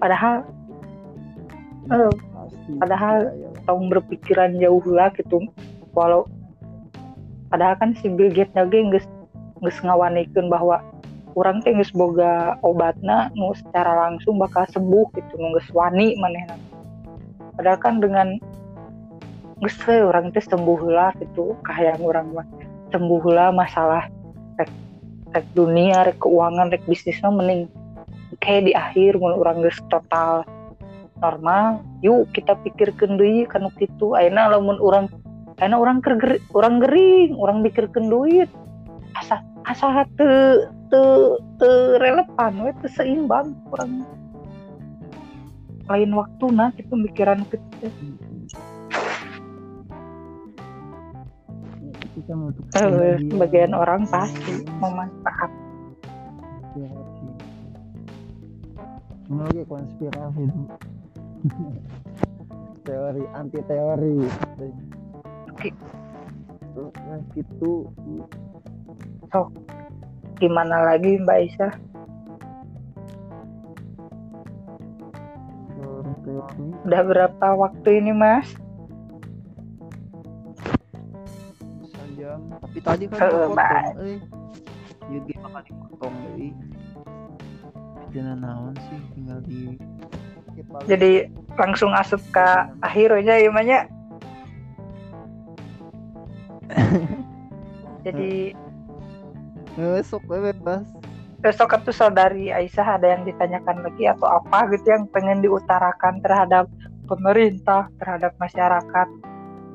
padahal 0.00 0.48
eh, 1.92 2.12
Padahal- 2.68 3.32
tong 3.64 3.92
berpikiran 3.92 4.56
jauh 4.60 4.84
lah 4.88 5.12
gitu. 5.16 5.44
Walau 5.92 6.24
padahal 7.52 7.76
kan 7.80 7.96
si 7.96 8.12
Bill 8.12 8.32
Gates 8.32 8.52
ge 8.52 8.80
geus 8.92 9.06
geus 9.60 9.78
ngawanikeun 9.80 10.52
bahwa 10.52 10.80
orang 11.38 11.62
teh 11.62 11.70
geus 11.70 11.94
boga 11.94 12.58
obatna 12.66 13.30
nu 13.38 13.54
secara 13.54 14.08
langsung 14.08 14.42
bakal 14.42 14.66
sembuh 14.74 15.06
gitu 15.14 15.38
nu 15.38 15.54
geus 15.54 15.70
wani 15.70 16.18
padahal 17.54 17.78
kan 17.78 18.02
dengan 18.02 18.42
geus 19.58 19.74
orang 19.86 20.30
teh 20.30 20.42
sembuh 20.42 20.80
lah 20.86 21.10
gitu 21.18 21.58
kahayang 21.66 22.02
orang 22.02 22.30
mah. 22.30 22.46
Sembuh 22.88 23.24
lah 23.28 23.50
masalah 23.52 24.06
rek, 24.56 24.70
rek 25.34 25.46
dunia 25.52 26.06
rek 26.06 26.22
keuangan 26.22 26.72
rek 26.72 26.86
bisnisnya 26.86 27.28
mending 27.28 27.66
kayak 28.38 28.70
di 28.70 28.72
akhir 28.72 29.18
mun 29.18 29.34
orang 29.34 29.66
geus 29.66 29.76
total 29.90 30.46
normal 31.18 31.82
yuk 32.06 32.30
kita 32.30 32.54
pikirkan 32.62 33.18
deui 33.18 33.44
kana 33.50 33.68
kitu. 33.76 34.14
Ayeuna 34.14 34.54
lamun 34.54 34.78
urang 34.78 35.10
karena 35.58 35.74
orang 35.74 35.98
kerger 35.98 36.38
orang 36.54 36.78
gering 36.78 37.34
orang 37.34 37.66
mikirkan 37.66 38.06
duit. 38.06 38.46
Asa 39.18 39.42
asa 39.66 40.06
te 40.14 40.30
te 40.88 41.02
te 41.60 41.70
relevan 42.00 42.52
we 42.64 42.72
seimbang 42.88 43.52
orang 43.72 44.04
lain 45.88 46.10
waktu 46.12 46.44
nah 46.52 46.68
itu 46.76 46.88
pemikiran 46.88 47.44
kita 47.48 47.88
Itu 52.08 52.20
kan 52.26 52.38
untuk 52.52 52.64
Eh, 52.76 53.16
sebagian 53.30 53.72
orang 53.72 54.04
pasti 54.10 54.64
memanfaat. 54.80 55.50
Oke, 59.28 59.62
konspirasi 59.68 60.42
itu. 60.48 60.62
teori 62.88 63.24
anti 63.36 63.60
teori. 63.68 64.16
Oke. 65.52 65.70
Nah, 66.80 67.20
gitu. 67.36 67.72
Gimana 70.38 70.86
lagi 70.86 71.18
Mbak 71.18 71.38
Isa 71.44 71.68
udah 76.84 77.02
berapa 77.04 77.46
waktu 77.54 78.00
ini 78.00 78.12
Mas 78.12 78.48
Sejam. 81.88 82.40
Tapi 82.60 82.78
tadi 82.80 83.04
kan 83.06 83.18
Eh, 83.18 83.28
kepotong, 83.28 83.52
Mbak. 83.52 83.70
eh. 84.00 84.18
Yugi 85.08 85.32
bakal 85.40 85.60
dipotong 85.64 86.14
deui. 86.24 86.48
Jangan 88.08 88.36
naon 88.40 88.74
sih 88.88 88.98
tinggal 89.12 89.38
di 89.44 89.76
jadi 90.84 91.30
langsung 91.54 91.94
asup 91.94 92.18
ke 92.34 92.42
akhirnya 92.82 93.38
ya 93.38 93.46
Manya 93.46 93.86
jadi 98.04 98.58
besok 99.78 100.26
bebas. 100.26 100.82
besok 101.38 101.78
itu 101.78 101.94
saudari 101.94 102.50
Aisyah 102.50 102.98
ada 102.98 103.14
yang 103.14 103.22
ditanyakan 103.22 103.86
lagi 103.86 104.10
atau 104.10 104.26
apa 104.26 104.66
gitu 104.74 104.90
yang 104.90 105.06
pengen 105.14 105.38
diutarakan 105.38 106.18
terhadap 106.18 106.66
pemerintah 107.06 107.86
terhadap 108.02 108.34
masyarakat. 108.42 109.08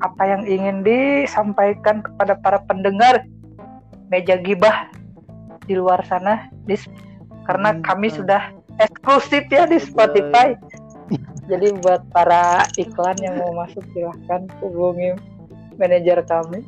Apa 0.04 0.22
yang 0.28 0.44
ingin 0.44 0.84
disampaikan 0.84 2.04
kepada 2.04 2.36
para 2.36 2.60
pendengar? 2.68 3.24
Meja 4.12 4.36
gibah 4.36 4.92
di 5.64 5.80
luar 5.80 6.04
sana 6.04 6.52
di, 6.68 6.76
karena 7.48 7.72
Hmm, 7.72 7.80
kami 7.80 8.12
ah. 8.12 8.14
sudah 8.20 8.42
eksklusif 8.84 9.48
ya 9.48 9.64
di 9.64 9.80
Spotify. 9.80 10.52
Jadi 11.50 11.72
buat 11.80 12.04
para 12.12 12.68
iklan 12.76 13.16
yang 13.24 13.40
mau 13.40 13.64
masuk 13.64 13.80
silahkan 13.96 14.44
hubungi 14.60 15.16
manajer 15.80 16.20
kami 16.28 16.64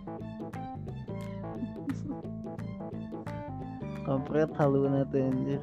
Kampret 4.06 4.54
haluna 4.54 5.02
tuh 5.10 5.18
anjir. 5.18 5.58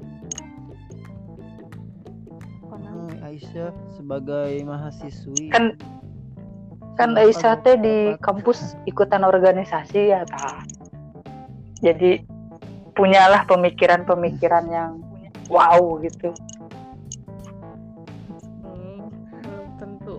Hmm, 2.68 3.16
Aisyah 3.24 3.72
sebagai 3.96 4.52
mahasiswi 4.68 5.48
kan 5.48 5.80
kan 7.00 7.16
Aisyah 7.16 7.64
teh 7.64 7.80
di 7.80 8.20
kampus 8.20 8.76
ikutan 8.84 9.24
organisasi 9.24 10.12
ya 10.12 10.28
tah. 10.28 10.60
Jadi 11.80 12.20
punyalah 12.94 13.48
pemikiran-pemikiran 13.48 14.66
yang 14.68 15.00
wow 15.48 15.80
gitu. 16.04 16.36
Hmm, 18.60 19.08
tentu. 19.80 20.16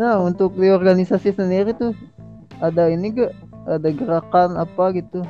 Nah, 0.00 0.18
untuk 0.24 0.56
di 0.56 0.72
organisasi 0.72 1.36
sendiri 1.36 1.76
tuh 1.76 1.92
ada 2.62 2.86
ini 2.86 3.10
gak? 3.12 3.32
Ada 3.66 3.88
gerakan 3.90 4.58
apa 4.58 4.84
gitu? 4.94 5.22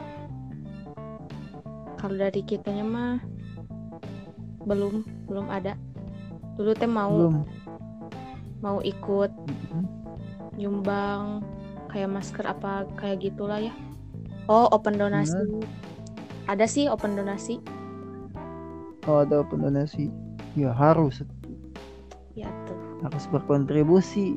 Kalau 1.96 2.16
dari 2.18 2.42
kitanya 2.42 2.84
mah 2.84 3.12
belum 4.64 5.02
belum 5.28 5.46
ada. 5.48 5.74
Dulu 6.56 6.70
teh 6.76 6.86
mau 6.86 7.10
Belum. 7.10 7.44
mau 8.62 8.78
ikut 8.80 9.30
Mhm. 9.48 9.82
nyumbang 10.56 11.42
kayak 11.88 12.12
masker 12.12 12.44
apa 12.46 12.84
kayak 12.96 13.24
gitulah 13.24 13.58
ya. 13.58 13.72
Oh, 14.46 14.66
open 14.70 14.98
donasi. 14.98 15.34
Ada 16.50 16.66
sih 16.66 16.90
open 16.90 17.14
donasi. 17.14 17.62
Oh, 19.06 19.22
ada 19.22 19.42
open 19.42 19.62
donasi. 19.62 20.10
Ya 20.54 20.74
harus 20.74 21.22
Ya 22.34 22.50
tuh. 22.66 22.76
harus 23.02 23.24
berkontribusi. 23.30 24.36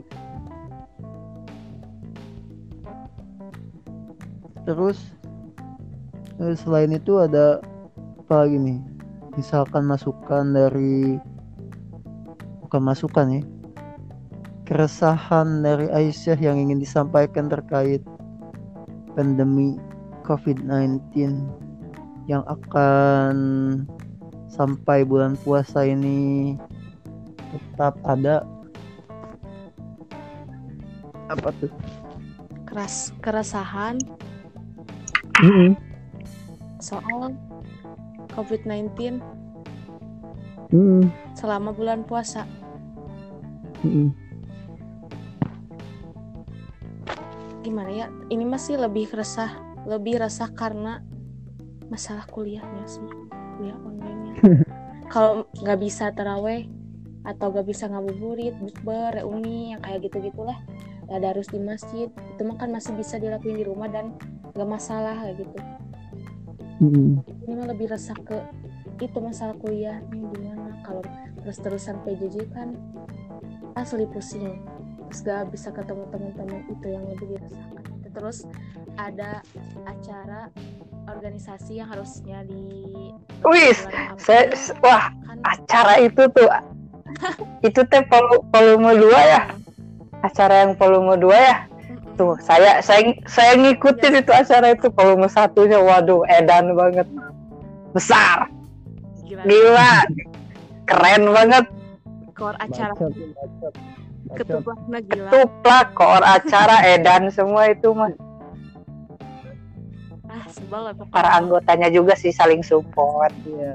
Terus 4.65 4.97
eh, 6.41 6.57
selain 6.57 6.91
itu 6.91 7.21
ada 7.21 7.61
apa 8.25 8.45
lagi 8.45 8.57
nih? 8.57 8.79
Misalkan 9.37 9.85
masukan 9.85 10.51
dari 10.51 11.21
bukan 12.65 12.81
masukan 12.81 13.39
ya. 13.39 13.41
Keresahan 14.65 15.61
dari 15.61 15.85
Aisyah 15.93 16.41
yang 16.41 16.57
ingin 16.57 16.81
disampaikan 16.81 17.45
terkait 17.45 18.01
pandemi 19.13 19.77
COVID-19 20.25 21.45
yang 22.25 22.41
akan 22.49 23.37
sampai 24.49 25.05
bulan 25.05 25.37
puasa 25.45 25.85
ini 25.85 26.57
tetap 27.53 27.93
ada 28.01 28.41
apa 31.29 31.49
tuh? 31.61 31.69
Keras 32.65 33.13
keresahan 33.21 34.01
soal 36.79 37.35
COVID-19 38.31 39.19
selama 41.35 41.71
bulan 41.75 42.03
puasa. 42.07 42.47
Gimana 47.63 47.91
ya? 47.91 48.07
Ini 48.29 48.45
masih 48.45 48.79
lebih 48.79 49.09
resah, 49.11 49.51
lebih 49.83 50.21
resah 50.21 50.49
karena 50.53 51.01
masalah 51.89 52.25
kuliahnya 52.29 52.85
sih, 52.85 53.05
kuliah 53.57 53.77
online-nya. 53.81 54.33
Kalau 55.13 55.45
nggak 55.61 55.79
bisa 55.81 56.11
teraweh 56.13 56.65
atau 57.25 57.49
nggak 57.49 57.65
bisa 57.65 57.89
ngabuburit, 57.89 58.53
bukber, 58.57 59.17
reuni 59.21 59.73
yang 59.73 59.81
kayak 59.81 60.09
gitu 60.09 60.29
gitulah, 60.29 60.57
ada 61.09 61.33
harus 61.33 61.49
di 61.49 61.61
masjid. 61.61 62.09
Itu 62.35 62.41
mah 62.45 62.57
kan 62.57 62.73
masih 62.73 62.93
bisa 62.97 63.17
dilakuin 63.21 63.57
di 63.57 63.65
rumah 63.65 63.89
dan 63.89 64.17
nggak 64.55 64.69
masalah 64.69 65.13
kayak 65.19 65.35
gitu. 65.37 65.57
Ini 67.45 67.53
mah 67.53 67.67
lebih 67.69 67.87
resah 67.87 68.15
ke 68.17 68.39
itu 68.97 69.19
masalah 69.19 69.55
kuliahnya 69.55 70.07
gimana? 70.31 70.71
Kalau 70.81 71.03
terus 71.43 71.57
terusan 71.59 71.99
PJJ 72.01 72.47
kan 72.51 72.75
asli 73.75 74.07
pusing. 74.07 74.55
Terus 75.05 75.19
gak 75.21 75.43
bisa 75.47 75.69
ketemu 75.69 76.03
teman-teman 76.09 76.65
itu 76.65 76.87
yang 76.87 77.03
lebih 77.05 77.35
dirasakan 77.35 77.83
terus 78.09 78.47
ada 78.95 79.43
acara 79.83 80.47
organisasi 81.05 81.77
yang 81.77 81.91
harusnya 81.91 82.47
di 82.47 83.11
saya 84.15 84.47
s- 84.49 84.71
wah 84.79 85.11
kan 85.21 85.37
acara 85.43 85.99
itu 85.99 86.23
tuh. 86.31 86.47
Itu 87.67 87.83
teh 87.85 88.03
volu- 88.07 88.43
volume 88.49 88.91
2 88.97 89.11
ya? 89.11 89.41
Acara 90.19 90.63
yang 90.63 90.73
volume 90.75 91.15
2 91.17 91.31
ya. 91.31 91.67
Tuh 92.15 92.35
saya 92.41 92.79
saya 92.79 93.13
saya 93.27 93.59
ngikutin 93.59 94.23
itu 94.23 94.31
acara 94.31 94.73
itu 94.73 94.87
volume 94.91 95.27
satunya 95.27 95.79
waduh 95.79 96.23
edan 96.27 96.73
banget. 96.73 97.07
Besar. 97.95 98.49
Gila 99.23 99.43
gila. 99.47 99.93
Keren 100.87 101.23
banget. 101.31 101.65
Kor 102.35 102.55
acara. 102.59 102.91
Ketuplaknya 104.35 104.99
gila. 105.05 105.29
Tuplak 105.31 105.87
koor 105.95 106.23
acara 106.23 106.81
edan 106.83 107.31
semua 107.31 107.69
itu 107.69 107.93
mah. 107.95 108.11
Ah 110.27 110.43
sebel 110.51 110.91
para 111.13 111.39
anggotanya 111.39 111.87
juga 111.87 112.17
sih 112.17 112.33
saling 112.33 112.59
support. 112.59 113.31
Iya, 113.45 113.71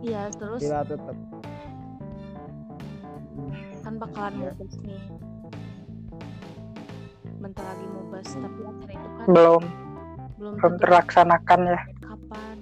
iya 0.00 0.22
terus 0.32 0.60
gila 0.64 0.80
tetap. 0.86 1.16
kan 3.80 3.96
bakalan 3.96 4.32
Ya. 4.36 4.52
nih 4.60 5.19
bentar 7.40 7.64
lagi 7.64 7.86
mubas 7.88 8.28
tapi 8.36 8.60
acara 8.68 8.92
itu 8.92 9.08
kan 9.16 9.26
belum. 9.32 9.62
Belum 9.64 9.64
belum 10.40 10.52
tentu 10.60 10.80
terlaksanakan 10.84 11.60
ya. 11.64 11.80
kapan. 12.04 12.56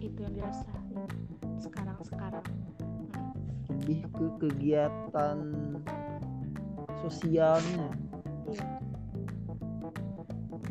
Itu 0.00 0.18
yang 0.24 0.34
dirasain 0.36 1.08
sekarang 1.60 1.98
sekarang 2.04 2.46
Lebih 3.68 4.00
ke 4.12 4.26
kegiatan 4.40 5.38
sosialnya. 7.04 7.88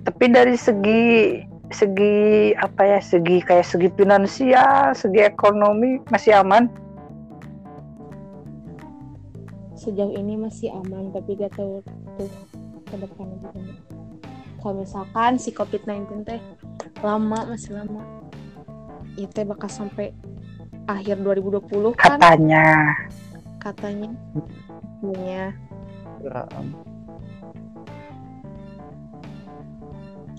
tapi 0.10 0.26
dari 0.32 0.58
segi 0.58 1.38
segi 1.70 2.50
apa 2.58 2.82
ya 2.82 3.00
segi 3.00 3.46
kayak 3.46 3.68
segi 3.68 3.94
finansial 3.94 4.98
segi 4.98 5.22
ekonomi 5.22 6.02
masih 6.10 6.42
aman 6.42 6.66
sejauh 9.80 10.12
ini 10.12 10.36
masih 10.36 10.70
aman 10.76 11.10
tapi 11.16 11.40
gak 11.40 11.56
tahu 11.56 11.80
tuh 12.20 12.30
ke 12.86 12.96
depannya 13.00 13.40
gimana 13.40 13.74
kalau 14.60 14.84
misalkan 14.84 15.40
si 15.40 15.56
COVID-19 15.56 16.28
teh 16.28 16.42
lama 17.00 17.48
masih 17.48 17.80
lama 17.80 18.04
itu 19.16 19.32
teh 19.32 19.48
bakal 19.48 19.72
sampai 19.72 20.12
akhir 20.92 21.24
2020 21.24 21.96
kan 21.96 22.20
katanya 22.20 22.68
katanya 23.64 24.12
katanya 25.00 25.56
Geraan. 26.20 26.76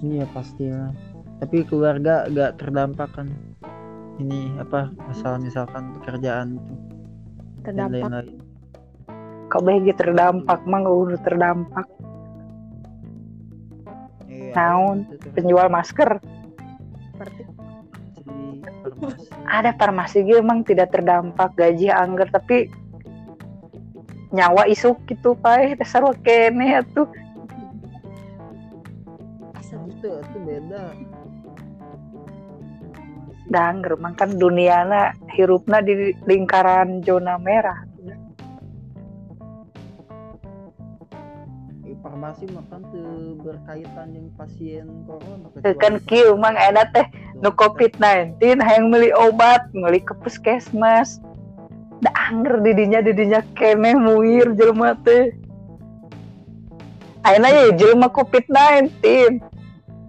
Iya 0.01 0.24
pastilah. 0.32 0.93
Tapi 1.41 1.64
keluarga 1.64 2.28
gak 2.28 2.61
terdampak 2.61 3.09
kan? 3.16 3.32
Ini 4.20 4.61
apa 4.61 4.93
masalah 5.09 5.41
misalkan 5.41 5.97
pekerjaan 5.97 6.61
itu 6.61 6.74
dan 7.64 7.88
terdampak 7.88 8.01
lain-lain. 8.12 8.39
Kau 9.51 9.59
bagi 9.59 9.90
terdampak 9.90 10.62
mah 10.62 10.78
nggak 10.86 10.96
udah 10.96 11.20
terdampak. 11.26 11.86
Iya. 14.30 14.55
Naon, 14.55 14.98
tuh. 15.11 15.34
penjual 15.34 15.66
masker. 15.66 16.22
Ada 19.51 19.74
farmasi 19.74 20.22
gitu 20.22 20.38
emang 20.38 20.62
tidak 20.62 20.94
terdampak. 20.94 21.51
Gaji 21.59 21.90
anggar 21.90 22.30
tapi 22.30 22.70
nyawa 24.30 24.70
isuk 24.70 25.03
gitu 25.11 25.34
pae 25.34 25.74
dasar 25.74 26.07
wa 26.07 26.14
kene 26.14 26.78
atuh. 26.78 27.11
Asal 29.59 29.90
itu 29.90 30.09
itu 30.14 30.38
beda. 30.46 30.94
da 33.51 33.74
anggar 33.74 33.98
mah 33.98 34.14
kan 34.14 34.30
duniana 34.38 35.11
hirupna 35.34 35.82
di 35.82 36.14
lingkaran 36.22 37.03
zona 37.03 37.34
merah 37.34 37.89
farmasi 42.11 42.50
makan 42.50 42.82
tuh 42.90 43.38
berkaitan 43.38 44.11
dengan 44.11 44.34
pasien 44.34 44.86
corona. 45.06 45.46
Kan 45.78 46.02
kieu 46.11 46.34
mang 46.34 46.58
enak 46.58 46.90
teh 46.90 47.06
nu 47.38 47.54
COVID-19 47.54 48.58
hayang 48.58 48.90
meuli 48.90 49.14
obat 49.14 49.70
meuli 49.70 50.02
ke 50.02 50.11
puskesmas. 50.18 51.22
Da 52.02 52.11
angger 52.26 52.58
di 52.66 52.74
dinya 52.74 52.98
di 52.98 53.14
dinya 53.14 53.38
keneh 53.54 53.94
muir 53.94 54.50
jelema 54.58 54.98
teh. 55.06 55.30
Ayeuna 57.22 57.46
ya 57.46 57.78
jelema 57.78 58.11
COVID-19. 58.11 58.90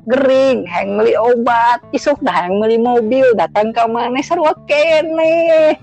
Gering 0.09 0.65
hayang 0.65 0.97
meuli 0.97 1.13
obat. 1.13 1.85
Isuk 1.93 2.17
dah 2.25 2.33
hayang 2.33 2.57
meuli 2.57 2.81
mobil 2.81 3.29
datang 3.37 3.69
ke 3.69 3.85
mana 3.85 4.25
sarua 4.25 4.57
keneh 4.65 5.77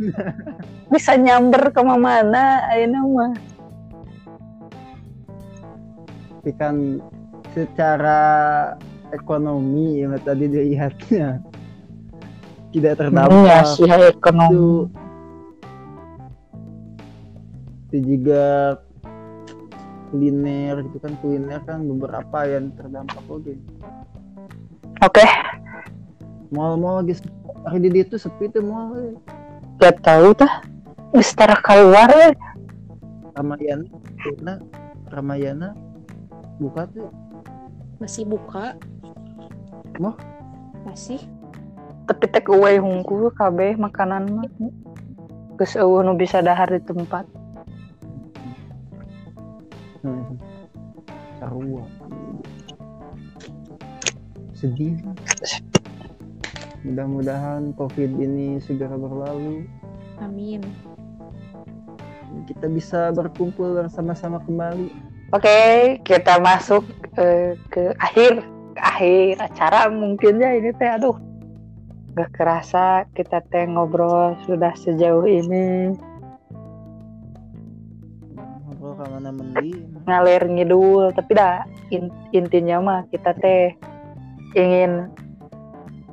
bisa 0.90 1.14
nyamber 1.14 1.70
ke 1.70 1.78
mana 1.86 2.66
ayeuna 2.74 3.00
mah 3.06 3.32
Tapi 6.40 6.56
kan 6.56 7.04
secara 7.52 8.20
ekonomi 9.12 10.00
yang 10.00 10.16
tadi 10.24 10.48
dilihatnya 10.48 11.42
tidak 12.70 12.92
Iya 12.96 12.98
terdampak. 13.02 13.66
sih 13.76 13.90
ekonomi 13.90 14.54
itu 14.54 14.66
itu 17.90 17.96
juga 18.06 18.78
kuliner 20.08 20.78
gitu 20.86 20.96
kan 21.02 21.12
kuliner 21.18 21.60
kan 21.66 21.82
beberapa 21.82 22.38
yang 22.46 22.70
terdampak 22.78 23.18
oke 23.26 23.52
oke 25.02 25.24
mall-mall 26.54 27.02
lagi 27.02 27.18
sepi. 27.18 27.34
hari 27.66 27.90
di 27.90 28.00
itu 28.00 28.16
sepi 28.16 28.48
tuh 28.48 28.62
mall 28.62 28.94
eh. 28.96 29.12
gak 29.82 29.98
tahu 30.06 30.32
tah 30.32 30.62
geus 31.10 31.34
tara 31.34 31.58
keluar 31.58 32.06
we. 32.14 32.30
Ramayana 33.34 33.84
Ramayana 35.10 35.74
buka 36.60 36.84
tuh. 36.92 37.08
Masih 37.96 38.28
buka? 38.28 38.76
Mah? 39.96 40.16
masih? 40.84 41.20
Tapi 42.08 42.24
take 42.32 42.50
away 42.50 42.76
hungkul 42.76 43.32
kabeh 43.32 43.76
makanan 43.80 44.28
mah. 44.28 44.48
Geus 45.60 45.76
eueuh 45.76 46.04
nu 46.04 46.16
bisa 46.16 46.40
dahar 46.40 46.68
di 46.68 46.80
tempat. 46.84 47.24
Hmm. 50.00 50.40
sarua 51.36 51.84
sedih. 54.56 54.96
Mudah-mudahan 56.84 57.76
covid 57.76 58.08
ini 58.16 58.60
segera 58.60 58.96
berlalu. 58.96 59.68
Amin. 60.20 60.64
Kita 62.48 62.68
bisa 62.68 63.12
berkumpul 63.12 63.76
bersama-sama 63.76 64.40
kembali 64.44 65.09
oke 65.30 65.58
kita 66.02 66.42
masuk 66.42 66.82
eh, 67.18 67.54
ke 67.70 67.94
akhir 67.98 68.42
ke 68.74 68.80
akhir 68.82 69.34
acara 69.40 69.90
mungkin 69.90 70.42
ya 70.42 70.54
ini 70.54 70.70
teh. 70.74 70.90
Aduh 70.90 71.16
gak 72.14 72.34
kerasa 72.34 73.06
kita 73.14 73.38
teh 73.50 73.64
ngobrol 73.70 74.34
sudah 74.46 74.74
sejauh 74.74 75.26
ini. 75.26 75.94
Ngobrol 78.66 78.92
ke 78.98 79.04
mana 79.06 79.30
mendi 79.30 79.70
ngalir 80.06 80.42
ngidul 80.50 81.14
tapi 81.14 81.30
dah 81.38 81.62
in- 81.94 82.14
intinya 82.34 82.76
mah 82.82 83.00
kita 83.14 83.30
teh 83.38 83.74
ingin 84.58 85.06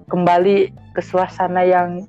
kembali 0.07 0.71
ke 0.93 1.01
suasana 1.01 1.65
yang 1.65 2.05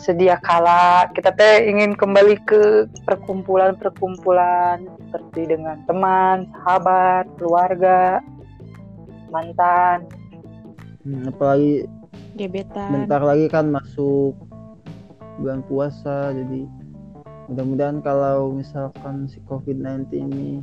sedia 0.00 0.40
kala. 0.40 1.12
Kita 1.12 1.30
teh 1.36 1.68
ingin 1.68 1.92
kembali 1.92 2.40
ke 2.48 2.88
perkumpulan-perkumpulan 3.04 4.88
seperti 5.06 5.52
dengan 5.52 5.84
teman, 5.84 6.48
sahabat, 6.56 7.28
keluarga, 7.36 8.24
mantan. 9.28 10.08
Hmm, 11.04 11.28
apalagi 11.28 11.88
gebetan. 12.36 12.92
bentar 12.92 13.20
lagi 13.24 13.48
kan 13.48 13.72
masuk 13.72 14.36
bulan 15.40 15.64
puasa 15.64 16.32
jadi 16.36 16.68
mudah-mudahan 17.48 18.04
kalau 18.04 18.52
misalkan 18.52 19.24
si 19.26 19.40
COVID-19 19.48 20.12
ini 20.12 20.60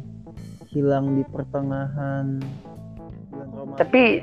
hilang 0.69 1.17
di 1.17 1.23
pertengahan 1.33 2.37
bulan 3.33 3.49
Ramadan. 3.57 3.79
Tapi- 3.81 4.21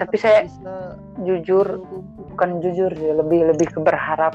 tapi 0.00 0.16
saya 0.16 0.48
bisa 0.48 0.96
Jujur 1.20 1.84
bukan 2.32 2.64
jujur 2.64 2.88
sih, 2.96 3.12
lebih 3.12 3.52
lebih 3.52 3.68
ke 3.68 3.78
berharap 3.84 4.32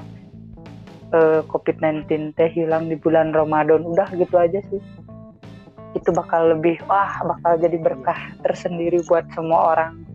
eh, 1.09 1.41
COVID-19 1.49 2.37
teh 2.37 2.49
hilang 2.53 2.85
di 2.85 2.95
bulan 3.01 3.33
Ramadan. 3.33 3.81
Udah 3.81 4.05
gitu 4.13 4.37
aja 4.37 4.61
sih. 4.69 4.77
Itu 5.97 6.13
bakal 6.13 6.53
lebih 6.53 6.77
wah 6.85 7.25
bakal 7.25 7.57
jadi 7.57 7.81
berkah 7.81 8.37
tersendiri 8.45 9.01
buat 9.09 9.25
semua 9.33 9.73
orang. 9.73 10.05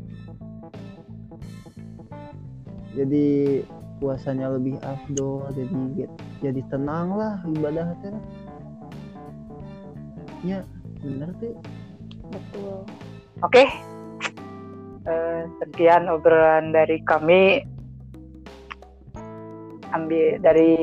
jadi 2.94 3.60
puasanya 4.00 4.50
lebih 4.56 4.80
afdol 4.82 5.46
jadi 5.54 6.08
jadi 6.40 6.60
tenang 6.72 7.14
lah 7.14 7.34
ibadah 7.46 7.94
teh 8.00 8.14
ya 10.42 10.64
bener 11.04 11.30
tuh 11.38 11.54
betul 12.32 12.84
Oke. 13.40 13.64
Eh, 15.00 15.42
sekian 15.64 16.12
obrolan 16.12 16.76
dari 16.76 17.00
kami. 17.00 17.64
Ambil 19.96 20.36
dari 20.44 20.76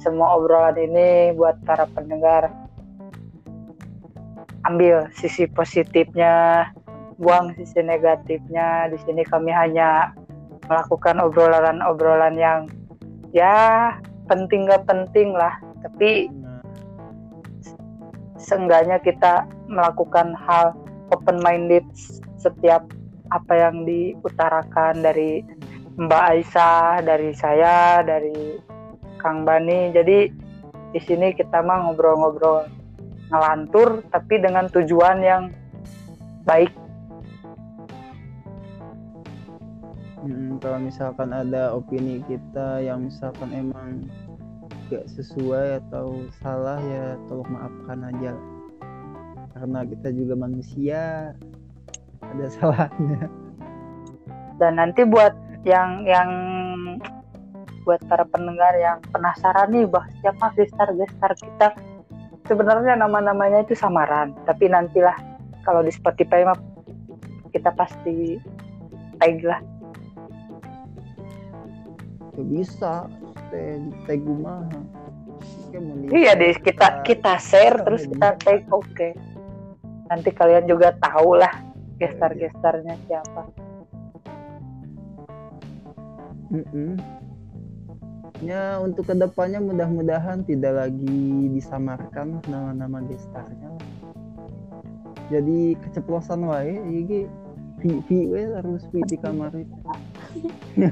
semua 0.00 0.40
obrolan 0.40 0.80
ini 0.80 1.36
buat 1.36 1.60
para 1.68 1.84
pendengar. 1.92 2.48
Ambil 4.64 5.04
sisi 5.12 5.44
positifnya, 5.52 6.64
buang 7.20 7.52
sisi 7.60 7.84
negatifnya. 7.84 8.88
Di 8.88 8.96
sini 9.04 9.20
kami 9.28 9.52
hanya 9.52 10.16
melakukan 10.72 11.20
obrolan-obrolan 11.20 12.34
yang 12.40 12.72
ya 13.36 13.92
penting 14.32 14.64
gak 14.64 14.88
penting 14.88 15.36
lah. 15.36 15.60
Tapi 15.84 16.32
seenggaknya 18.40 18.96
kita 19.04 19.44
melakukan 19.68 20.32
hal 20.40 20.72
open 21.12 21.36
minded 21.44 21.84
setiap 22.40 22.82
apa 23.32 23.52
yang 23.56 23.88
diutarakan 23.88 25.00
dari 25.00 25.40
Mbak 25.96 26.24
Aisyah, 26.36 27.00
dari 27.00 27.30
saya, 27.32 28.04
dari 28.04 28.60
Kang 29.16 29.48
Bani. 29.48 29.92
Jadi 29.96 30.28
di 30.92 31.00
sini 31.00 31.32
kita 31.32 31.64
mah 31.64 31.88
ngobrol-ngobrol 31.88 32.68
ngelantur 33.32 34.04
tapi 34.12 34.36
dengan 34.40 34.68
tujuan 34.68 35.18
yang 35.24 35.42
baik. 36.44 36.72
mm, 40.22 40.62
kalau 40.62 40.78
misalkan 40.78 41.30
ada 41.34 41.74
opini 41.74 42.22
kita 42.24 42.80
yang 42.82 43.10
misalkan 43.10 43.50
emang 43.50 44.06
gak 44.90 45.08
sesuai 45.10 45.82
atau 45.86 46.28
salah 46.42 46.78
ya 46.84 47.16
tolong 47.26 47.48
maafkan 47.48 48.00
aja 48.12 48.32
karena 49.56 49.80
kita 49.88 50.08
juga 50.12 50.34
manusia 50.36 51.32
ada 52.22 52.46
salahnya. 52.48 53.26
Dan 54.56 54.78
nanti 54.78 55.02
buat 55.02 55.34
yang 55.66 56.06
yang 56.06 56.30
buat 57.82 57.98
para 58.06 58.22
pendengar 58.30 58.78
yang 58.78 59.02
penasaran 59.10 59.74
nih 59.74 59.90
bahwa 59.90 60.06
siapa 60.22 60.54
gestar 60.54 60.88
gestar 60.94 61.32
kita? 61.34 61.68
Sebenarnya 62.46 62.98
nama-namanya 62.98 63.66
itu 63.66 63.74
samaran 63.74 64.34
tapi 64.46 64.70
nantilah 64.70 65.14
kalau 65.62 65.82
di 65.82 65.90
Spotify 65.94 66.46
mah 66.46 66.58
kita 67.50 67.70
pasti 67.74 68.38
tag 69.18 69.42
lah. 69.42 69.60
Ya 72.38 72.44
bisa 72.46 72.94
tag 74.06 74.22
mau 74.24 74.62
di- 75.72 76.10
iya 76.14 76.38
deh 76.38 76.54
kita 76.54 77.02
kita. 77.02 77.38
share 77.38 77.82
terus 77.82 78.06
kita 78.06 78.38
tag 78.38 78.62
oke. 78.70 79.08
Nanti 80.10 80.30
kalian 80.34 80.68
juga 80.68 80.92
tahu 81.00 81.40
lah 81.40 81.71
gestar 82.02 82.34
gestarnya 82.34 82.98
siapa 83.06 83.46
Mm-mm. 86.52 87.00
Ya 88.44 88.76
untuk 88.76 89.08
ke 89.08 89.16
depannya 89.16 89.56
mudah-mudahan 89.64 90.44
tidak 90.44 90.84
lagi 90.84 91.48
disamarkan 91.48 92.44
nama-nama 92.44 93.00
gestarnya. 93.08 93.72
Jadi 95.32 95.78
keceplosan 95.80 96.44
wae, 96.44 96.76
iki 96.76 97.24
vi 97.80 97.90
vi 98.04 98.18
we 98.28 98.42
harus 98.52 98.84
vi 98.92 99.00
di 99.08 99.16
kamar 99.16 99.54
itu. 99.56 99.78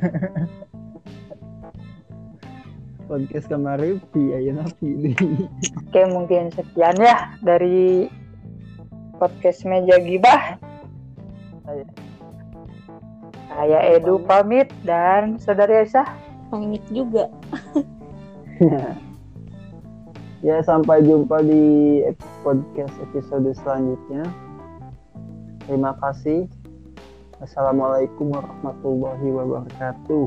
Podcast 3.10 3.50
kamar 3.50 3.82
vi 3.84 4.22
ayeuna 4.32 4.64
vi 4.80 5.12
Oke, 5.90 6.02
mungkin 6.08 6.48
sekian 6.56 6.96
ya 6.96 7.36
dari 7.44 8.08
podcast 9.20 9.68
Meja 9.68 10.00
Gibah. 10.00 10.69
Saya, 11.70 11.86
saya 13.46 13.78
Edu 13.94 14.18
pamit 14.26 14.66
dan 14.82 15.38
saudari 15.38 15.86
Aisyah. 15.86 16.02
pamit 16.50 16.82
juga 16.90 17.30
Ya 20.42 20.58
sampai 20.66 21.06
jumpa 21.06 21.38
di 21.46 22.02
podcast 22.42 22.90
episode 23.06 23.54
selanjutnya. 23.54 24.26
Terima 25.70 25.94
kasih. 26.02 26.50
Assalamualaikum 27.38 28.34
warahmatullahi 28.34 29.30
wabarakatuh. 29.30 30.26